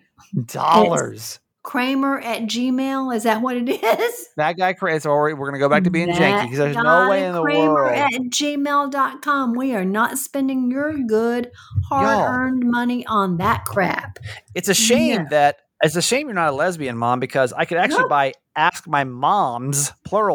dollars. 0.46 1.38
Kramer 1.66 2.20
at 2.20 2.42
Gmail, 2.42 3.14
is 3.14 3.24
that 3.24 3.42
what 3.42 3.57
it 3.57 3.68
is? 4.00 4.29
That 4.37 4.57
guy 4.57 4.72
Chris, 4.72 5.05
or 5.05 5.22
we're 5.35 5.35
going 5.35 5.55
to 5.55 5.59
go 5.59 5.68
back 5.68 5.83
to 5.85 5.90
being 5.90 6.09
janky 6.09 6.44
because 6.44 6.59
there's 6.59 6.76
no 6.76 7.09
way 7.11 7.26
in 7.26 7.33
the 7.35 7.42
Kramer 7.42 7.74
world. 7.74 7.92
at 7.98 8.12
gmail.com. 8.12 9.55
We 9.55 9.74
are 9.74 9.85
not 9.85 10.16
spending 10.18 10.70
your 10.70 10.96
good, 10.96 11.50
hard 11.88 12.07
earned 12.31 12.62
money 12.66 13.05
on 13.07 13.38
that 13.38 13.64
crap. 13.64 14.18
It's 14.55 14.68
a 14.68 14.74
shame 14.74 15.22
Yeah. 15.22 15.29
that 15.31 15.57
it's 15.83 15.96
a 15.96 16.00
shame 16.02 16.29
you're 16.29 16.35
not 16.35 16.48
a 16.48 16.57
lesbian 16.57 16.96
mom 16.96 17.20
because 17.20 17.52
I 17.52 17.66
could 17.66 17.76
actually 17.76 18.05
No. 18.05 18.09
buy 18.09 18.33
ask 18.57 18.87
my 18.87 19.05
moms 19.05 19.92
for 20.09 20.31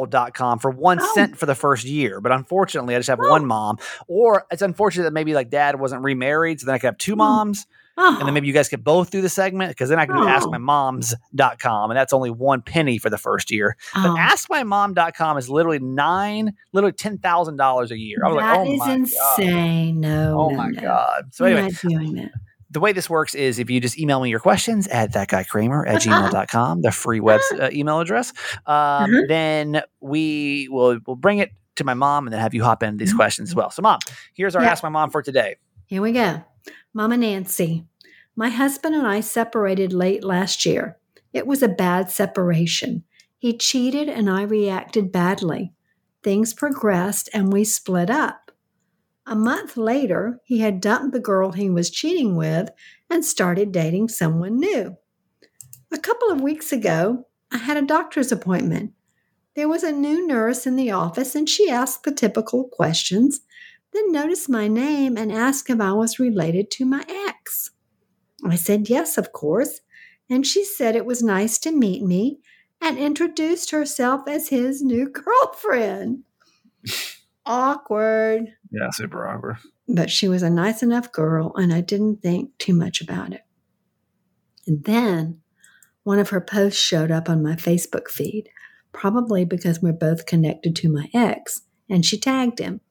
one 0.69 0.99
Oh. 1.01 1.11
cent 1.15 1.37
for 1.39 1.47
the 1.47 1.55
first 1.55 1.83
year. 1.85 2.21
But 2.21 2.31
unfortunately, 2.31 2.93
I 2.95 2.99
just 2.99 3.09
have 3.09 3.19
Oh. 3.23 3.29
one 3.29 3.47
mom. 3.47 3.77
Or 4.07 4.45
it's 4.51 4.61
unfortunate 4.61 5.05
that 5.05 5.13
maybe 5.13 5.33
like 5.33 5.49
dad 5.49 5.79
wasn't 5.79 6.03
remarried. 6.03 6.59
So 6.59 6.65
then 6.67 6.75
I 6.75 6.77
could 6.77 6.87
have 6.87 6.97
two 6.99 7.15
Mm. 7.15 7.65
Oh, 7.97 8.17
And 8.19 8.27
then 8.27 8.33
maybe 8.33 8.47
you 8.47 8.53
guys 8.53 8.69
could 8.69 8.83
both 8.83 9.11
do 9.11 9.21
the 9.21 9.29
segment 9.29 9.69
because 9.71 9.89
then 9.89 9.99
I 9.99 10.05
do 10.05 10.13
Oh. 10.15 10.25
askmymoms.com 10.25 11.91
and 11.91 11.97
that's 11.97 12.13
only 12.13 12.29
one 12.29 12.61
penny 12.61 12.97
for 12.97 13.09
the 13.09 13.17
first 13.17 13.51
year. 13.51 13.75
But 13.93 14.11
oh, 14.11 14.15
askmymom.com 14.17 15.37
is 15.37 15.49
literally 15.49 15.79
nine, 15.79 16.53
literally 16.73 16.93
$10,000 16.93 17.91
a 17.91 17.97
year. 17.97 18.17
I 18.23 18.27
was 18.29 18.35
like, 18.37 18.57
oh 18.57 18.71
is 18.73 18.79
my 18.79 18.85
God. 18.87 18.93
insane. 19.39 19.99
No, 19.99 20.39
Oh 20.39 20.49
no, 20.49 20.57
my 20.57 20.67
no. 20.69 20.81
God. 20.81 21.25
So 21.31 21.45
anyway, 21.45 21.63
not 21.63 21.71
doing 21.81 22.13
that. 22.15 22.31
the 22.69 22.79
way 22.79 22.93
this 22.93 23.09
works 23.09 23.35
is 23.35 23.59
if 23.59 23.69
you 23.69 23.79
just 23.81 23.99
email 23.99 24.21
me 24.21 24.29
your 24.29 24.39
questions 24.39 24.87
at 24.87 25.13
that 25.13 25.27
guy 25.27 25.43
Kramer 25.43 25.85
at 25.85 26.01
gmail.com, 26.01 26.81
the 26.81 26.91
free 26.91 27.19
web 27.19 27.41
uh, 27.59 27.69
email 27.73 27.99
address, 27.99 28.31
um, 28.65 29.11
Mhm. 29.11 29.27
then 29.27 29.81
we 29.99 30.67
will 30.71 30.99
we'll 31.05 31.15
bring 31.17 31.39
it 31.39 31.51
to 31.75 31.83
my 31.83 31.93
mom 31.93 32.25
and 32.27 32.33
then 32.33 32.39
have 32.41 32.53
you 32.53 32.63
hop 32.63 32.83
into 32.83 32.97
these 32.97 33.13
Mhm. 33.13 33.17
questions 33.17 33.49
as 33.49 33.55
well. 33.55 33.69
So, 33.69 33.81
mom, 33.81 33.99
here's 34.33 34.55
our 34.55 34.63
Yeah. 34.63 34.71
Ask 34.71 34.83
My 34.83 34.89
Mom 34.89 35.09
for 35.09 35.21
today. 35.21 35.55
Here 35.87 36.01
we 36.01 36.11
go. 36.13 36.41
Mama 36.93 37.15
Nancy. 37.15 37.85
My 38.35 38.49
husband 38.49 38.95
and 38.95 39.07
I 39.07 39.21
separated 39.21 39.93
late 39.93 40.25
last 40.25 40.65
year. 40.65 40.97
It 41.31 41.47
was 41.47 41.63
a 41.63 41.69
bad 41.69 42.11
separation. 42.11 43.05
He 43.37 43.57
cheated 43.57 44.09
and 44.09 44.29
I 44.29 44.41
reacted 44.41 45.11
badly. 45.11 45.71
Things 46.21 46.53
progressed 46.53 47.29
and 47.33 47.53
we 47.53 47.63
split 47.63 48.09
up. 48.09 48.51
A 49.25 49.35
month 49.35 49.77
later, 49.77 50.41
he 50.43 50.59
had 50.59 50.81
dumped 50.81 51.13
the 51.13 51.21
girl 51.21 51.53
he 51.53 51.69
was 51.69 51.89
cheating 51.89 52.35
with 52.35 52.69
and 53.09 53.23
started 53.23 53.71
dating 53.71 54.09
someone 54.09 54.59
new. 54.59 54.97
A 55.93 55.97
couple 55.97 56.29
of 56.29 56.41
weeks 56.41 56.73
ago, 56.73 57.25
I 57.53 57.57
had 57.57 57.77
a 57.77 57.81
doctor's 57.83 58.33
appointment. 58.33 58.91
There 59.55 59.69
was 59.69 59.83
a 59.83 59.93
new 59.93 60.27
nurse 60.27 60.67
in 60.67 60.75
the 60.75 60.91
office 60.91 61.35
and 61.35 61.47
she 61.47 61.69
asked 61.69 62.03
the 62.03 62.11
typical 62.11 62.65
questions 62.65 63.39
then 63.93 64.11
noticed 64.11 64.49
my 64.49 64.67
name 64.67 65.17
and 65.17 65.31
asked 65.31 65.69
if 65.69 65.79
I 65.81 65.91
was 65.93 66.19
related 66.19 66.71
to 66.71 66.85
my 66.85 67.03
ex. 67.27 67.71
I 68.45 68.55
said 68.55 68.89
yes, 68.89 69.17
of 69.17 69.31
course, 69.33 69.81
and 70.29 70.45
she 70.47 70.63
said 70.63 70.95
it 70.95 71.05
was 71.05 71.21
nice 71.21 71.57
to 71.59 71.71
meet 71.71 72.01
me 72.03 72.39
and 72.79 72.97
introduced 72.97 73.71
herself 73.71 74.21
as 74.27 74.49
his 74.49 74.81
new 74.81 75.09
girlfriend. 75.11 76.23
Awkward, 77.45 78.53
Yeah, 78.71 78.89
super 78.91 79.27
awkward. 79.27 79.57
but 79.87 80.09
she 80.11 80.27
was 80.27 80.43
a 80.43 80.49
nice 80.49 80.83
enough 80.83 81.11
girl, 81.11 81.51
and 81.55 81.73
I 81.73 81.81
didn't 81.81 82.21
think 82.21 82.57
too 82.59 82.73
much 82.73 83.01
about 83.01 83.33
it. 83.33 83.41
And 84.67 84.83
then 84.83 85.41
one 86.03 86.19
of 86.19 86.29
her 86.29 86.39
posts 86.41 86.79
showed 86.79 87.09
up 87.11 87.29
on 87.29 87.41
my 87.43 87.55
Facebook 87.55 88.07
feed, 88.09 88.49
probably 88.93 89.43
because 89.43 89.81
we're 89.81 89.91
both 89.91 90.25
connected 90.27 90.75
to 90.77 90.89
my 90.91 91.09
ex, 91.13 91.61
and 91.89 92.05
she 92.05 92.19
tagged 92.19 92.59
him. 92.59 92.81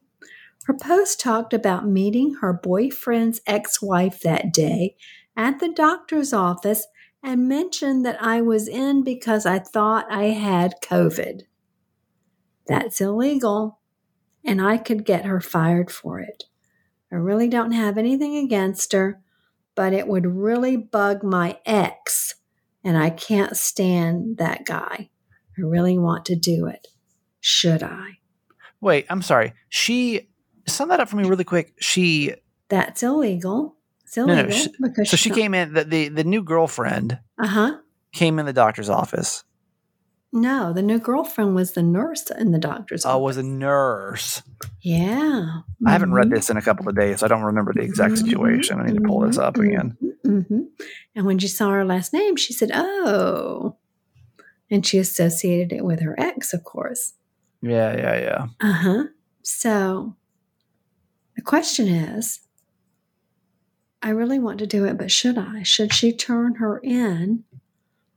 Her 0.64 0.74
post 0.74 1.20
talked 1.20 1.52
about 1.52 1.88
meeting 1.88 2.34
her 2.40 2.52
boyfriend's 2.52 3.40
ex 3.46 3.80
wife 3.80 4.20
that 4.20 4.52
day 4.52 4.96
at 5.36 5.58
the 5.58 5.72
doctor's 5.72 6.32
office 6.32 6.86
and 7.22 7.48
mentioned 7.48 8.04
that 8.04 8.22
I 8.22 8.40
was 8.40 8.68
in 8.68 9.02
because 9.02 9.46
I 9.46 9.58
thought 9.58 10.06
I 10.10 10.24
had 10.26 10.80
COVID. 10.82 11.42
That's 12.66 13.00
illegal, 13.00 13.80
and 14.44 14.60
I 14.60 14.78
could 14.78 15.04
get 15.04 15.24
her 15.24 15.40
fired 15.40 15.90
for 15.90 16.20
it. 16.20 16.44
I 17.12 17.16
really 17.16 17.48
don't 17.48 17.72
have 17.72 17.98
anything 17.98 18.36
against 18.36 18.92
her, 18.92 19.20
but 19.74 19.92
it 19.92 20.06
would 20.06 20.26
really 20.26 20.76
bug 20.76 21.24
my 21.24 21.58
ex, 21.66 22.36
and 22.84 22.96
I 22.96 23.10
can't 23.10 23.56
stand 23.56 24.38
that 24.38 24.64
guy. 24.64 25.10
I 25.58 25.62
really 25.62 25.98
want 25.98 26.24
to 26.26 26.36
do 26.36 26.66
it. 26.66 26.86
Should 27.40 27.82
I? 27.82 28.18
Wait, 28.80 29.06
I'm 29.10 29.22
sorry. 29.22 29.52
She, 29.68 30.29
sum 30.76 30.88
that 30.90 31.00
up 31.00 31.08
for 31.08 31.16
me 31.16 31.24
really 31.28 31.44
quick. 31.44 31.74
She, 31.80 32.32
That's 32.68 33.02
illegal. 33.02 33.76
It's 34.04 34.16
no, 34.16 34.24
illegal 34.24 34.50
she- 34.50 34.72
because 34.80 35.10
so 35.10 35.16
she 35.16 35.30
came 35.30 35.54
in, 35.54 35.74
the, 35.74 35.84
the, 35.84 36.08
the 36.08 36.24
new 36.24 36.42
girlfriend 36.42 37.18
Uh 37.38 37.46
huh. 37.46 37.76
came 38.12 38.38
in 38.38 38.46
the 38.46 38.52
doctor's 38.52 38.88
office 38.88 39.44
No, 40.32 40.72
the 40.72 40.82
new 40.82 40.98
girlfriend 40.98 41.54
was 41.54 41.72
the 41.72 41.82
nurse 41.82 42.30
in 42.30 42.50
the 42.52 42.58
doctor's 42.58 43.04
Oh, 43.06 43.10
office. 43.10 43.22
was 43.22 43.36
a 43.38 43.42
nurse. 43.42 44.42
Yeah. 44.80 45.60
I 45.86 45.90
haven't 45.92 46.12
read 46.12 46.28
Mhm. 46.28 46.34
this 46.34 46.50
in 46.50 46.56
a 46.56 46.62
couple 46.62 46.88
of 46.88 46.96
days. 46.96 47.20
So 47.20 47.26
I 47.26 47.28
don't 47.28 47.42
remember 47.42 47.72
the 47.72 47.82
exact 47.82 48.14
Mhm, 48.14 48.18
situation. 48.24 48.80
I 48.80 48.86
need 48.86 48.94
to 48.96 49.00
pull 49.08 49.20
this 49.20 49.38
up 49.38 49.54
mhm, 49.54 49.66
again. 49.66 49.96
mhm. 50.26 50.66
And 51.16 51.26
when 51.26 51.38
she 51.38 51.48
saw 51.48 51.70
her 51.70 51.84
last 51.84 52.12
name, 52.12 52.36
she 52.36 52.52
said, 52.52 52.70
"Oh," 52.74 53.76
and 54.70 54.84
she 54.86 54.98
associated 54.98 55.72
it 55.72 55.84
with 55.84 56.00
her 56.00 56.14
ex, 56.18 56.52
of 56.54 56.62
course. 56.64 57.14
Yeah, 57.62 57.96
yeah, 57.96 58.18
yeah. 58.20 58.46
Uh 58.60 58.72
huh. 58.72 59.04
So 59.42 60.16
the 61.36 61.42
question 61.42 61.88
is, 61.88 62.40
I 64.02 64.10
really 64.10 64.38
want 64.38 64.58
to 64.60 64.66
do 64.66 64.84
it, 64.84 64.96
but 64.96 65.10
should 65.10 65.36
I? 65.36 65.62
Should 65.62 65.92
she 65.92 66.12
turn 66.12 66.56
her 66.56 66.78
in 66.78 67.44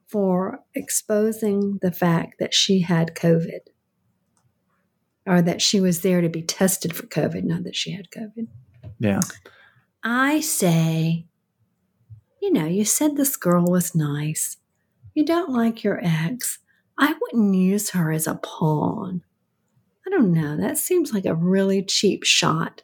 for 0.08 0.60
exposing 0.74 1.80
the 1.82 1.92
fact 1.92 2.36
that 2.40 2.54
she 2.54 2.82
had 2.82 3.16
COVID? 3.16 3.60
Or 5.26 5.42
that 5.42 5.62
she 5.62 5.80
was 5.80 6.02
there 6.02 6.22
to 6.22 6.30
be 6.30 6.42
tested 6.42 6.96
for 6.96 7.08
COVID, 7.08 7.44
not 7.44 7.64
that 7.64 7.76
she 7.76 7.92
had 7.92 8.12
COVID. 8.12 8.48
Yeah. 9.00 9.22
I 10.04 10.42
say, 10.42 11.26
you 12.42 12.52
know, 12.52 12.66
you 12.66 12.84
said 12.84 13.16
this 13.16 13.38
girl 13.38 13.66
was 13.66 13.96
nice. 13.96 14.58
You 15.14 15.26
don't 15.26 15.52
like 15.52 15.84
your 15.84 16.00
ex. 16.04 16.60
I 16.98 17.14
wouldn't 17.22 17.56
use 17.56 17.92
her 17.92 18.12
as 18.12 18.28
a 18.28 18.36
pawn. 18.36 19.24
I 20.06 20.10
don't 20.10 20.34
know. 20.34 20.58
That 20.58 20.78
seems 20.78 21.14
like 21.14 21.26
a 21.26 21.36
really 21.36 21.84
cheap 21.84 22.24
shot 22.24 22.84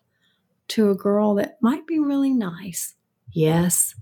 to 0.70 0.90
a 0.90 0.96
girl 0.96 1.36
that 1.36 1.58
might 1.62 1.86
be 1.86 2.00
really 2.00 2.34
nice. 2.34 2.96
Yes, 3.32 3.96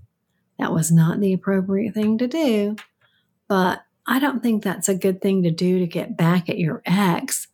that 0.58 0.72
was 0.72 0.90
not 0.90 1.20
the 1.20 1.32
appropriate 1.32 1.94
thing 1.94 2.18
to 2.18 2.26
do, 2.26 2.76
but 3.46 3.82
I 4.06 4.18
don't 4.18 4.42
think 4.42 4.62
that's 4.62 4.88
a 4.88 4.94
good 4.94 5.20
thing 5.20 5.42
to 5.42 5.50
do 5.50 5.78
to 5.78 5.86
get 5.86 6.16
back 6.16 6.48
at 6.48 6.58
your 6.58 6.82
ex 6.86 7.48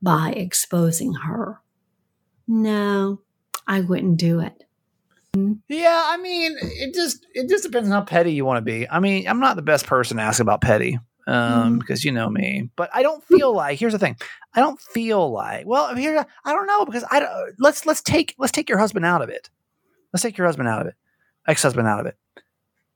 by 0.00 0.30
exposing 0.30 1.14
her. 1.14 1.60
No, 2.46 3.20
I 3.66 3.80
wouldn't 3.80 4.16
do 4.16 4.40
it. 4.40 4.64
Yeah, 5.68 6.02
I 6.06 6.16
mean, 6.16 6.56
it 6.60 6.94
just 6.94 7.26
it 7.34 7.48
just 7.48 7.64
depends 7.64 7.88
on 7.90 7.92
how 7.92 8.04
petty 8.04 8.32
you 8.32 8.44
want 8.44 8.56
to 8.56 8.62
be. 8.62 8.88
I 8.88 8.98
mean, 8.98 9.28
I'm 9.28 9.40
not 9.40 9.56
the 9.56 9.62
best 9.62 9.86
person 9.86 10.16
to 10.16 10.22
ask 10.22 10.40
about 10.40 10.62
petty, 10.62 10.98
um, 11.28 11.74
Mhm. 11.76 11.78
because 11.80 12.04
you 12.04 12.10
know 12.10 12.28
me. 12.28 12.70
But 12.74 12.90
I 12.92 13.02
don't 13.02 13.22
feel 13.24 13.52
like 13.54 13.78
here's 13.78 13.92
the 13.92 13.98
thing. 13.98 14.16
I 14.54 14.60
don't 14.60 14.80
feel 14.80 15.30
like 15.30 15.66
well 15.66 15.94
here 15.94 16.26
I 16.44 16.52
don't 16.52 16.66
know 16.66 16.84
because 16.84 17.04
I 17.10 17.20
don't, 17.20 17.54
let's 17.60 17.86
let's 17.86 18.02
take 18.02 18.34
let's 18.38 18.50
take 18.52 18.68
your 18.68 18.78
husband 18.78 19.04
out 19.04 19.22
of 19.22 19.28
it. 19.28 19.50
Let's 20.12 20.22
take 20.22 20.36
your 20.38 20.46
husband 20.46 20.68
out 20.68 20.80
of 20.80 20.86
it, 20.88 20.94
ex 21.46 21.62
husband 21.62 21.86
out 21.86 22.00
of 22.00 22.06
it. 22.06 22.16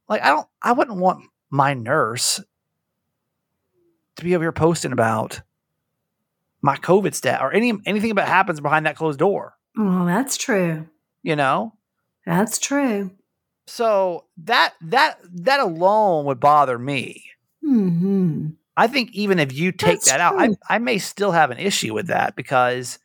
Like 0.09 0.23
I 0.23 0.29
don't 0.29 0.49
I 0.63 0.73
wouldn't 0.73 0.97
want 0.99 1.25
my 1.51 1.75
nurse 1.75 2.41
to 4.17 4.25
be 4.25 4.35
over 4.35 4.45
here 4.45 4.53
posting 4.53 4.93
about 4.93 5.43
my 6.63 6.77
COVID 6.77 7.15
stat 7.15 7.41
or 7.43 7.53
any 7.53 7.73
anything 7.87 8.11
about 8.11 8.29
happens 8.29 8.61
behind 8.61 8.87
that 8.87 8.97
closed 8.97 9.19
door. 9.19 9.55
Well, 9.77 10.07
that's 10.07 10.37
true. 10.37 10.89
You 11.23 11.37
know, 11.37 11.75
That's 12.27 12.59
true. 12.59 13.11
So 13.67 14.25
that 14.39 14.75
that 14.83 15.19
that 15.33 15.61
alone 15.61 16.25
would 16.27 16.41
bother 16.41 16.79
me. 16.79 17.25
Hmm. 17.73 18.49
I 18.77 18.87
think 18.87 19.11
even 19.13 19.39
if 19.39 19.53
you 19.53 19.73
take 19.73 20.01
That's 20.01 20.11
that 20.11 20.21
out, 20.21 20.41
I. 20.41 20.51
I 20.69 20.79
may 20.79 20.99
still 20.99 21.31
have 21.33 21.51
an 21.51 21.59
issue 21.59 21.93
with 21.95 22.07
that 22.09 22.37
because 22.37 22.99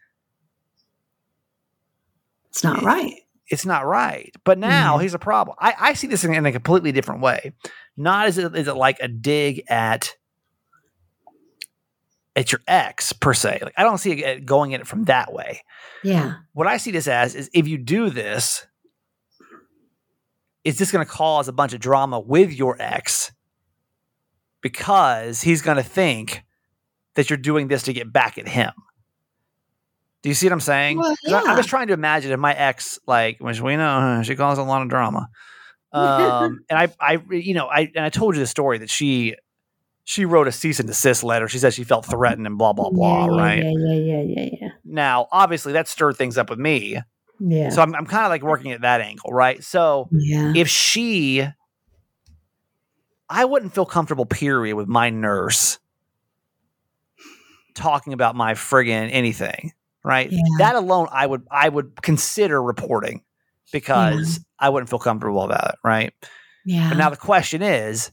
It's 2.49 2.63
not 2.63 2.82
right. 2.84 3.13
it's 3.49 3.65
not 3.65 3.86
right. 3.86 4.34
But 4.43 4.57
now 4.57 4.97
Mhm. 4.97 5.01
here's 5.01 5.13
a 5.13 5.20
problem. 5.20 5.55
I, 5.59 5.74
I 5.78 5.93
see 5.93 6.07
this 6.07 6.24
in, 6.24 6.34
in 6.34 6.45
a 6.45 6.51
completely 6.51 6.91
different 6.91 7.22
way. 7.22 7.53
Not 7.95 8.28
as 8.28 8.38
it 8.38 8.55
is 8.55 8.68
it 8.68 8.74
like 8.76 8.97
a 8.99 9.07
dig 9.07 9.63
at 9.70 10.15
at 12.36 12.51
your 12.51 12.61
ex 12.68 13.13
per 13.13 13.34
se. 13.34 13.59
Like 13.61 13.74
I 13.78 13.84
don't 13.84 13.97
see 13.97 14.11
it 14.24 14.45
going 14.45 14.74
at 14.74 14.82
it 14.82 14.88
from 14.88 15.05
that 15.05 15.34
way. 15.34 15.63
Yeah. 16.03 16.36
What 16.53 16.68
I 16.68 16.78
see 16.78 16.91
this 16.91 17.07
as 17.07 17.36
is 17.36 17.49
if 17.53 17.68
you 17.68 17.78
do 17.78 18.09
this, 18.09 18.65
is 20.63 20.78
this 20.78 20.91
going 20.91 21.05
to 21.05 21.11
cause 21.11 21.47
a 21.47 21.53
bunch 21.53 21.74
of 21.74 21.80
drama 21.80 22.20
with 22.20 22.53
your 22.53 22.76
ex 22.80 23.32
because 24.72 25.41
he's 25.41 25.61
going 25.61 25.78
to 25.78 25.84
think 25.84 26.43
that 27.15 27.30
you're 27.30 27.38
doing 27.38 27.68
this 27.70 27.84
to 27.84 27.93
get 27.93 28.11
back 28.11 28.38
at 28.38 28.47
him. 28.47 28.72
Do 30.24 30.30
you 30.30 30.36
see 30.36 30.47
what 30.47 30.53
I'm 30.53 30.59
saying? 30.59 30.97
Well, 30.97 31.15
'Cause 31.24 31.34
I, 31.34 31.43
yeah. 31.43 31.51
am 31.51 31.57
just 31.57 31.70
trying 31.70 31.88
to 31.88 31.93
imagine 31.93 32.32
if 32.32 32.39
my 32.39 32.53
ex, 32.53 32.99
like, 33.07 33.38
which 33.39 33.61
we 33.61 33.78
know 33.78 34.22
she 34.26 34.36
caused 34.36 34.59
a 34.59 34.63
lot 34.63 34.82
of 34.82 34.89
drama. 34.89 35.30
Um, 35.93 36.59
and 36.70 36.78
I, 36.80 36.89
I, 36.99 37.22
you 37.32 37.53
know, 37.53 37.68
I 37.68 37.89
and 37.95 38.03
I 38.03 38.09
told 38.09 38.36
you 38.36 38.41
the 38.41 38.47
story 38.47 38.80
that 38.80 38.89
she, 38.89 39.36
she 40.03 40.26
wrote 40.26 40.47
a 40.47 40.51
cease 40.51 40.80
and 40.80 40.88
desist 40.88 41.24
letter. 41.24 41.47
She 41.47 41.59
said 41.59 41.74
she 41.74 41.86
felt 41.86 42.05
threatened 42.05 42.45
and 42.45 42.57
blah 42.57 42.74
blah 42.74 42.89
blah. 42.89 43.26
yeah, 43.26 43.32
yeah, 43.32 43.38
right 43.41 43.63
Yeah, 43.63 43.72
yeah, 43.72 43.93
yeah, 43.93 44.22
yeah, 44.43 44.49
yeah. 44.61 44.70
now, 44.84 45.28
obviously, 45.32 45.74
that 45.74 45.88
stirred 45.88 46.18
things 46.18 46.38
up 46.38 46.49
with 46.49 46.59
me. 46.59 46.99
Yeah. 47.39 47.70
So 47.70 47.82
I'm, 47.82 47.95
I'm 47.95 48.05
kind 48.05 48.26
of 48.26 48.30
like 48.30 48.43
working 48.43 48.72
at 48.74 48.82
that 48.82 48.99
angle, 48.99 49.32
right? 49.32 49.63
So 49.63 50.09
yeah. 50.11 50.53
if 50.55 50.68
she, 50.68 51.47
I 53.30 53.45
wouldn't 53.45 53.73
feel 53.73 53.86
comfortable, 53.86 54.25
period, 54.25 54.75
with 54.75 54.88
my 54.88 55.09
nurse 55.09 55.80
talking 57.75 58.13
about 58.13 58.36
my 58.36 58.53
friggin' 58.53 59.09
anything, 59.11 59.73
right? 60.03 60.32
Yeah. 60.32 60.39
That 60.59 60.75
alone, 60.75 61.07
I 61.11 61.25
would, 61.25 61.45
I 61.51 61.69
would 61.69 62.01
consider 62.01 62.61
reporting 62.61 63.23
because 63.71 64.39
I 64.59 64.69
wouldn't 64.69 64.89
feel 64.89 64.99
comfortable 64.99 65.43
about 65.43 65.69
it, 65.69 65.75
right? 65.84 66.13
yeah. 66.65 66.89
But 66.89 66.97
now 66.97 67.09
the 67.09 67.17
question 67.17 67.61
is, 67.61 68.11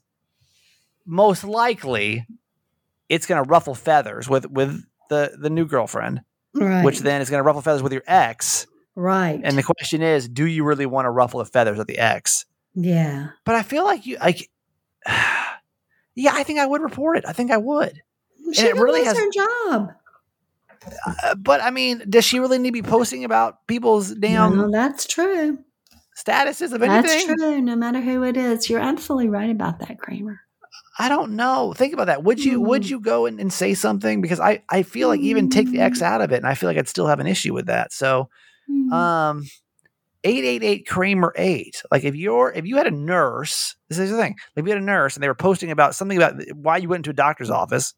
most 1.06 1.44
likely, 1.44 2.26
it's 3.08 3.26
going 3.26 3.42
to 3.42 3.48
ruffle 3.48 3.74
feathers 3.74 4.28
with 4.28 4.46
with 4.46 4.82
the 5.10 5.36
the 5.38 5.50
new 5.50 5.66
girlfriend, 5.66 6.22
right. 6.54 6.84
which 6.84 7.00
then 7.00 7.20
is 7.20 7.28
going 7.30 7.40
to 7.40 7.42
ruffle 7.42 7.62
feathers 7.62 7.82
with 7.82 7.92
your 7.92 8.04
ex. 8.06 8.66
right. 8.94 9.40
And 9.42 9.58
the 9.58 9.62
question 9.62 10.02
is, 10.02 10.28
do 10.28 10.46
you 10.46 10.64
really 10.64 10.86
want 10.86 11.04
to 11.04 11.10
ruffle 11.10 11.38
the 11.38 11.44
feathers 11.44 11.78
of 11.78 11.86
the 11.86 11.98
ex? 11.98 12.46
yeah. 12.74 13.28
But 13.44 13.54
I 13.56 13.62
feel 13.62 13.84
like 13.84 14.06
you 14.06 14.16
like 14.18 14.48
Yeah, 16.16 16.30
I 16.34 16.44
think 16.44 16.60
I 16.60 16.66
would 16.66 16.80
report 16.80 17.16
it. 17.18 17.24
I 17.26 17.32
think 17.32 17.50
I 17.50 17.56
would. 17.56 18.00
She 18.52 18.66
it 18.66 18.76
really 18.76 19.02
has- 19.02 19.18
her 19.18 19.30
job. 19.32 19.88
Uh, 21.24 21.34
but 21.34 21.60
I 21.60 21.70
mean, 21.72 22.02
does 22.08 22.24
she 22.24 22.38
really 22.38 22.58
need 22.58 22.68
to 22.68 22.72
be 22.72 22.82
posting 22.82 23.24
about 23.24 23.66
people's 23.66 24.14
damn 24.14 24.56
no, 24.56 24.70
that's 24.70 25.06
true. 25.06 25.58
statuses 26.16 26.72
of 26.72 26.82
anything? 26.82 27.26
That's 27.26 27.40
true. 27.40 27.60
No 27.62 27.74
matter 27.74 28.00
who 28.00 28.22
it 28.22 28.36
is, 28.36 28.68
you're 28.70 28.78
absolutely 28.80 29.28
right 29.28 29.50
about 29.50 29.80
that, 29.80 29.98
Kramer. 29.98 30.40
I 31.00 31.08
don't 31.08 31.32
know. 31.32 31.72
Think 31.76 31.94
about 31.94 32.06
that. 32.06 32.22
Would 32.22 32.44
you 32.44 32.60
would 32.60 32.82
Mm. 32.82 32.90
you 32.90 33.00
go 33.00 33.26
and, 33.26 33.40
and 33.40 33.52
say 33.52 33.74
something? 33.74 34.20
Because 34.20 34.38
I, 34.38 34.62
I 34.68 34.84
feel 34.84 35.08
like 35.08 35.20
even 35.20 35.48
take 35.50 35.68
the 35.70 35.80
ex 35.80 35.98
Mm. 35.98 36.02
out 36.02 36.20
of 36.20 36.30
it, 36.30 36.36
and 36.36 36.46
I 36.46 36.54
feel 36.54 36.68
like 36.68 36.76
I'd 36.78 36.86
still 36.86 37.06
have 37.08 37.18
an 37.18 37.26
issue 37.26 37.54
with 37.54 37.66
that. 37.66 37.92
So 37.92 38.28
Hmm. 38.68 38.92
um 38.92 39.44
888 40.24 40.86
Kramer 40.88 41.32
8. 41.36 41.82
Like 41.90 42.04
if 42.04 42.16
you're 42.16 42.50
if 42.52 42.66
you 42.66 42.76
had 42.76 42.86
a 42.86 42.90
nurse, 42.90 43.76
this 43.88 43.98
is 43.98 44.10
the 44.10 44.16
thing. 44.16 44.34
Like 44.56 44.62
if 44.62 44.66
you 44.66 44.72
had 44.72 44.82
a 44.82 44.84
nurse 44.84 45.14
and 45.14 45.22
they 45.22 45.28
were 45.28 45.34
posting 45.34 45.70
about 45.70 45.94
something 45.94 46.16
about 46.16 46.34
why 46.54 46.78
you 46.78 46.88
went 46.88 47.00
into 47.00 47.10
a 47.10 47.14
doctor's 47.14 47.50
office, 47.50 47.94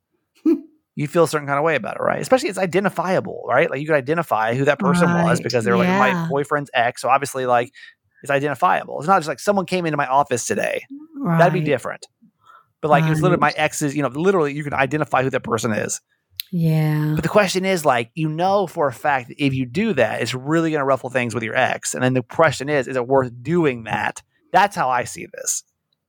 you 0.97 1.07
feel 1.07 1.25
a 1.25 1.29
certain 1.29 1.47
kind 1.47 1.59
of 1.59 1.65
way 1.65 1.77
about 1.77 1.97
it, 1.97 2.03
right? 2.03 2.21
Especially 2.21 2.49
it's 2.49 2.59
identifiable, 2.59 3.45
right? 3.49 3.71
Like 3.71 3.81
you 3.81 3.87
could 3.87 3.97
identify 3.97 4.55
who 4.55 4.65
that 4.65 4.79
person 4.79 5.09
was 5.13 5.41
because 5.41 5.65
they 5.65 5.71
were 5.71 5.79
like 5.79 5.89
my 5.89 6.29
boyfriend's 6.29 6.71
ex. 6.75 7.03
So 7.03 7.09
obviously 7.09 7.47
like 7.47 7.73
it's 8.23 8.31
identifiable. 8.31 8.99
It's 8.99 9.09
not 9.09 9.19
just 9.19 9.29
like 9.29 9.41
someone 9.41 9.67
came 9.67 9.87
into 9.87 9.97
my 9.97 10.07
office 10.07 10.47
today. 10.47 10.85
right. 11.17 11.39
That'd 11.39 11.53
be 11.55 11.61
different. 11.61 12.07
But 12.81 12.91
like 12.91 13.05
it 13.05 13.11
was 13.11 13.23
literally 13.23 13.41
my 13.41 13.53
ex's, 13.57 13.97
you 13.97 14.03
know, 14.03 14.09
literally 14.09 14.53
you 14.53 14.63
can 14.65 14.75
identify 14.75 15.23
who 15.23 15.31
that 15.31 15.43
person 15.43 15.73
is. 15.73 16.01
Yeah. 16.53 17.13
But 17.15 17.23
the 17.23 17.29
question 17.29 17.65
is 17.65 17.85
like, 17.85 18.11
you 18.15 18.29
know 18.29 18.67
for 18.67 18.89
a 18.89 18.93
fact 18.93 19.29
that 19.29 19.45
if 19.45 19.53
you 19.55 19.67
do 19.67 19.93
that, 19.95 20.23
it's 20.23 20.35
really 20.35 20.71
going 20.71 20.81
to 20.81 20.85
ruffle 20.87 21.11
things 21.11 21.35
with 21.35 21.43
your 21.43 21.57
ex. 21.57 21.95
And 21.95 22.03
then 22.03 22.15
the 22.15 22.23
question 22.23 22.69
is, 22.69 22.89
is 22.89 22.97
it 22.97 23.07
worth 23.07 23.33
doing 23.43 23.85
that? 23.85 24.23
That's 24.53 24.77
how 24.77 24.89
I 24.89 25.05
see 25.05 25.27
this. 25.27 25.65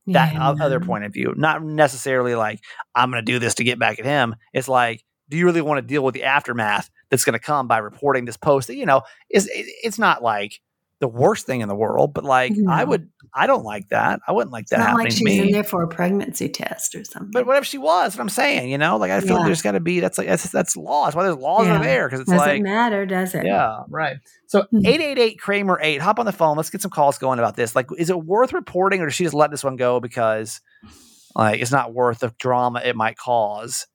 That 0.07 0.33
yeah. 0.33 0.51
other 0.61 0.79
point 0.79 1.03
of 1.03 1.13
view. 1.13 1.33
Not 1.35 1.63
necessarily 1.63 2.35
like, 2.35 2.61
I'm 2.95 3.11
going 3.11 3.23
to 3.25 3.31
do 3.31 3.39
this 3.39 3.55
to 3.55 3.63
get 3.63 3.79
back 3.79 3.99
at 3.99 4.05
him. 4.05 4.35
It's 4.53 4.69
like, 4.69 5.03
do 5.27 5.35
you 5.35 5.45
really 5.45 5.61
want 5.61 5.79
to 5.79 5.81
deal 5.81 6.03
with 6.03 6.13
the 6.13 6.23
aftermath 6.23 6.89
that's 7.09 7.25
going 7.25 7.33
to 7.33 7.39
come 7.39 7.67
by 7.67 7.79
reporting 7.79 8.23
this 8.23 8.37
post 8.37 8.67
that, 8.67 8.77
you 8.77 8.85
know, 8.85 9.01
is 9.29 9.47
it, 9.47 9.65
it's 9.83 9.99
not 9.99 10.23
like 10.23 10.61
the 10.99 11.07
worst 11.07 11.45
thing 11.45 11.61
in 11.61 11.69
the 11.69 11.75
world, 11.75 12.13
but 12.13 12.23
like 12.23 12.53
no. 12.55 12.71
I 12.71 12.83
would, 12.83 13.09
I 13.33 13.45
don't 13.45 13.63
like 13.63 13.89
that. 13.89 14.19
I 14.27 14.31
wouldn't 14.31 14.51
like 14.51 14.67
that. 14.67 14.79
It's 14.79 14.87
not 14.87 14.97
like 14.97 15.11
she's 15.11 15.39
in 15.39 15.51
there 15.51 15.63
for 15.63 15.83
a 15.83 15.87
pregnancy 15.87 16.49
test 16.49 16.95
or 16.95 17.03
something. 17.03 17.29
But 17.31 17.45
whatever 17.45 17.65
she 17.65 17.77
was, 17.77 18.15
what 18.15 18.21
I'm 18.21 18.29
saying, 18.29 18.71
you 18.71 18.79
know, 18.79 18.97
like 18.97 19.11
I 19.11 19.19
feel 19.19 19.29
yeah. 19.29 19.35
like 19.35 19.45
there's 19.45 19.61
got 19.61 19.73
to 19.73 19.79
be 19.79 19.99
that's 19.99 20.17
like 20.17 20.27
that's 20.27 20.49
that's 20.51 20.75
law. 20.75 21.05
That's 21.05 21.15
why 21.15 21.23
there's 21.23 21.37
laws 21.37 21.67
yeah. 21.67 21.75
in 21.75 21.81
there 21.83 22.07
because 22.07 22.21
it's 22.21 22.31
doesn't 22.31 22.47
like 22.47 22.61
matter, 22.63 23.05
does 23.05 23.35
it? 23.35 23.45
Yeah, 23.45 23.83
right. 23.89 24.17
So 24.47 24.63
hmm. 24.63 24.85
eight 24.85 25.01
eight 25.01 25.19
eight 25.19 25.39
Kramer 25.39 25.79
eight. 25.81 26.01
Hop 26.01 26.17
on 26.17 26.25
the 26.25 26.31
phone. 26.31 26.57
Let's 26.57 26.71
get 26.71 26.81
some 26.81 26.91
calls 26.91 27.19
going 27.19 27.37
about 27.37 27.55
this. 27.55 27.75
Like, 27.75 27.87
is 27.97 28.09
it 28.09 28.17
worth 28.17 28.53
reporting, 28.53 29.01
or 29.01 29.05
does 29.05 29.13
she 29.13 29.23
just 29.23 29.35
let 29.35 29.51
this 29.51 29.63
one 29.63 29.75
go 29.75 29.99
because 29.99 30.61
like 31.35 31.61
it's 31.61 31.71
not 31.71 31.93
worth 31.93 32.19
the 32.19 32.33
drama 32.39 32.81
it 32.83 32.95
might 32.95 33.17
cause 33.17 33.85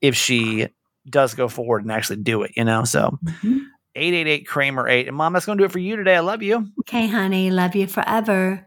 if 0.00 0.14
she 0.14 0.68
does 1.08 1.34
go 1.34 1.48
forward 1.48 1.82
and 1.82 1.90
actually 1.90 2.22
do 2.22 2.42
it? 2.42 2.52
You 2.56 2.64
know, 2.64 2.84
so. 2.84 3.18
Mm-hmm 3.24 3.58
888 3.94 4.46
Kramer 4.46 4.88
8. 4.88 5.08
And 5.08 5.16
mom, 5.16 5.32
that's 5.32 5.46
going 5.46 5.58
to 5.58 5.62
do 5.62 5.66
it 5.66 5.72
for 5.72 5.78
you 5.78 5.96
today. 5.96 6.16
I 6.16 6.20
love 6.20 6.42
you. 6.42 6.68
Okay, 6.80 7.08
honey. 7.08 7.50
Love 7.50 7.74
you 7.74 7.86
forever. 7.86 8.66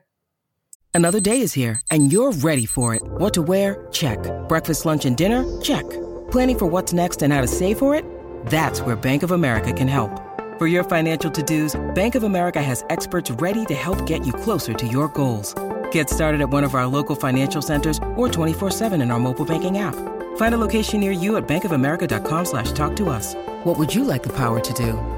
Another 0.93 1.19
day 1.19 1.41
is 1.41 1.51
here 1.51 1.82
and 1.91 2.09
you're 2.11 2.32
ready 2.32 2.65
for 2.65 2.95
it. 2.95 3.03
What 3.03 3.34
to 3.34 3.41
wear? 3.41 3.88
Check. 3.91 4.19
Breakfast, 4.47 4.86
lunch, 4.86 5.03
and 5.05 5.17
dinner? 5.17 5.43
Check. 5.61 5.84
Planning 6.32 6.57
for 6.57 6.65
what's 6.67 6.93
next 6.93 7.21
and 7.21 7.34
how 7.34 7.41
to 7.41 7.47
save 7.47 7.78
for 7.78 7.93
it? 7.93 8.05
That's 8.45 8.80
where 8.80 8.95
Bank 8.95 9.21
of 9.21 9.32
America 9.32 9.73
can 9.73 9.89
help. 9.89 10.21
For 10.57 10.67
your 10.67 10.86
financial 10.86 11.30
to 11.32 11.43
dos, 11.43 11.76
Bank 11.95 12.15
of 12.15 12.23
America 12.23 12.61
has 12.61 12.86
experts 12.89 13.30
ready 13.30 13.65
to 13.65 13.73
help 13.73 14.05
get 14.05 14.26
you 14.26 14.32
closer 14.32 14.73
to 14.73 14.88
your 14.88 15.09
goals. 15.09 15.53
Get 15.91 16.09
started 16.09 16.39
at 16.39 16.49
one 16.49 16.63
of 16.63 16.76
our 16.76 16.88
local 16.88 17.17
financial 17.17 17.61
centers 17.61 17.97
or 18.15 18.30
24-7 18.30 18.93
in 19.01 19.11
our 19.11 19.19
mobile 19.19 19.43
banking 19.43 19.80
app. 19.80 19.95
Find 20.38 20.55
a 20.55 20.57
location 20.57 21.01
near 21.01 21.11
you 21.11 21.36
at 21.36 21.45
bankofamerica.com 21.45 22.45
slash 22.45 22.71
talk 22.71 22.95
to 22.95 23.09
us. 23.09 23.36
What 23.65 23.78
would 23.78 23.93
you 23.93 24.05
like 24.05 24.23
the 24.23 24.30
power 24.34 24.61
to 24.61 24.73
do? 24.73 24.93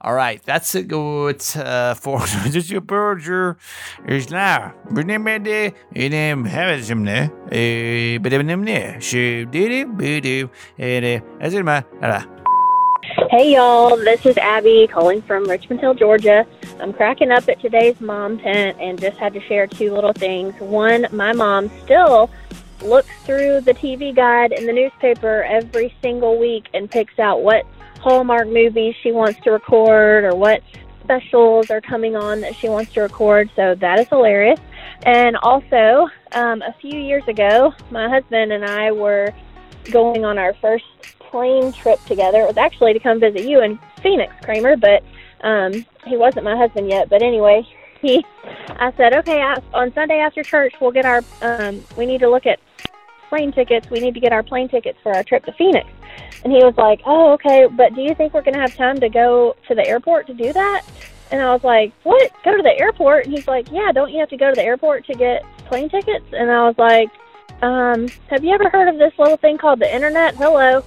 All 0.00 0.14
right, 0.14 0.42
that's 0.42 0.74
it. 0.74 0.88
Good 0.88 1.42
uh, 1.56 1.94
for 1.94 2.22
your 2.50 2.80
burger 2.80 3.56
is 4.06 4.30
now. 4.30 4.74
Remember 4.86 5.38
inim 5.38 6.48
hevizimne. 6.48 7.30
Bedemne. 8.20 9.00
She 9.02 9.44
did 9.44 9.88
it. 10.78 11.22
As 11.40 11.54
it 11.54 11.64
ma. 11.64 11.82
Hey 13.30 13.54
y'all, 13.54 13.96
this 13.96 14.24
is 14.24 14.36
Abby 14.38 14.88
calling 14.90 15.20
from 15.22 15.44
Richmond 15.44 15.80
Hill, 15.80 15.94
Georgia. 15.94 16.46
I'm 16.80 16.92
cracking 16.92 17.30
up 17.30 17.48
at 17.48 17.60
today's 17.60 18.00
mom 18.00 18.38
tent 18.38 18.78
and 18.80 19.00
just 19.00 19.18
had 19.18 19.34
to 19.34 19.40
share 19.40 19.66
two 19.66 19.92
little 19.92 20.12
things. 20.12 20.54
One, 20.60 21.06
my 21.12 21.32
mom 21.32 21.70
still 21.84 22.30
looks 22.82 23.10
through 23.24 23.60
the 23.62 23.74
TV 23.74 24.14
guide 24.14 24.52
in 24.52 24.66
the 24.66 24.72
newspaper 24.72 25.42
every 25.44 25.94
single 26.02 26.38
week 26.38 26.68
and 26.74 26.90
picks 26.90 27.18
out 27.18 27.42
what 27.42 27.66
Hallmark 28.00 28.48
movies 28.48 28.94
she 29.02 29.12
wants 29.12 29.40
to 29.40 29.50
record 29.50 30.24
or 30.24 30.34
what 30.34 30.62
specials 31.02 31.70
are 31.70 31.80
coming 31.80 32.16
on 32.16 32.40
that 32.40 32.54
she 32.54 32.68
wants 32.68 32.92
to 32.94 33.02
record. 33.02 33.50
So 33.56 33.74
that 33.74 33.98
is 33.98 34.08
hilarious. 34.08 34.60
And 35.04 35.36
also, 35.36 36.08
um, 36.32 36.62
a 36.62 36.74
few 36.80 36.98
years 36.98 37.26
ago, 37.28 37.72
my 37.90 38.08
husband 38.08 38.52
and 38.52 38.64
I 38.64 38.90
were 38.92 39.32
going 39.90 40.24
on 40.24 40.38
our 40.38 40.54
first 40.54 40.84
plane 41.18 41.72
trip 41.72 42.02
together. 42.06 42.40
It 42.40 42.46
was 42.46 42.56
actually 42.56 42.94
to 42.94 43.00
come 43.00 43.20
visit 43.20 43.44
you 43.44 43.62
in 43.62 43.78
Phoenix, 44.02 44.32
Kramer, 44.42 44.76
but 44.76 45.02
um, 45.42 45.72
he 46.06 46.16
wasn't 46.16 46.44
my 46.44 46.56
husband 46.56 46.88
yet. 46.88 47.10
But 47.10 47.22
anyway, 47.22 47.66
he, 48.00 48.24
I 48.70 48.92
said, 48.96 49.14
okay, 49.14 49.42
I, 49.42 49.60
on 49.74 49.92
Sunday 49.92 50.20
after 50.20 50.42
church, 50.42 50.74
we'll 50.80 50.92
get 50.92 51.04
our, 51.04 51.22
um, 51.42 51.84
we 51.96 52.06
need 52.06 52.20
to 52.20 52.30
look 52.30 52.46
at 52.46 52.60
plane 53.34 53.50
tickets. 53.50 53.90
We 53.90 53.98
need 53.98 54.14
to 54.14 54.20
get 54.20 54.32
our 54.32 54.44
plane 54.44 54.68
tickets 54.68 54.96
for 55.02 55.12
our 55.12 55.24
trip 55.24 55.44
to 55.46 55.52
Phoenix. 55.54 55.88
And 56.44 56.52
he 56.52 56.62
was 56.62 56.74
like, 56.76 57.00
oh, 57.04 57.32
okay, 57.32 57.66
but 57.66 57.92
do 57.96 58.00
you 58.00 58.14
think 58.14 58.32
we're 58.32 58.42
going 58.42 58.54
to 58.54 58.60
have 58.60 58.76
time 58.76 59.00
to 59.00 59.08
go 59.08 59.56
to 59.66 59.74
the 59.74 59.84
airport 59.84 60.28
to 60.28 60.34
do 60.34 60.52
that? 60.52 60.82
And 61.32 61.42
I 61.42 61.52
was 61.52 61.64
like, 61.64 61.92
what? 62.04 62.30
Go 62.44 62.56
to 62.56 62.62
the 62.62 62.78
airport? 62.78 63.24
And 63.24 63.34
he's 63.34 63.48
like, 63.48 63.72
yeah, 63.72 63.90
don't 63.90 64.12
you 64.12 64.20
have 64.20 64.28
to 64.28 64.36
go 64.36 64.50
to 64.50 64.54
the 64.54 64.62
airport 64.62 65.04
to 65.06 65.14
get 65.14 65.42
plane 65.66 65.88
tickets? 65.88 66.26
And 66.32 66.48
I 66.48 66.68
was 66.68 66.76
like, 66.78 67.08
um, 67.60 68.06
have 68.30 68.44
you 68.44 68.52
ever 68.52 68.70
heard 68.70 68.88
of 68.88 68.98
this 68.98 69.12
little 69.18 69.36
thing 69.36 69.58
called 69.58 69.80
the 69.80 69.92
internet? 69.92 70.36
Hello. 70.36 70.84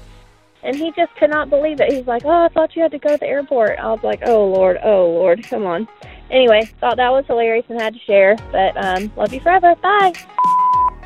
And 0.64 0.74
he 0.74 0.92
just 0.92 1.14
could 1.16 1.30
not 1.30 1.50
believe 1.50 1.82
it. 1.82 1.92
He's 1.92 2.08
like, 2.08 2.24
oh, 2.24 2.46
I 2.46 2.48
thought 2.48 2.78
you 2.78 2.82
had 2.82 2.92
to 2.92 3.00
go 3.00 3.10
to 3.10 3.18
the 3.18 3.28
airport. 3.28 3.78
I 3.78 3.92
was 3.92 4.04
like, 4.04 4.22
oh, 4.26 4.48
Lord, 4.48 4.78
oh, 4.84 5.10
Lord, 5.10 5.44
come 5.44 5.66
on. 5.66 5.86
Anyway, 6.32 6.64
thought 6.80 6.96
that 6.96 7.12
was 7.12 7.26
hilarious 7.26 7.66
and 7.68 7.82
had 7.82 7.94
to 7.94 8.00
share. 8.00 8.38
But 8.54 8.78
um, 8.78 9.12
love 9.18 9.34
you 9.34 9.42
forever. 9.42 9.76
Bye. 9.76 10.14